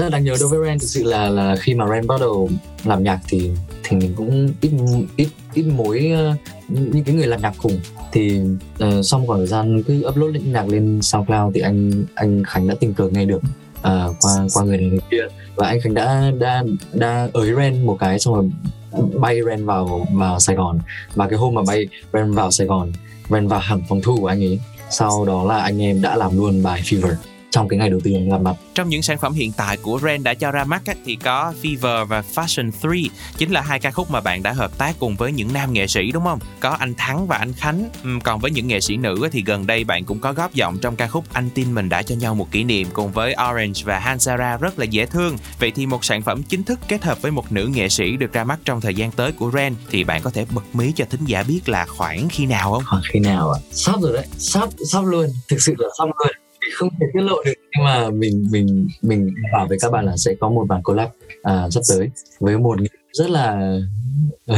rất 0.00 0.06
là 0.06 0.10
đáng 0.10 0.24
nhớ 0.24 0.36
đối 0.40 0.48
với 0.48 0.58
Ren 0.66 0.78
thực 0.78 0.86
sự 0.86 1.02
là 1.02 1.28
là 1.28 1.56
khi 1.60 1.74
mà 1.74 1.86
Ren 1.90 2.06
bắt 2.06 2.20
đầu 2.20 2.50
làm 2.84 3.02
nhạc 3.02 3.20
thì 3.28 3.50
thì 3.82 3.96
mình 3.96 4.14
cũng 4.16 4.48
ít 4.60 4.70
ít 5.16 5.28
ít 5.54 5.62
mối 5.62 6.12
uh, 6.32 6.36
những 6.68 7.04
cái 7.04 7.14
người 7.14 7.26
làm 7.26 7.42
nhạc 7.42 7.54
cùng. 7.62 7.80
Thì 8.12 8.40
uh, 8.84 9.04
sau 9.04 9.20
một 9.20 9.26
khoảng 9.26 9.40
thời 9.40 9.46
gian 9.46 9.82
cứ 9.82 10.04
upload 10.08 10.34
lên 10.34 10.52
nhạc 10.52 10.68
lên 10.68 11.02
SoundCloud 11.02 11.54
thì 11.54 11.60
anh 11.60 12.04
anh 12.14 12.42
Khánh 12.46 12.68
đã 12.68 12.74
tình 12.80 12.94
cờ 12.94 13.08
nghe 13.08 13.24
được 13.24 13.40
uh, 13.78 14.14
qua 14.20 14.46
qua 14.54 14.64
người 14.64 14.76
này 14.76 14.86
người 14.86 15.00
kia. 15.10 15.26
Và 15.56 15.66
anh 15.66 15.80
Khánh 15.80 15.94
đã 15.94 16.30
đã 16.38 16.64
đã 16.92 17.28
ới 17.32 17.54
Ren 17.56 17.86
một 17.86 17.96
cái 18.00 18.18
xong 18.18 18.34
rồi 18.34 18.50
bay 19.14 19.40
Ren 19.46 19.66
vào 19.66 20.06
vào 20.12 20.40
Sài 20.40 20.56
Gòn. 20.56 20.78
Và 21.14 21.28
cái 21.28 21.38
hôm 21.38 21.54
mà 21.54 21.62
bay 21.66 21.88
Ren 22.12 22.32
vào 22.32 22.50
Sài 22.50 22.66
Gòn 22.66 22.92
Ren 23.30 23.48
vào 23.48 23.60
hẳn 23.60 23.82
phòng 23.88 24.00
thu 24.02 24.16
của 24.20 24.26
anh 24.26 24.44
ấy 24.44 24.60
sau 24.90 25.24
đó 25.24 25.44
là 25.44 25.58
anh 25.58 25.82
em 25.82 26.02
đã 26.02 26.16
làm 26.16 26.36
luôn 26.36 26.62
bài 26.62 26.82
Fever 26.84 27.14
trong 27.50 27.68
cái 27.68 27.78
ngày 27.78 27.90
đầu 27.90 28.00
tiên 28.04 28.30
gặp 28.30 28.40
mặt 28.40 28.56
Trong 28.74 28.88
những 28.88 29.02
sản 29.02 29.18
phẩm 29.18 29.32
hiện 29.32 29.52
tại 29.56 29.76
của 29.76 30.00
Ren 30.02 30.22
đã 30.22 30.34
cho 30.34 30.50
ra 30.50 30.64
mắt 30.64 30.82
á, 30.86 30.94
thì 31.04 31.16
có 31.16 31.54
Fever 31.62 32.04
và 32.04 32.22
Fashion 32.34 32.70
3 32.82 33.14
chính 33.38 33.50
là 33.50 33.60
hai 33.60 33.80
ca 33.80 33.90
khúc 33.90 34.10
mà 34.10 34.20
bạn 34.20 34.42
đã 34.42 34.52
hợp 34.52 34.78
tác 34.78 34.96
cùng 34.98 35.16
với 35.16 35.32
những 35.32 35.52
nam 35.52 35.72
nghệ 35.72 35.86
sĩ 35.86 36.12
đúng 36.12 36.24
không? 36.24 36.38
Có 36.60 36.70
anh 36.70 36.94
Thắng 36.94 37.26
và 37.26 37.36
anh 37.36 37.52
Khánh. 37.52 37.90
Còn 38.24 38.40
với 38.40 38.50
những 38.50 38.68
nghệ 38.68 38.80
sĩ 38.80 38.96
nữ 38.96 39.22
á, 39.22 39.28
thì 39.32 39.42
gần 39.46 39.66
đây 39.66 39.84
bạn 39.84 40.04
cũng 40.04 40.18
có 40.20 40.32
góp 40.32 40.54
giọng 40.54 40.78
trong 40.78 40.96
ca 40.96 41.06
khúc 41.06 41.24
Anh 41.32 41.50
tin 41.54 41.74
mình 41.74 41.88
đã 41.88 42.02
cho 42.02 42.14
nhau 42.14 42.34
một 42.34 42.50
kỷ 42.50 42.64
niệm 42.64 42.88
cùng 42.92 43.12
với 43.12 43.34
Orange 43.50 43.82
và 43.84 43.98
Hansara 43.98 44.56
rất 44.56 44.78
là 44.78 44.84
dễ 44.84 45.06
thương. 45.06 45.36
Vậy 45.58 45.72
thì 45.74 45.86
một 45.86 46.04
sản 46.04 46.22
phẩm 46.22 46.42
chính 46.42 46.64
thức 46.64 46.78
kết 46.88 47.04
hợp 47.04 47.22
với 47.22 47.32
một 47.32 47.52
nữ 47.52 47.66
nghệ 47.66 47.88
sĩ 47.88 48.16
được 48.16 48.32
ra 48.32 48.44
mắt 48.44 48.58
trong 48.64 48.80
thời 48.80 48.94
gian 48.94 49.10
tới 49.10 49.32
của 49.32 49.50
Ren 49.54 49.74
thì 49.90 50.04
bạn 50.04 50.22
có 50.22 50.30
thể 50.30 50.46
bật 50.50 50.62
mí 50.72 50.92
cho 50.96 51.04
thính 51.10 51.24
giả 51.24 51.42
biết 51.42 51.68
là 51.68 51.86
khoảng 51.86 52.28
khi 52.28 52.46
nào 52.46 52.72
không? 52.72 52.82
khoảng 52.86 53.02
khi 53.12 53.20
nào 53.20 53.50
ạ 53.50 53.60
sắp 53.72 54.00
rồi 54.00 54.12
đấy 54.12 54.26
sắp 54.38 54.68
sắp 54.92 55.04
luôn 55.04 55.26
thực 55.48 55.62
sự 55.62 55.74
là 55.78 55.88
sắp 55.98 56.04
luôn 56.04 56.32
không 56.74 56.88
thể 57.00 57.06
tiết 57.12 57.20
lộ 57.20 57.36
được. 57.44 57.52
Nhưng 57.76 57.84
mà 57.84 58.10
mình 58.10 58.48
mình 58.52 58.88
mình 59.02 59.34
bảo 59.52 59.66
với 59.68 59.78
các 59.80 59.92
bạn 59.92 60.04
là 60.04 60.16
sẽ 60.16 60.34
có 60.40 60.50
một 60.50 60.64
bản 60.68 60.82
collab 60.82 61.08
à, 61.42 61.70
sắp 61.70 61.80
tới 61.88 62.10
với 62.40 62.58
một 62.58 62.80
nghệ 62.80 62.88
rất 63.12 63.30
là 63.30 63.56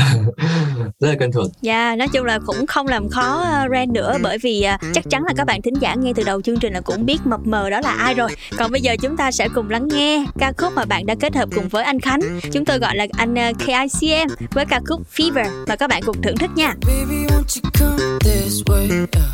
rất 1.01 1.09
là 1.09 1.15
quen 1.19 1.33
thuộc 1.33 1.51
Dạ, 1.63 1.97
nói 1.97 2.09
chung 2.13 2.25
là 2.25 2.39
cũng 2.47 2.67
không 2.67 2.89
làm 2.89 3.09
khó 3.09 3.45
uh, 3.65 3.71
Ren 3.73 3.93
nữa 3.93 4.17
bởi 4.23 4.39
vì 4.39 4.67
uh, 4.75 4.81
chắc 4.95 5.05
chắn 5.11 5.25
là 5.25 5.33
các 5.37 5.47
bạn 5.47 5.63
thính 5.63 5.75
giả 5.81 5.95
nghe 5.95 6.13
từ 6.17 6.23
đầu 6.23 6.43
chương 6.43 6.59
trình 6.59 6.73
là 6.73 6.81
cũng 6.81 7.07
biết 7.07 7.19
mập 7.25 7.41
mờ 7.47 7.71
đó 7.71 7.81
là 7.81 7.91
ai 7.91 8.15
rồi. 8.15 8.31
Còn 8.59 8.71
bây 8.71 8.81
giờ 8.81 8.97
chúng 9.03 9.17
ta 9.17 9.31
sẽ 9.31 9.49
cùng 9.55 9.71
lắng 9.71 9.89
nghe 9.89 10.25
ca 10.39 10.53
khúc 10.59 10.73
mà 10.75 10.85
bạn 10.85 11.07
đã 11.07 11.15
kết 11.21 11.37
hợp 11.37 11.49
cùng 11.55 11.69
với 11.69 11.85
anh 11.85 12.01
Khánh. 12.01 12.21
Chúng 12.53 12.65
tôi 12.65 12.79
gọi 12.79 12.97
là 12.97 13.07
anh 13.13 13.35
uh, 13.35 13.59
KICM 13.59 14.47
với 14.53 14.65
ca 14.65 14.81
khúc 14.87 15.03
Fever 15.17 15.65
và 15.67 15.77
các 15.77 15.91
bạn 15.91 16.03
cùng 16.07 16.23
thưởng 16.23 16.37
thức 16.37 16.51
nha. 16.57 16.75
Baby, 16.87 17.17
won't 17.29 17.61
you 17.63 17.71
come 17.81 18.19
this 18.21 18.63
way? 18.67 18.89
Yeah. 18.89 19.33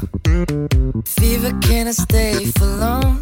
Fever, 1.04 1.52
can 1.62 1.86
I 1.86 1.92
stay 1.92 2.34
for 2.54 2.80
long? 2.80 3.16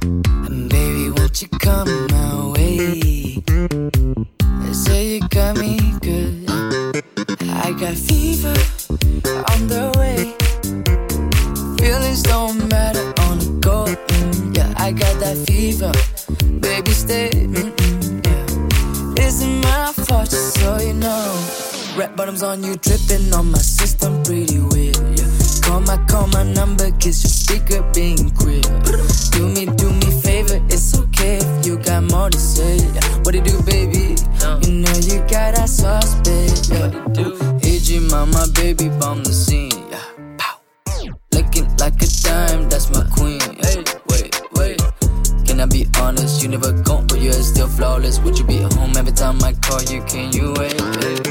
Baby, 0.00 1.10
won't 1.10 1.42
you 1.42 1.48
come 1.60 2.06
my 2.08 2.52
way? 2.54 3.42
They 4.62 4.72
say 4.72 5.06
you 5.14 5.28
got 5.28 5.58
me 5.58 5.78
good. 6.00 6.48
I 7.62 7.72
got 7.78 7.94
fever 7.94 8.56
on 9.52 9.68
the 9.68 9.92
way. 9.98 10.34
Feelings 11.78 12.22
don't 12.22 12.68
matter 12.70 13.12
on 13.24 13.38
the 13.38 13.58
go. 13.60 13.84
Yeah, 14.54 14.72
I 14.78 14.92
got 14.92 15.20
that 15.20 15.36
fever. 15.46 15.92
Baby, 16.60 16.92
stay. 16.92 17.28
Isn't 19.22 19.60
my 19.60 19.92
fault, 19.92 20.30
just 20.30 20.58
so 20.58 20.78
you 20.78 20.94
know. 20.94 21.38
Red 21.96 22.16
bottoms 22.16 22.42
on 22.42 22.64
you, 22.64 22.76
dripping 22.76 23.34
on 23.34 23.50
my 23.50 23.58
system, 23.58 24.22
pretty 24.22 24.58
weird. 24.58 24.96
Yeah. 25.18 25.31
Call 25.60 25.80
my, 25.80 25.96
call 26.06 26.26
my 26.28 26.42
number, 26.42 26.90
kiss 26.98 27.22
your 27.24 27.30
speaker, 27.30 27.82
being 27.92 28.30
queer. 28.30 28.62
Do 29.32 29.48
me, 29.48 29.66
do 29.66 29.92
me 29.92 30.10
favor, 30.22 30.60
it's 30.68 30.96
okay 30.98 31.38
if 31.38 31.66
you 31.66 31.78
got 31.78 32.04
more 32.04 32.30
to 32.30 32.38
say. 32.38 32.78
What 33.22 33.34
it 33.34 33.44
do, 33.44 33.60
baby? 33.62 34.16
You 34.66 34.72
know 34.80 34.96
you 35.08 35.20
got 35.28 35.54
that 35.54 35.68
sauce, 35.68 36.14
baby. 36.20 36.52
Yeah. 36.72 37.68
AG, 37.68 38.00
mama, 38.10 38.46
baby, 38.54 38.88
bomb 38.88 39.22
the 39.24 39.32
scene. 39.32 39.70
Yeah. 39.90 40.36
Pow. 40.38 40.58
Looking 41.32 41.68
like 41.76 42.00
a 42.02 42.06
dime, 42.22 42.68
that's 42.68 42.90
my 42.90 43.04
queen. 43.14 43.40
Hey, 43.40 43.84
wait, 44.08 44.40
wait. 44.54 44.80
Can 45.46 45.60
I 45.60 45.66
be 45.66 45.86
honest? 46.00 46.42
You 46.42 46.48
never 46.48 46.72
gone, 46.82 47.06
but 47.06 47.20
you're 47.20 47.32
still 47.34 47.68
flawless. 47.68 48.18
Would 48.20 48.38
you 48.38 48.44
be 48.44 48.58
at 48.62 48.72
home 48.74 48.96
every 48.96 49.12
time 49.12 49.42
I 49.42 49.52
call 49.54 49.82
you? 49.82 50.02
Can 50.04 50.32
you 50.32 50.54
wait? 50.56 50.80
Hey. 50.80 51.21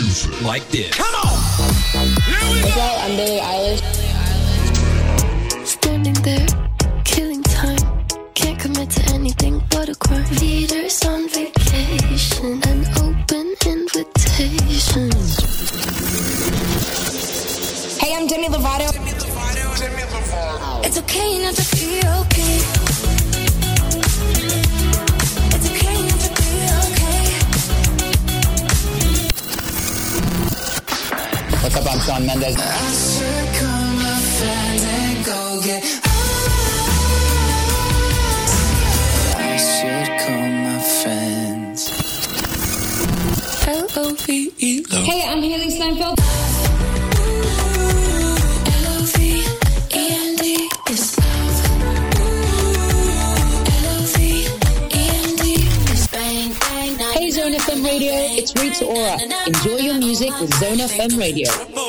Music. 0.00 0.42
Like 0.42 0.68
this. 0.68 0.94
Come 0.94 1.14
on! 1.14 1.34
What's 1.58 2.76
up? 2.76 3.04
I'm 3.04 3.16
Billie 3.16 3.40
Eilish. 3.40 3.97
My 32.26 32.34
friends. 41.02 41.82
L-O-V-E 43.66 44.84
Hey, 44.90 45.22
I'm 45.28 45.42
Haley 45.42 45.70
Steinfeld. 45.70 46.18
Hey 57.14 57.30
Zone 57.30 57.52
FM 57.52 57.84
Radio, 57.84 58.12
it's 58.12 58.54
Rita 58.56 58.84
Ora. 58.86 59.18
Enjoy 59.46 59.76
your 59.76 59.98
music 59.98 60.30
with 60.40 60.52
Zone 60.54 60.78
FM 60.78 61.18
Radio. 61.18 61.87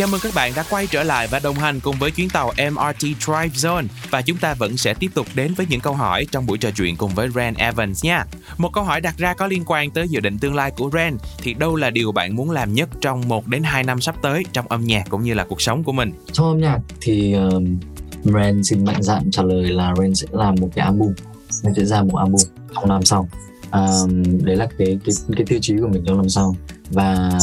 Chào 0.00 0.08
mừng 0.12 0.20
các 0.22 0.32
bạn 0.34 0.52
đã 0.56 0.64
quay 0.70 0.86
trở 0.86 1.02
lại 1.02 1.28
và 1.30 1.40
đồng 1.44 1.54
hành 1.54 1.80
cùng 1.80 1.96
với 1.98 2.10
chuyến 2.10 2.28
tàu 2.30 2.52
MRT 2.72 3.00
Drive 3.00 3.48
Zone 3.48 3.86
và 4.10 4.22
chúng 4.22 4.36
ta 4.36 4.54
vẫn 4.54 4.76
sẽ 4.76 4.94
tiếp 4.94 5.10
tục 5.14 5.26
đến 5.34 5.54
với 5.54 5.66
những 5.70 5.80
câu 5.80 5.94
hỏi 5.94 6.26
trong 6.32 6.46
buổi 6.46 6.58
trò 6.58 6.70
chuyện 6.70 6.96
cùng 6.96 7.10
với 7.14 7.28
Ren 7.34 7.54
Evans 7.54 8.04
nha. 8.04 8.24
Một 8.58 8.70
câu 8.72 8.84
hỏi 8.84 9.00
đặt 9.00 9.18
ra 9.18 9.34
có 9.34 9.46
liên 9.46 9.62
quan 9.66 9.90
tới 9.90 10.08
dự 10.08 10.20
định 10.20 10.38
tương 10.38 10.54
lai 10.54 10.70
của 10.70 10.90
Ren 10.92 11.16
thì 11.38 11.54
đâu 11.54 11.76
là 11.76 11.90
điều 11.90 12.12
bạn 12.12 12.36
muốn 12.36 12.50
làm 12.50 12.74
nhất 12.74 12.88
trong 13.00 13.28
1 13.28 13.46
đến 13.46 13.62
2 13.62 13.82
năm 13.82 14.00
sắp 14.00 14.14
tới 14.22 14.42
trong 14.52 14.68
âm 14.68 14.84
nhạc 14.84 15.04
cũng 15.08 15.22
như 15.22 15.34
là 15.34 15.44
cuộc 15.44 15.60
sống 15.60 15.84
của 15.84 15.92
mình? 15.92 16.12
trong 16.32 16.46
âm 16.46 16.60
nhạc 16.60 16.78
thì 17.00 17.32
um, 17.32 17.78
Ren 18.24 18.64
xin 18.64 18.84
mạnh 18.84 19.02
dạn 19.02 19.30
trả 19.30 19.42
lời 19.42 19.68
là 19.68 19.94
Ren 19.98 20.14
sẽ 20.14 20.26
làm 20.32 20.54
một 20.60 20.68
cái 20.74 20.84
album 20.84 21.12
Ren 21.48 21.74
sẽ 21.74 21.84
ra 21.84 22.02
một 22.02 22.18
album 22.18 22.40
trong 22.74 22.88
năm 22.88 23.02
sau 23.02 23.28
um, 23.72 24.22
đấy 24.44 24.56
là 24.56 24.68
cái 24.78 24.98
cái 25.04 25.14
cái 25.36 25.46
tiêu 25.46 25.58
chí 25.62 25.74
của 25.80 25.88
mình 25.88 26.04
trong 26.06 26.16
năm 26.16 26.28
sau 26.28 26.56
và 26.90 27.38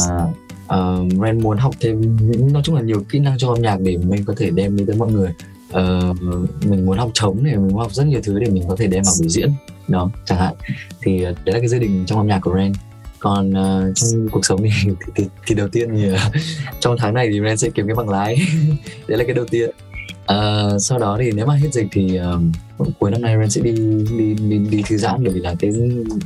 uh, 0.74 1.22
Ren 1.22 1.40
muốn 1.40 1.58
học 1.58 1.74
thêm 1.80 2.16
những 2.20 2.52
nói 2.52 2.62
chung 2.64 2.74
là 2.74 2.82
nhiều 2.82 3.04
kỹ 3.08 3.18
năng 3.18 3.38
cho 3.38 3.48
âm 3.48 3.62
nhạc 3.62 3.80
để 3.80 3.96
mình 3.96 4.24
có 4.24 4.34
thể 4.36 4.50
đem 4.50 4.76
đến 4.76 4.86
tới 4.86 4.96
mọi 4.96 5.12
người. 5.12 5.34
Uh, 5.68 6.16
mình 6.66 6.86
muốn 6.86 6.98
học 6.98 7.10
trống 7.14 7.42
này 7.42 7.56
mình 7.56 7.68
muốn 7.68 7.78
học 7.78 7.94
rất 7.94 8.06
nhiều 8.06 8.20
thứ 8.24 8.38
để 8.38 8.50
mình 8.50 8.62
có 8.68 8.76
thể 8.76 8.86
đem 8.86 9.02
vào 9.04 9.14
biểu 9.20 9.28
diễn 9.28 9.52
đó 9.88 10.10
chẳng 10.24 10.38
hạn. 10.38 10.54
Thì 11.00 11.16
uh, 11.16 11.36
đấy 11.44 11.54
là 11.54 11.58
cái 11.58 11.68
gia 11.68 11.78
đình 11.78 12.04
trong 12.06 12.18
âm 12.18 12.26
nhạc 12.26 12.38
của 12.38 12.54
Ren. 12.56 12.72
Còn 13.18 13.50
uh, 13.50 13.94
trong 13.94 14.28
cuộc 14.28 14.44
sống 14.44 14.62
thì, 14.62 14.70
thì, 14.84 14.94
thì, 15.14 15.24
thì 15.46 15.54
đầu 15.54 15.68
tiên 15.68 15.88
thì 15.96 16.12
uh, 16.12 16.18
trong 16.80 16.96
tháng 16.98 17.14
này 17.14 17.28
thì 17.32 17.40
Ren 17.40 17.56
sẽ 17.56 17.68
kiếm 17.74 17.86
cái 17.86 17.94
bằng 17.94 18.08
lái. 18.08 18.36
Đấy 19.08 19.18
là 19.18 19.24
cái 19.24 19.34
đầu 19.34 19.44
tiên 19.50 19.70
uh, 20.32 20.82
sau 20.82 20.98
đó 20.98 21.16
thì 21.20 21.32
nếu 21.32 21.46
mà 21.46 21.54
hết 21.54 21.68
dịch 21.72 21.86
thì 21.92 22.20
uh, 22.78 22.88
cuối 22.98 23.10
năm 23.10 23.22
nay 23.22 23.36
Ren 23.38 23.50
sẽ 23.50 23.60
đi 23.60 23.72
đi 24.18 24.34
đi, 24.34 24.58
đi 24.58 24.82
thư 24.88 24.96
giãn 24.96 25.24
bởi 25.24 25.34
vì 25.34 25.40
là 25.40 25.54
cái 25.58 25.70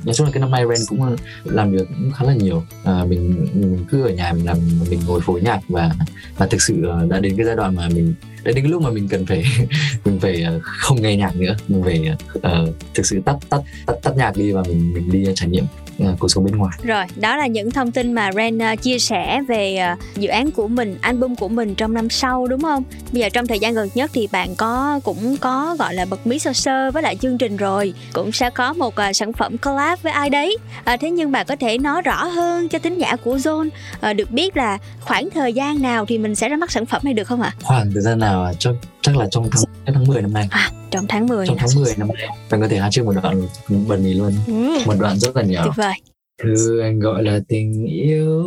nói 0.04 0.14
chung 0.14 0.26
là 0.26 0.32
cái 0.32 0.40
năm 0.40 0.50
nay 0.50 0.64
Ren 0.68 0.78
cũng 0.88 1.16
làm 1.44 1.72
việc 1.72 1.88
cũng 1.88 2.12
khá 2.12 2.24
là 2.24 2.34
nhiều. 2.34 2.56
Uh, 2.56 3.08
mình, 3.08 3.46
mình 3.54 3.84
cứ 3.90 4.02
ở 4.02 4.10
nhà 4.10 4.32
mình 4.32 4.46
làm 4.46 4.58
mình 4.90 5.00
ngồi 5.06 5.20
phối 5.20 5.40
nhạc 5.40 5.60
và 5.68 5.90
và 6.36 6.46
thực 6.46 6.62
sự 6.62 6.82
đã 7.08 7.20
đến 7.20 7.36
cái 7.36 7.46
giai 7.46 7.56
đoạn 7.56 7.74
mà 7.74 7.88
mình 7.88 8.14
đã 8.44 8.52
đến 8.52 8.64
cái 8.64 8.70
lúc 8.70 8.82
mà 8.82 8.90
mình 8.90 9.08
cần 9.08 9.26
phải 9.26 9.44
mình 10.04 10.20
phải 10.20 10.44
không 10.62 11.02
nghe 11.02 11.16
nhạc 11.16 11.36
nữa. 11.36 11.56
Mình 11.68 11.82
phải 11.84 12.10
uh, 12.38 12.68
thực 12.94 13.06
sự 13.06 13.20
tắt 13.24 13.36
tắt 13.50 13.60
tắt 13.86 13.94
tắt 14.02 14.16
nhạc 14.16 14.36
đi 14.36 14.52
và 14.52 14.62
mình 14.62 14.94
mình 14.94 15.10
đi 15.10 15.24
trải 15.34 15.48
nghiệm 15.48 15.64
ờ, 15.98 16.16
cuộc 16.18 16.28
sống 16.28 16.44
bên 16.44 16.56
ngoài 16.56 16.78
Rồi, 16.82 17.04
đó 17.16 17.36
là 17.36 17.46
những 17.46 17.70
thông 17.70 17.92
tin 17.92 18.12
mà 18.12 18.30
Ren 18.32 18.58
ờ, 18.58 18.76
chia 18.76 18.98
sẻ 18.98 19.40
về 19.48 19.76
ờ, 19.76 19.96
dự 20.16 20.28
án 20.28 20.50
của 20.50 20.68
mình, 20.68 20.98
album 21.00 21.34
của 21.34 21.48
mình 21.48 21.74
trong 21.74 21.94
năm 21.94 22.10
sau 22.10 22.46
đúng 22.46 22.60
không? 22.62 22.82
Bây 23.12 23.22
giờ 23.22 23.28
trong 23.28 23.46
thời 23.46 23.58
gian 23.58 23.74
gần 23.74 23.88
nhất 23.94 24.10
thì 24.14 24.28
bạn 24.32 24.54
có 24.56 25.00
cũng 25.04 25.36
có 25.36 25.76
gọi 25.78 25.94
là 25.94 26.04
bật 26.04 26.26
mí 26.26 26.38
sơ 26.38 26.52
sơ 26.52 26.90
với 26.90 27.02
lại 27.02 27.16
chương 27.16 27.38
trình 27.38 27.56
rồi, 27.56 27.94
cũng 28.12 28.32
sẽ 28.32 28.50
có 28.50 28.72
một 28.72 28.96
ờ, 28.96 29.12
sản 29.12 29.32
phẩm 29.32 29.58
collab 29.58 29.98
với 30.02 30.12
ai 30.12 30.30
đấy. 30.30 30.56
Ờ, 30.84 30.96
thế 31.00 31.10
nhưng 31.10 31.32
bạn 31.32 31.46
có 31.48 31.56
thể 31.56 31.78
nói 31.78 32.02
rõ 32.02 32.24
hơn 32.24 32.68
cho 32.68 32.78
thính 32.78 32.98
giả 32.98 33.16
của 33.16 33.36
Zone 33.36 33.68
ờ, 34.00 34.12
được 34.12 34.30
biết 34.30 34.56
là 34.56 34.78
khoảng 35.00 35.30
thời 35.30 35.52
gian 35.52 35.82
nào 35.82 36.06
thì 36.06 36.18
mình 36.18 36.34
sẽ 36.34 36.48
ra 36.48 36.56
mắt 36.56 36.70
sản 36.70 36.86
phẩm 36.86 37.00
này 37.04 37.14
được 37.14 37.24
không 37.24 37.42
ạ? 37.42 37.54
khoảng 37.62 37.90
thời 37.92 38.02
gian 38.02 38.18
nào 38.18 38.44
à? 38.44 38.52
chắc 38.58 38.72
chắc 39.00 39.16
là 39.16 39.26
trong 39.30 39.48
tháng 39.50 39.62
tháng 39.86 40.04
10 40.06 40.22
năm 40.22 40.32
nay 40.32 40.48
Trong 40.90 41.06
tháng 41.08 41.26
10 41.26 41.46
trong 41.46 41.56
tháng 41.58 41.68
10 41.74 41.94
năm 41.96 42.08
nay 42.18 42.28
bạn 42.50 42.60
có 42.60 42.68
thể 42.68 42.78
hát 42.78 42.88
trước 42.92 43.04
một 43.06 43.12
đoạn 43.22 43.42
bật 43.88 43.96
mí 44.00 44.14
luôn 44.14 44.32
Ừ. 44.46 44.78
một 44.86 44.94
đoạn 45.00 45.18
rất 45.18 45.36
là 45.36 45.42
nhỏ 45.42 45.62
Tuyệt 45.64 45.74
vời. 45.76 45.94
thứ 46.42 46.80
anh 46.80 46.98
gọi 47.00 47.22
là 47.22 47.38
tình 47.48 47.86
yêu 47.86 48.44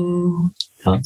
đó 0.86 1.00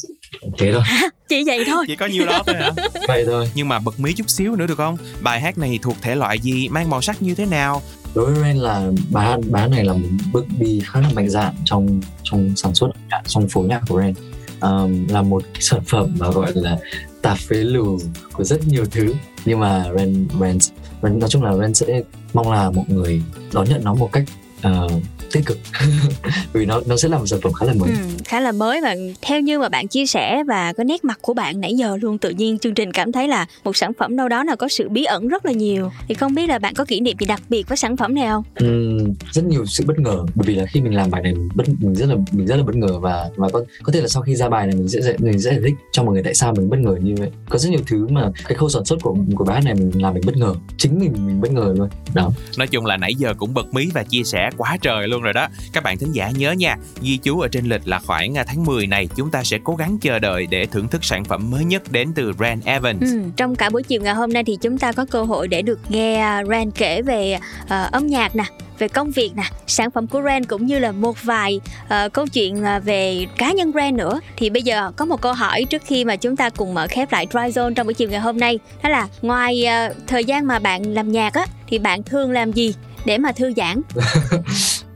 thế 0.57 0.71
thôi 0.73 0.81
Chỉ 1.29 1.43
vậy 1.47 1.63
thôi. 1.67 1.85
Chỉ 1.87 1.95
có 1.95 2.05
nhiêu 2.05 2.25
đó 2.25 2.43
thôi 2.45 2.55
hả? 2.55 2.71
vậy 3.07 3.23
thôi 3.25 3.51
Nhưng 3.55 3.67
mà 3.67 3.79
bật 3.79 3.99
mí 3.99 4.13
chút 4.13 4.29
xíu 4.29 4.55
nữa 4.55 4.65
được 4.67 4.75
không? 4.77 4.97
Bài 5.21 5.41
hát 5.41 5.57
này 5.57 5.79
thuộc 5.81 5.95
thể 6.01 6.15
loại 6.15 6.39
gì, 6.39 6.69
mang 6.69 6.89
màu 6.89 7.01
sắc 7.01 7.21
như 7.21 7.35
thế 7.35 7.45
nào? 7.45 7.81
đối 8.15 8.33
với 8.33 8.43
Ren 8.43 8.57
là 8.57 8.91
bài 9.11 9.27
hát 9.27 9.39
bài 9.49 9.61
hát 9.61 9.67
này 9.67 9.85
là 9.85 9.93
một 9.93 10.07
bước 10.33 10.45
đi 10.59 10.81
khá 10.85 10.99
là 11.01 11.09
mạnh 11.13 11.29
dạn 11.29 11.53
trong 11.65 12.01
trong 12.23 12.55
sản 12.55 12.75
xuất 12.75 12.87
trong 13.27 13.47
phối 13.49 13.67
nhạc 13.67 13.81
của 13.89 14.01
Ren 14.01 14.13
um, 14.61 15.07
là 15.07 15.21
một 15.21 15.43
cái 15.53 15.61
sản 15.61 15.79
phẩm 15.87 16.15
mà 16.19 16.29
gọi 16.31 16.51
là 16.55 16.77
tạp 17.21 17.37
phế 17.37 17.55
lù 17.55 17.99
của 18.33 18.43
rất 18.43 18.67
nhiều 18.67 18.85
thứ. 18.91 19.13
Nhưng 19.45 19.59
mà 19.59 19.85
Ren 19.97 20.27
Ren, 20.41 20.57
Ren 21.03 21.19
nói 21.19 21.29
chung 21.29 21.43
là 21.43 21.57
Ren 21.57 21.73
sẽ 21.73 22.01
mong 22.33 22.51
là 22.51 22.71
mọi 22.71 22.85
người 22.87 23.21
đón 23.53 23.69
nhận 23.69 23.83
nó 23.83 23.93
một 23.93 24.09
cách 24.11 24.23
uh, 24.67 24.91
tích 25.31 25.45
cực. 25.45 25.57
Vì 26.53 26.65
nó 26.65 26.81
nó 26.85 26.97
sẽ 26.97 27.09
là 27.09 27.17
một 27.17 27.25
sản 27.25 27.39
phẩm 27.43 27.53
khá 27.53 27.65
là 27.65 27.73
mới. 27.73 27.89
Ừ, 27.89 27.95
khá 28.25 28.39
là 28.39 28.51
mới 28.51 28.81
và 28.81 28.95
theo 29.21 29.41
như 29.41 29.59
mà 29.59 29.69
bạn 29.69 29.87
chia 29.87 30.05
sẻ 30.05 30.43
và 30.47 30.73
cái 30.73 30.85
nét 30.85 31.05
mặt 31.05 31.19
của 31.21 31.33
bạn 31.33 31.61
nãy 31.61 31.73
giờ 31.73 31.97
luôn 32.01 32.17
tự 32.17 32.29
nhiên 32.29 32.59
chương 32.59 32.73
trình 32.73 32.91
cảm 32.91 33.11
thấy 33.11 33.27
là 33.27 33.45
một 33.63 33.77
sản 33.77 33.91
phẩm 33.99 34.15
đâu 34.17 34.29
đó 34.29 34.43
là 34.43 34.55
có 34.55 34.67
sự 34.67 34.89
bí 34.89 35.03
ẩn 35.03 35.27
rất 35.27 35.45
là 35.45 35.51
nhiều. 35.51 35.91
Thì 36.07 36.15
không 36.15 36.35
biết 36.35 36.49
là 36.49 36.59
bạn 36.59 36.73
có 36.73 36.85
kỷ 36.85 36.99
niệm 36.99 37.17
gì 37.19 37.25
đặc 37.25 37.41
biệt 37.49 37.67
với 37.69 37.77
sản 37.77 37.97
phẩm 37.97 38.15
này 38.15 38.27
không? 38.27 38.43
Ừm, 38.55 39.13
rất 39.31 39.45
nhiều 39.45 39.65
sự 39.65 39.83
bất 39.87 39.99
ngờ. 39.99 40.25
Bởi 40.35 40.47
vì 40.47 40.55
là 40.55 40.65
khi 40.65 40.81
mình 40.81 40.93
làm 40.95 41.11
bài 41.11 41.21
này 41.21 41.33
mình 41.33 41.49
bất 41.55 41.67
mình 41.79 41.95
rất 41.95 42.05
là 42.09 42.15
mình 42.31 42.47
rất 42.47 42.55
là 42.55 42.63
bất 42.63 42.75
ngờ 42.75 42.99
và 42.99 43.29
và 43.35 43.49
có 43.49 43.63
có 43.83 43.91
thể 43.91 44.01
là 44.01 44.07
sau 44.07 44.21
khi 44.21 44.35
ra 44.35 44.49
bài 44.49 44.67
này 44.67 44.75
mình 44.75 44.87
sẽ 44.87 45.01
giải- 45.01 45.15
mình 45.19 45.41
sẽ 45.41 45.51
giải 45.51 45.59
thích 45.63 45.73
cho 45.91 46.03
mọi 46.03 46.13
người 46.13 46.23
tại 46.23 46.33
sao 46.35 46.53
mình 46.57 46.69
bất 46.69 46.79
ngờ 46.79 46.95
như 47.01 47.15
vậy. 47.17 47.29
Có 47.49 47.59
rất 47.59 47.69
nhiều 47.69 47.81
thứ 47.87 48.07
mà 48.07 48.31
cái 48.47 48.57
khâu 48.57 48.69
sản 48.69 48.85
xuất 48.85 48.99
của 49.01 49.15
của 49.35 49.43
bài 49.45 49.55
hát 49.55 49.65
này 49.65 49.73
mình 49.73 49.91
làm 50.01 50.13
mình 50.13 50.23
bất 50.25 50.37
ngờ. 50.37 50.53
Chính 50.77 50.99
mình 50.99 51.13
mình 51.27 51.41
bất 51.41 51.51
ngờ 51.51 51.73
luôn. 51.77 51.89
Đó. 52.13 52.29
Nói 52.57 52.67
chung 52.67 52.85
là 52.85 52.97
nãy 52.97 53.15
giờ 53.15 53.33
cũng 53.37 53.53
bật 53.53 53.73
mí 53.73 53.89
và 53.93 54.03
chia 54.03 54.23
sẻ 54.23 54.48
quá 54.57 54.77
trời 54.81 55.07
luôn 55.07 55.21
rồi 55.21 55.33
đó. 55.33 55.47
Các 55.73 55.83
bạn 55.83 55.97
thính 55.97 56.11
giả 56.11 56.29
nhớ 56.29 56.51
nha, 56.51 56.77
ghi 57.01 57.17
chú 57.17 57.39
ở 57.39 57.47
trên 57.47 57.65
lịch 57.65 57.87
là 57.87 57.99
khoảng 57.99 58.37
à, 58.37 58.43
tháng 58.47 58.65
10 58.65 58.87
này 58.87 59.07
chúng 59.15 59.31
ta 59.31 59.43
sẽ 59.43 59.57
cố 59.63 59.75
gắng 59.75 59.97
chờ 60.01 60.19
đợi 60.19 60.47
để 60.49 60.65
thưởng 60.65 60.87
thức 60.87 61.05
sản 61.05 61.25
phẩm 61.25 61.51
mới 61.51 61.65
nhất 61.65 61.91
đến 61.91 62.11
từ 62.15 62.33
Rand 62.39 62.65
Evans. 62.65 63.01
Ừ, 63.01 63.21
trong 63.37 63.55
cả 63.55 63.69
buổi 63.69 63.83
chiều 63.83 64.01
ngày 64.01 64.13
hôm 64.13 64.33
nay 64.33 64.43
thì 64.43 64.57
chúng 64.61 64.77
ta 64.77 64.91
có 64.91 65.05
cơ 65.05 65.23
hội 65.23 65.47
để 65.47 65.61
được 65.61 65.79
nghe 65.89 66.19
à, 66.19 66.43
Rand 66.49 66.69
kể 66.75 67.01
về 67.01 67.39
uh, 67.63 67.69
âm 67.91 68.07
nhạc 68.07 68.35
nè 68.35 68.43
về 68.79 68.87
công 68.87 69.11
việc 69.11 69.31
nè 69.35 69.43
sản 69.67 69.91
phẩm 69.91 70.07
của 70.07 70.21
Ren 70.21 70.45
cũng 70.45 70.65
như 70.65 70.79
là 70.79 70.91
một 70.91 71.23
vài 71.23 71.61
uh, 71.83 72.13
câu 72.13 72.27
chuyện 72.27 72.63
về 72.83 73.25
cá 73.37 73.51
nhân 73.51 73.71
Ren 73.75 73.97
nữa 73.97 74.19
thì 74.37 74.49
bây 74.49 74.63
giờ 74.63 74.91
có 74.95 75.05
một 75.05 75.21
câu 75.21 75.33
hỏi 75.33 75.65
trước 75.69 75.81
khi 75.85 76.05
mà 76.05 76.15
chúng 76.15 76.35
ta 76.35 76.49
cùng 76.49 76.73
mở 76.73 76.87
khép 76.89 77.11
lại 77.11 77.27
Dry 77.31 77.39
Zone 77.39 77.73
trong 77.73 77.87
buổi 77.87 77.93
chiều 77.93 78.09
ngày 78.09 78.19
hôm 78.19 78.39
nay 78.39 78.59
đó 78.83 78.89
là 78.89 79.07
ngoài 79.21 79.65
uh, 79.89 79.95
thời 80.07 80.25
gian 80.25 80.47
mà 80.47 80.59
bạn 80.59 80.93
làm 80.93 81.11
nhạc 81.11 81.33
á 81.33 81.45
thì 81.67 81.79
bạn 81.79 82.03
thường 82.03 82.31
làm 82.31 82.51
gì 82.51 82.73
để 83.05 83.17
mà 83.17 83.31
thư 83.31 83.53
giãn. 83.57 83.81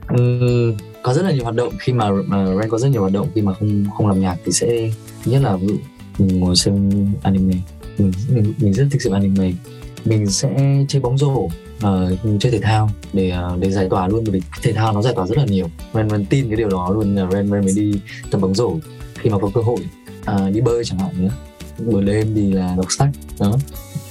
Ừ, 0.08 0.74
có 1.02 1.14
rất 1.14 1.22
là 1.22 1.32
nhiều 1.32 1.42
hoạt 1.42 1.54
động. 1.54 1.72
Khi 1.78 1.92
mà, 1.92 2.10
mà 2.26 2.46
Ren 2.60 2.70
có 2.70 2.78
rất 2.78 2.88
nhiều 2.88 3.00
hoạt 3.00 3.12
động 3.12 3.28
khi 3.34 3.42
mà 3.42 3.54
không 3.54 3.84
không 3.96 4.06
làm 4.06 4.20
nhạc 4.20 4.36
thì 4.44 4.52
sẽ 4.52 4.90
thứ 5.24 5.32
nhất 5.32 5.42
là 5.42 5.56
ví 5.56 5.66
dụ 5.66 5.74
mình 6.18 6.40
ngồi 6.40 6.56
xem 6.56 6.90
anime. 7.22 7.54
Mình, 7.98 8.12
mình, 8.28 8.54
mình 8.58 8.72
rất 8.72 8.86
thích 8.90 9.02
xem 9.02 9.12
anime. 9.12 9.52
Mình 10.04 10.26
sẽ 10.26 10.84
chơi 10.88 11.02
bóng 11.02 11.18
rổ 11.18 11.30
uh, 11.30 11.50
chơi 12.40 12.52
thể 12.52 12.58
thao 12.62 12.90
để 13.12 13.32
uh, 13.52 13.58
để 13.58 13.70
giải 13.70 13.88
tỏa 13.90 14.08
luôn 14.08 14.24
bởi 14.26 14.32
vì 14.32 14.42
thể 14.62 14.72
thao 14.72 14.92
nó 14.92 15.02
giải 15.02 15.12
tỏa 15.16 15.26
rất 15.26 15.38
là 15.38 15.44
nhiều. 15.44 15.70
Ren 15.94 16.10
Ren 16.10 16.26
tin 16.26 16.48
cái 16.48 16.56
điều 16.56 16.68
đó 16.68 16.90
luôn 16.94 17.14
là 17.14 17.30
Ren 17.32 17.50
Ren 17.50 17.60
mới 17.64 17.72
đi 17.76 18.00
tập 18.30 18.40
bóng 18.40 18.54
rổ 18.54 18.76
khi 19.14 19.30
mà 19.30 19.38
có 19.38 19.50
cơ 19.54 19.60
hội 19.60 19.80
uh, 20.20 20.54
đi 20.54 20.60
bơi 20.60 20.84
chẳng 20.84 20.98
hạn 20.98 21.10
nữa. 21.18 21.30
Buổi 21.78 22.04
đêm 22.04 22.34
thì 22.34 22.52
là 22.52 22.74
đọc 22.76 22.86
sách 22.98 23.08
đó 23.40 23.58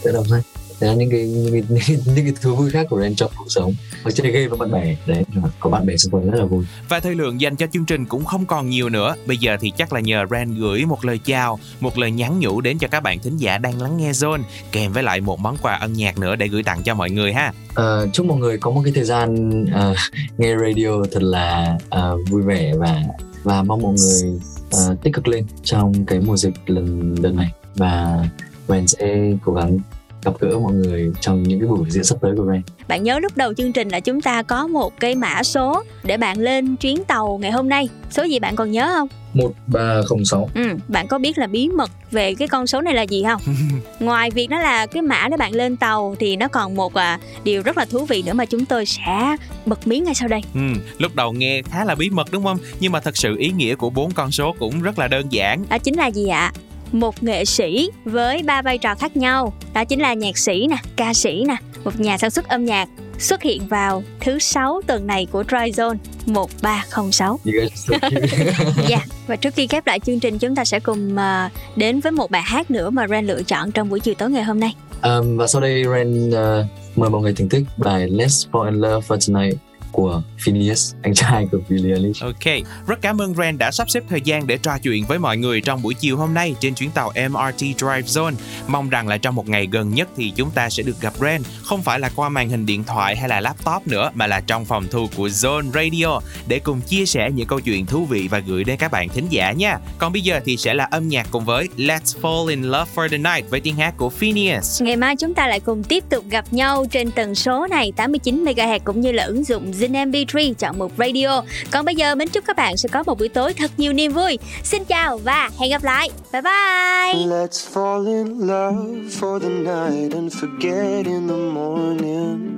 sẽ 0.03 0.11
đọc 0.11 0.25
sách. 0.29 0.43
Đấy 0.83 0.89
là 0.89 0.95
những 0.95 1.09
cái 1.09 1.27
những 1.27 1.51
cái, 1.51 1.63
những 1.69 1.79
cái, 1.87 1.97
những 2.05 2.25
cái 2.25 2.33
thú 2.41 2.55
vui 2.55 2.71
khác 2.71 2.87
của 2.89 3.01
Ren 3.01 3.15
trong 3.15 3.31
cuộc 3.37 3.45
sống 3.47 3.73
và 4.03 4.11
chơi 4.11 4.31
game 4.31 4.47
với 4.47 4.57
bạn 4.57 4.71
bè 4.71 4.95
đấy 5.05 5.23
có 5.59 5.69
bạn 5.69 5.85
bè 5.85 5.97
xung 5.97 6.13
quanh 6.13 6.31
rất 6.31 6.39
là 6.39 6.45
vui 6.45 6.65
Và 6.89 6.99
thời 6.99 7.15
lượng 7.15 7.41
dành 7.41 7.55
cho 7.55 7.67
chương 7.67 7.85
trình 7.85 8.05
cũng 8.05 8.25
không 8.25 8.45
còn 8.45 8.69
nhiều 8.69 8.89
nữa. 8.89 9.15
Bây 9.25 9.37
giờ 9.37 9.57
thì 9.59 9.71
chắc 9.77 9.93
là 9.93 9.99
nhờ 9.99 10.25
Ren 10.31 10.55
gửi 10.59 10.85
một 10.85 11.05
lời 11.05 11.19
chào, 11.25 11.59
một 11.79 11.97
lời 11.97 12.11
nhắn 12.11 12.39
nhủ 12.39 12.61
đến 12.61 12.77
cho 12.77 12.87
các 12.87 13.03
bạn 13.03 13.19
thính 13.19 13.37
giả 13.37 13.57
đang 13.57 13.81
lắng 13.81 13.97
nghe 13.97 14.11
Zone, 14.11 14.41
kèm 14.71 14.93
với 14.93 15.03
lại 15.03 15.21
một 15.21 15.39
món 15.39 15.57
quà 15.61 15.75
âm 15.75 15.93
nhạc 15.93 16.17
nữa 16.17 16.35
để 16.35 16.47
gửi 16.47 16.63
tặng 16.63 16.83
cho 16.83 16.95
mọi 16.95 17.09
người 17.09 17.33
ha. 17.33 17.53
Ờ, 17.73 18.07
chúc 18.13 18.25
mọi 18.25 18.37
người 18.37 18.57
có 18.57 18.71
một 18.71 18.81
cái 18.83 18.93
thời 18.95 19.05
gian 19.05 19.49
ờ, 19.73 19.95
nghe 20.37 20.55
radio 20.55 21.03
thật 21.11 21.23
là 21.23 21.77
ờ, 21.89 22.17
vui 22.29 22.41
vẻ 22.41 22.73
và 22.77 23.03
và 23.43 23.63
mong 23.63 23.81
mọi 23.81 23.93
người 23.93 24.39
ờ, 24.71 24.95
tích 25.03 25.13
cực 25.13 25.27
lên 25.27 25.45
trong 25.63 26.05
cái 26.05 26.19
mùa 26.19 26.37
dịch 26.37 26.53
lần 26.65 27.15
lần 27.21 27.35
này 27.35 27.51
và 27.75 28.25
Ren 28.67 28.87
sẽ 28.87 29.31
cố 29.45 29.53
gắng 29.53 29.79
gặp 30.25 30.31
gỡ 30.39 30.59
mọi 30.59 30.73
người 30.73 31.11
trong 31.21 31.43
những 31.43 31.59
cái 31.59 31.67
buổi 31.67 31.89
diễn 31.89 32.03
sắp 32.03 32.17
tới 32.21 32.31
của 32.37 32.45
Ren. 32.51 32.61
Bạn 32.87 33.03
nhớ 33.03 33.19
lúc 33.19 33.37
đầu 33.37 33.53
chương 33.53 33.73
trình 33.73 33.89
là 33.89 33.99
chúng 33.99 34.21
ta 34.21 34.43
có 34.43 34.67
một 34.67 34.99
cái 34.99 35.15
mã 35.15 35.43
số 35.43 35.83
để 36.03 36.17
bạn 36.17 36.37
lên 36.39 36.75
chuyến 36.75 37.03
tàu 37.03 37.37
ngày 37.41 37.51
hôm 37.51 37.69
nay. 37.69 37.89
Số 38.11 38.23
gì 38.23 38.39
bạn 38.39 38.55
còn 38.55 38.71
nhớ 38.71 38.93
không? 38.95 39.07
1306 39.33 40.49
Ừ, 40.55 40.61
bạn 40.87 41.07
có 41.07 41.17
biết 41.17 41.37
là 41.37 41.47
bí 41.47 41.69
mật 41.69 41.91
về 42.11 42.35
cái 42.35 42.47
con 42.47 42.67
số 42.67 42.81
này 42.81 42.93
là 42.93 43.01
gì 43.01 43.23
không? 43.23 43.41
Ngoài 43.99 44.29
việc 44.31 44.47
đó 44.47 44.59
là 44.59 44.85
cái 44.85 45.01
mã 45.01 45.27
để 45.31 45.37
bạn 45.37 45.55
lên 45.55 45.77
tàu 45.77 46.15
thì 46.19 46.35
nó 46.35 46.47
còn 46.47 46.75
một 46.75 46.93
à, 46.93 47.19
điều 47.43 47.61
rất 47.61 47.77
là 47.77 47.85
thú 47.85 48.05
vị 48.05 48.23
nữa 48.25 48.33
mà 48.33 48.45
chúng 48.45 48.65
tôi 48.65 48.85
sẽ 48.85 49.35
bật 49.65 49.87
mí 49.87 49.99
ngay 49.99 50.15
sau 50.15 50.27
đây. 50.27 50.41
Ừ, 50.53 50.59
lúc 50.97 51.15
đầu 51.15 51.33
nghe 51.33 51.61
khá 51.61 51.85
là 51.85 51.95
bí 51.95 52.09
mật 52.09 52.27
đúng 52.31 52.43
không? 52.43 52.57
Nhưng 52.79 52.91
mà 52.91 52.99
thật 52.99 53.17
sự 53.17 53.35
ý 53.37 53.49
nghĩa 53.51 53.75
của 53.75 53.89
bốn 53.89 54.11
con 54.11 54.31
số 54.31 54.55
cũng 54.59 54.81
rất 54.81 54.99
là 54.99 55.07
đơn 55.07 55.25
giản. 55.29 55.63
Đó 55.69 55.77
chính 55.77 55.97
là 55.97 56.07
gì 56.07 56.27
ạ? 56.27 56.51
Một 56.93 57.23
nghệ 57.23 57.45
sĩ 57.45 57.89
với 58.05 58.43
ba 58.43 58.61
vai 58.61 58.77
trò 58.77 58.95
khác 58.95 59.17
nhau. 59.17 59.53
Đó 59.73 59.85
chính 59.85 60.01
là 60.01 60.13
nhạc 60.13 60.37
sĩ 60.37 60.67
nè, 60.69 60.75
ca 60.95 61.13
sĩ 61.13 61.43
nè, 61.47 61.55
một 61.83 61.99
nhà 61.99 62.17
sản 62.17 62.31
xuất 62.31 62.47
âm 62.49 62.65
nhạc 62.65 62.89
xuất 63.19 63.41
hiện 63.41 63.67
vào 63.67 64.03
thứ 64.19 64.39
sáu 64.39 64.81
tuần 64.87 65.07
này 65.07 65.27
của 65.31 65.43
Dry 65.43 65.71
Zone 65.71 65.95
1306. 66.25 67.39
You 67.45 67.53
guys 67.53 67.71
are 67.71 67.75
so 67.75 68.09
cute. 68.09 68.87
Dạ, 68.89 69.05
và 69.27 69.35
trước 69.35 69.53
khi 69.55 69.67
khép 69.67 69.87
lại 69.87 69.99
chương 69.99 70.19
trình 70.19 70.39
chúng 70.39 70.55
ta 70.55 70.65
sẽ 70.65 70.79
cùng 70.79 71.17
à, 71.17 71.49
đến 71.75 71.99
với 71.99 72.11
một 72.11 72.31
bài 72.31 72.41
hát 72.41 72.71
nữa 72.71 72.89
mà 72.89 73.07
Ren 73.07 73.25
lựa 73.25 73.43
chọn 73.43 73.71
trong 73.71 73.89
buổi 73.89 73.99
chiều 73.99 74.13
tối 74.13 74.29
ngày 74.29 74.43
hôm 74.43 74.59
nay. 74.59 74.75
Um, 75.03 75.37
và 75.37 75.47
sau 75.47 75.61
đây 75.61 75.83
Ren 75.93 76.29
uh, 76.29 76.65
mời 76.95 77.09
mọi 77.09 77.21
người 77.21 77.33
thưởng 77.33 77.49
thức 77.49 77.63
bài 77.77 78.07
Let's 78.07 78.51
Fall 78.51 78.65
in 78.65 78.73
Love 78.73 79.07
for 79.07 79.33
Tonight 79.33 79.57
của 79.93 80.21
Phineas, 80.39 80.93
anh 81.01 81.13
trai 81.13 81.47
của 81.51 81.57
Billie 81.69 81.93
Eilish. 81.93 82.23
Ok, 82.23 82.53
rất 82.87 83.01
cảm 83.01 83.21
ơn 83.21 83.35
Ren 83.35 83.57
đã 83.57 83.71
sắp 83.71 83.89
xếp 83.89 84.03
thời 84.09 84.21
gian 84.21 84.47
để 84.47 84.57
trò 84.57 84.77
chuyện 84.83 85.05
với 85.05 85.19
mọi 85.19 85.37
người 85.37 85.61
trong 85.61 85.81
buổi 85.81 85.93
chiều 85.93 86.17
hôm 86.17 86.33
nay 86.33 86.55
trên 86.59 86.75
chuyến 86.75 86.91
tàu 86.91 87.11
MRT 87.29 87.59
Drive 87.59 88.01
Zone. 88.01 88.33
Mong 88.67 88.89
rằng 88.89 89.07
là 89.07 89.17
trong 89.17 89.35
một 89.35 89.49
ngày 89.49 89.67
gần 89.71 89.93
nhất 89.93 90.07
thì 90.17 90.33
chúng 90.35 90.51
ta 90.51 90.69
sẽ 90.69 90.83
được 90.83 91.01
gặp 91.01 91.13
Ren, 91.21 91.41
không 91.63 91.81
phải 91.81 91.99
là 91.99 92.09
qua 92.15 92.29
màn 92.29 92.49
hình 92.49 92.65
điện 92.65 92.83
thoại 92.83 93.15
hay 93.15 93.29
là 93.29 93.41
laptop 93.41 93.87
nữa 93.87 94.11
mà 94.13 94.27
là 94.27 94.39
trong 94.39 94.65
phòng 94.65 94.85
thu 94.91 95.07
của 95.17 95.27
Zone 95.27 95.71
Radio 95.71 96.19
để 96.47 96.59
cùng 96.59 96.81
chia 96.81 97.05
sẻ 97.05 97.31
những 97.31 97.47
câu 97.47 97.59
chuyện 97.59 97.85
thú 97.85 98.05
vị 98.05 98.27
và 98.31 98.39
gửi 98.39 98.63
đến 98.63 98.77
các 98.77 98.91
bạn 98.91 99.09
thính 99.09 99.27
giả 99.29 99.51
nha. 99.51 99.77
Còn 99.97 100.13
bây 100.13 100.21
giờ 100.21 100.39
thì 100.45 100.57
sẽ 100.57 100.73
là 100.73 100.87
âm 100.91 101.07
nhạc 101.07 101.27
cùng 101.31 101.45
với 101.45 101.69
Let's 101.77 102.21
Fall 102.21 102.47
in 102.47 102.63
Love 102.63 102.91
for 102.95 103.09
the 103.09 103.17
Night 103.17 103.49
với 103.49 103.59
tiếng 103.59 103.75
hát 103.75 103.93
của 103.97 104.09
Phineas. 104.09 104.81
Ngày 104.81 104.95
mai 104.95 105.15
chúng 105.15 105.33
ta 105.33 105.47
lại 105.47 105.59
cùng 105.59 105.83
tiếp 105.83 106.03
tục 106.09 106.25
gặp 106.29 106.45
nhau 106.51 106.85
trên 106.91 107.11
tần 107.11 107.35
số 107.35 107.67
này 107.67 107.91
89 107.95 108.45
MHz 108.45 108.79
cũng 108.83 109.01
như 109.01 109.11
là 109.11 109.23
ứng 109.23 109.43
dụng 109.43 109.73
Zin 109.83 110.11
MP3 110.11 110.53
chọn 110.53 110.79
mục 110.79 110.91
radio. 110.97 111.43
Còn 111.71 111.85
bây 111.85 111.95
giờ 111.95 112.15
mình 112.15 112.27
chúc 112.29 112.45
các 112.47 112.55
bạn 112.55 112.77
sẽ 112.77 112.89
có 112.91 113.03
một 113.03 113.19
buổi 113.19 113.29
tối 113.29 113.53
thật 113.53 113.71
nhiều 113.77 113.93
niềm 113.93 114.13
vui. 114.13 114.37
Xin 114.63 114.85
chào 114.85 115.17
và 115.17 115.49
hẹn 115.59 115.69
gặp 115.69 115.83
lại. 115.83 116.09
Bye 116.33 116.41
bye. 116.41 117.25
Let's 117.25 117.73
fall 117.73 118.07
in 118.07 118.27
love 118.47 119.09
for 119.19 119.39
the 119.39 119.49
night 119.49 120.13
and 120.13 120.33
forget 120.35 121.05
in 121.05 121.27
the 121.27 121.37
morning. 121.53 122.49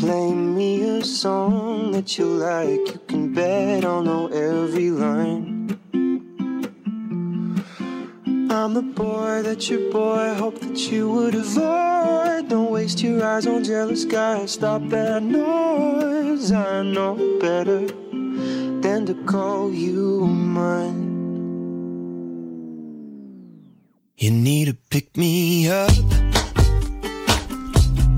Play 0.00 0.30
me 0.32 0.98
a 0.98 1.02
song 1.04 1.92
that 1.92 2.18
you 2.18 2.28
like. 2.28 2.92
You 2.92 3.00
can 3.08 3.34
bet 3.34 3.84
I'll 3.84 4.02
know 4.02 4.28
every 4.32 4.90
line. 4.90 5.68
I'm 8.52 8.74
the 8.74 8.82
boy 8.82 9.42
that 9.42 9.70
your 9.70 9.92
boy 9.92 10.34
hoped 10.34 10.62
that 10.62 10.90
you 10.90 11.08
would 11.08 11.36
avoid. 11.36 12.48
Don't 12.48 12.72
waste 12.72 13.00
your 13.00 13.24
eyes 13.24 13.46
on 13.46 13.62
jealous 13.62 14.04
guys. 14.04 14.50
Stop 14.50 14.82
that 14.88 15.22
noise. 15.22 16.50
I 16.50 16.82
know 16.82 17.14
better 17.40 17.86
than 18.82 19.06
to 19.06 19.14
call 19.24 19.72
you 19.72 20.26
mine. 20.26 21.06
You 24.18 24.32
need 24.32 24.64
to 24.64 24.74
pick 24.74 25.16
me 25.16 25.68
up. 25.68 25.92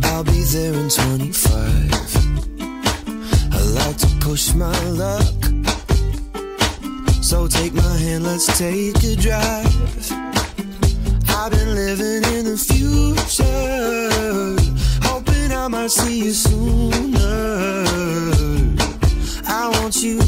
I'll 0.05 0.25
be 0.25 0.43
there 0.55 0.73
in 0.73 0.89
25. 0.89 1.93
I 3.53 3.61
like 3.75 3.99
to 3.99 4.07
push 4.21 4.55
my 4.55 4.83
luck. 4.89 5.42
So 7.33 7.49
take 7.49 7.73
my 7.73 7.97
hand, 7.97 8.25
let's 8.25 8.47
take 8.59 9.03
a 9.05 9.17
drive. 9.17 9.65
I've 11.31 11.51
been 11.51 11.75
living 11.75 12.23
in 12.37 12.45
the 12.45 12.59
future, 12.59 13.49
hoping 15.03 15.51
I 15.51 15.67
might 15.67 15.91
see 15.91 16.27
you 16.27 16.33
sooner. 16.33 17.87
I 19.49 19.71
want 19.81 20.03
you 20.03 20.19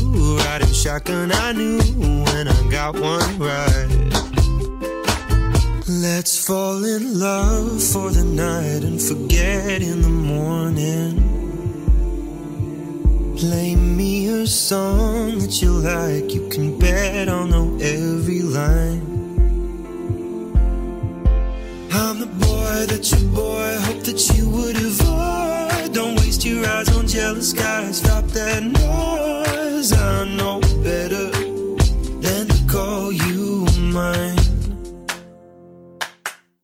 riding 0.46 0.72
shotgun. 0.72 1.30
I 1.30 1.52
knew 1.52 1.78
when 2.24 2.48
I 2.48 2.70
got 2.70 2.94
one 2.94 3.38
right. 3.38 3.90
Let's 5.86 6.42
fall 6.46 6.82
in 6.86 7.18
love 7.18 7.82
for 7.82 8.12
the 8.12 8.24
night 8.24 8.82
and 8.82 8.98
forget 8.98 9.82
in 9.82 10.00
the 10.00 10.08
morning. 10.08 11.33
Play 13.44 13.76
me 13.76 14.26
a 14.28 14.46
song 14.46 15.38
that 15.40 15.60
you 15.60 15.70
like. 15.70 16.32
You 16.32 16.48
can 16.48 16.78
bet 16.78 17.28
I'll 17.28 17.46
know 17.46 17.76
every 17.78 18.40
line. 18.40 19.04
I'm 21.92 22.20
the 22.20 22.30
boy 22.40 22.86
that 22.86 23.04
you 23.12 23.28
boy 23.28 23.76
hoped 23.84 24.06
that 24.06 24.22
you 24.34 24.48
would 24.48 24.76
avoid. 24.76 25.92
Don't 25.92 26.16
waste 26.20 26.46
your 26.46 26.66
eyes 26.66 26.88
on 26.96 27.06
jealous 27.06 27.52
guys. 27.52 27.98
Stop 27.98 28.24
that 28.28 28.62
noise. 28.62 29.92
I 29.92 30.24
know 30.38 30.60
better 30.82 31.28
than 32.24 32.48
to 32.48 32.60
call 32.66 33.12
you 33.12 33.66
mine. 33.92 34.38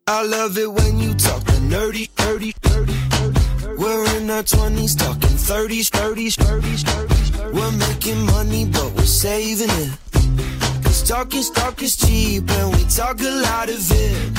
I 0.06 0.22
love 0.24 0.56
it 0.56 0.72
when 0.72 0.98
you 0.98 1.12
talk 1.12 1.44
the 1.44 1.60
nerdy, 1.60 2.08
nerdy, 2.16 2.54
nerdy, 2.54 2.54
nerdy. 2.54 2.59
We're 3.90 4.18
in 4.18 4.30
our 4.30 4.44
20s, 4.44 4.96
talking 4.96 5.36
30s, 5.50 5.90
30s, 5.90 6.36
30s, 6.36 6.84
30s. 6.84 7.52
We're 7.52 7.72
making 7.72 8.24
money, 8.24 8.64
but 8.64 8.92
we're 8.94 9.02
saving 9.02 9.68
it. 9.68 9.98
Cause 10.84 11.02
talking 11.02 11.42
stock 11.42 11.82
is 11.82 11.96
cheap, 11.96 12.48
and 12.48 12.72
we 12.72 12.84
talk 12.84 13.20
a 13.20 13.34
lot 13.42 13.68
of 13.68 13.82
it. 13.90 14.38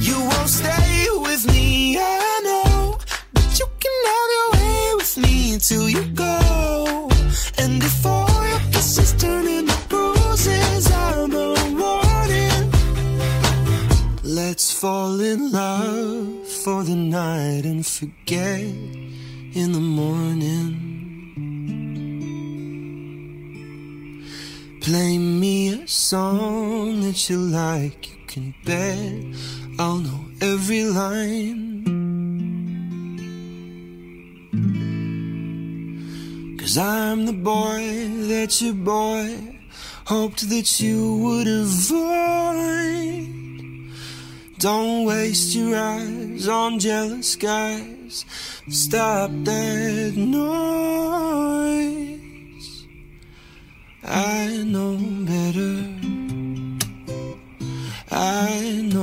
You 0.00 0.18
won't 0.18 0.48
stay 0.48 1.06
with 1.22 1.46
me, 1.46 1.98
I 2.00 2.40
know. 2.42 2.98
But 3.32 3.60
you 3.60 3.66
can 3.78 3.96
have 4.12 4.30
your 4.36 4.50
way 4.58 4.94
with 4.96 5.16
me 5.18 5.54
until 5.54 5.88
you 5.88 6.04
go. 6.06 7.08
And 7.58 7.80
all 8.04 8.46
your 8.48 8.60
kisses 8.72 9.12
turn 9.12 9.46
into 9.46 9.78
bruises, 9.88 10.90
I'm 10.90 11.32
a 11.32 11.54
warning. 11.78 12.72
Let's 14.24 14.72
fall 14.72 15.20
in 15.20 15.52
love 15.52 16.39
for 16.64 16.84
the 16.84 16.94
night 16.94 17.64
and 17.64 17.86
forget 17.86 18.60
in 18.60 19.72
the 19.72 19.80
morning. 19.80 20.76
Play 24.82 25.16
me 25.16 25.68
a 25.70 25.88
song 25.88 27.00
that 27.00 27.30
you 27.30 27.38
like. 27.38 28.10
You 28.10 28.16
can 28.26 28.54
bet 28.66 29.24
I'll 29.78 29.98
know 29.98 30.26
every 30.42 30.84
line. 30.84 31.80
Cause 36.58 36.76
I'm 36.76 37.24
the 37.24 37.32
boy 37.32 37.80
that 38.28 38.60
your 38.60 38.74
boy 38.74 39.58
hoped 40.04 40.46
that 40.50 40.78
you 40.78 41.16
would 41.22 41.48
avoid. 41.48 42.20
Don't 44.60 45.06
waste 45.06 45.54
your 45.54 45.74
eyes 45.74 46.46
on 46.46 46.78
jealous 46.78 47.34
guys. 47.34 48.26
Stop 48.68 49.30
that 49.44 50.12
noise. 50.14 50.36
I 54.04 54.62
know 54.66 54.98
better. 55.24 55.80
I 58.10 58.82
know 58.84 58.99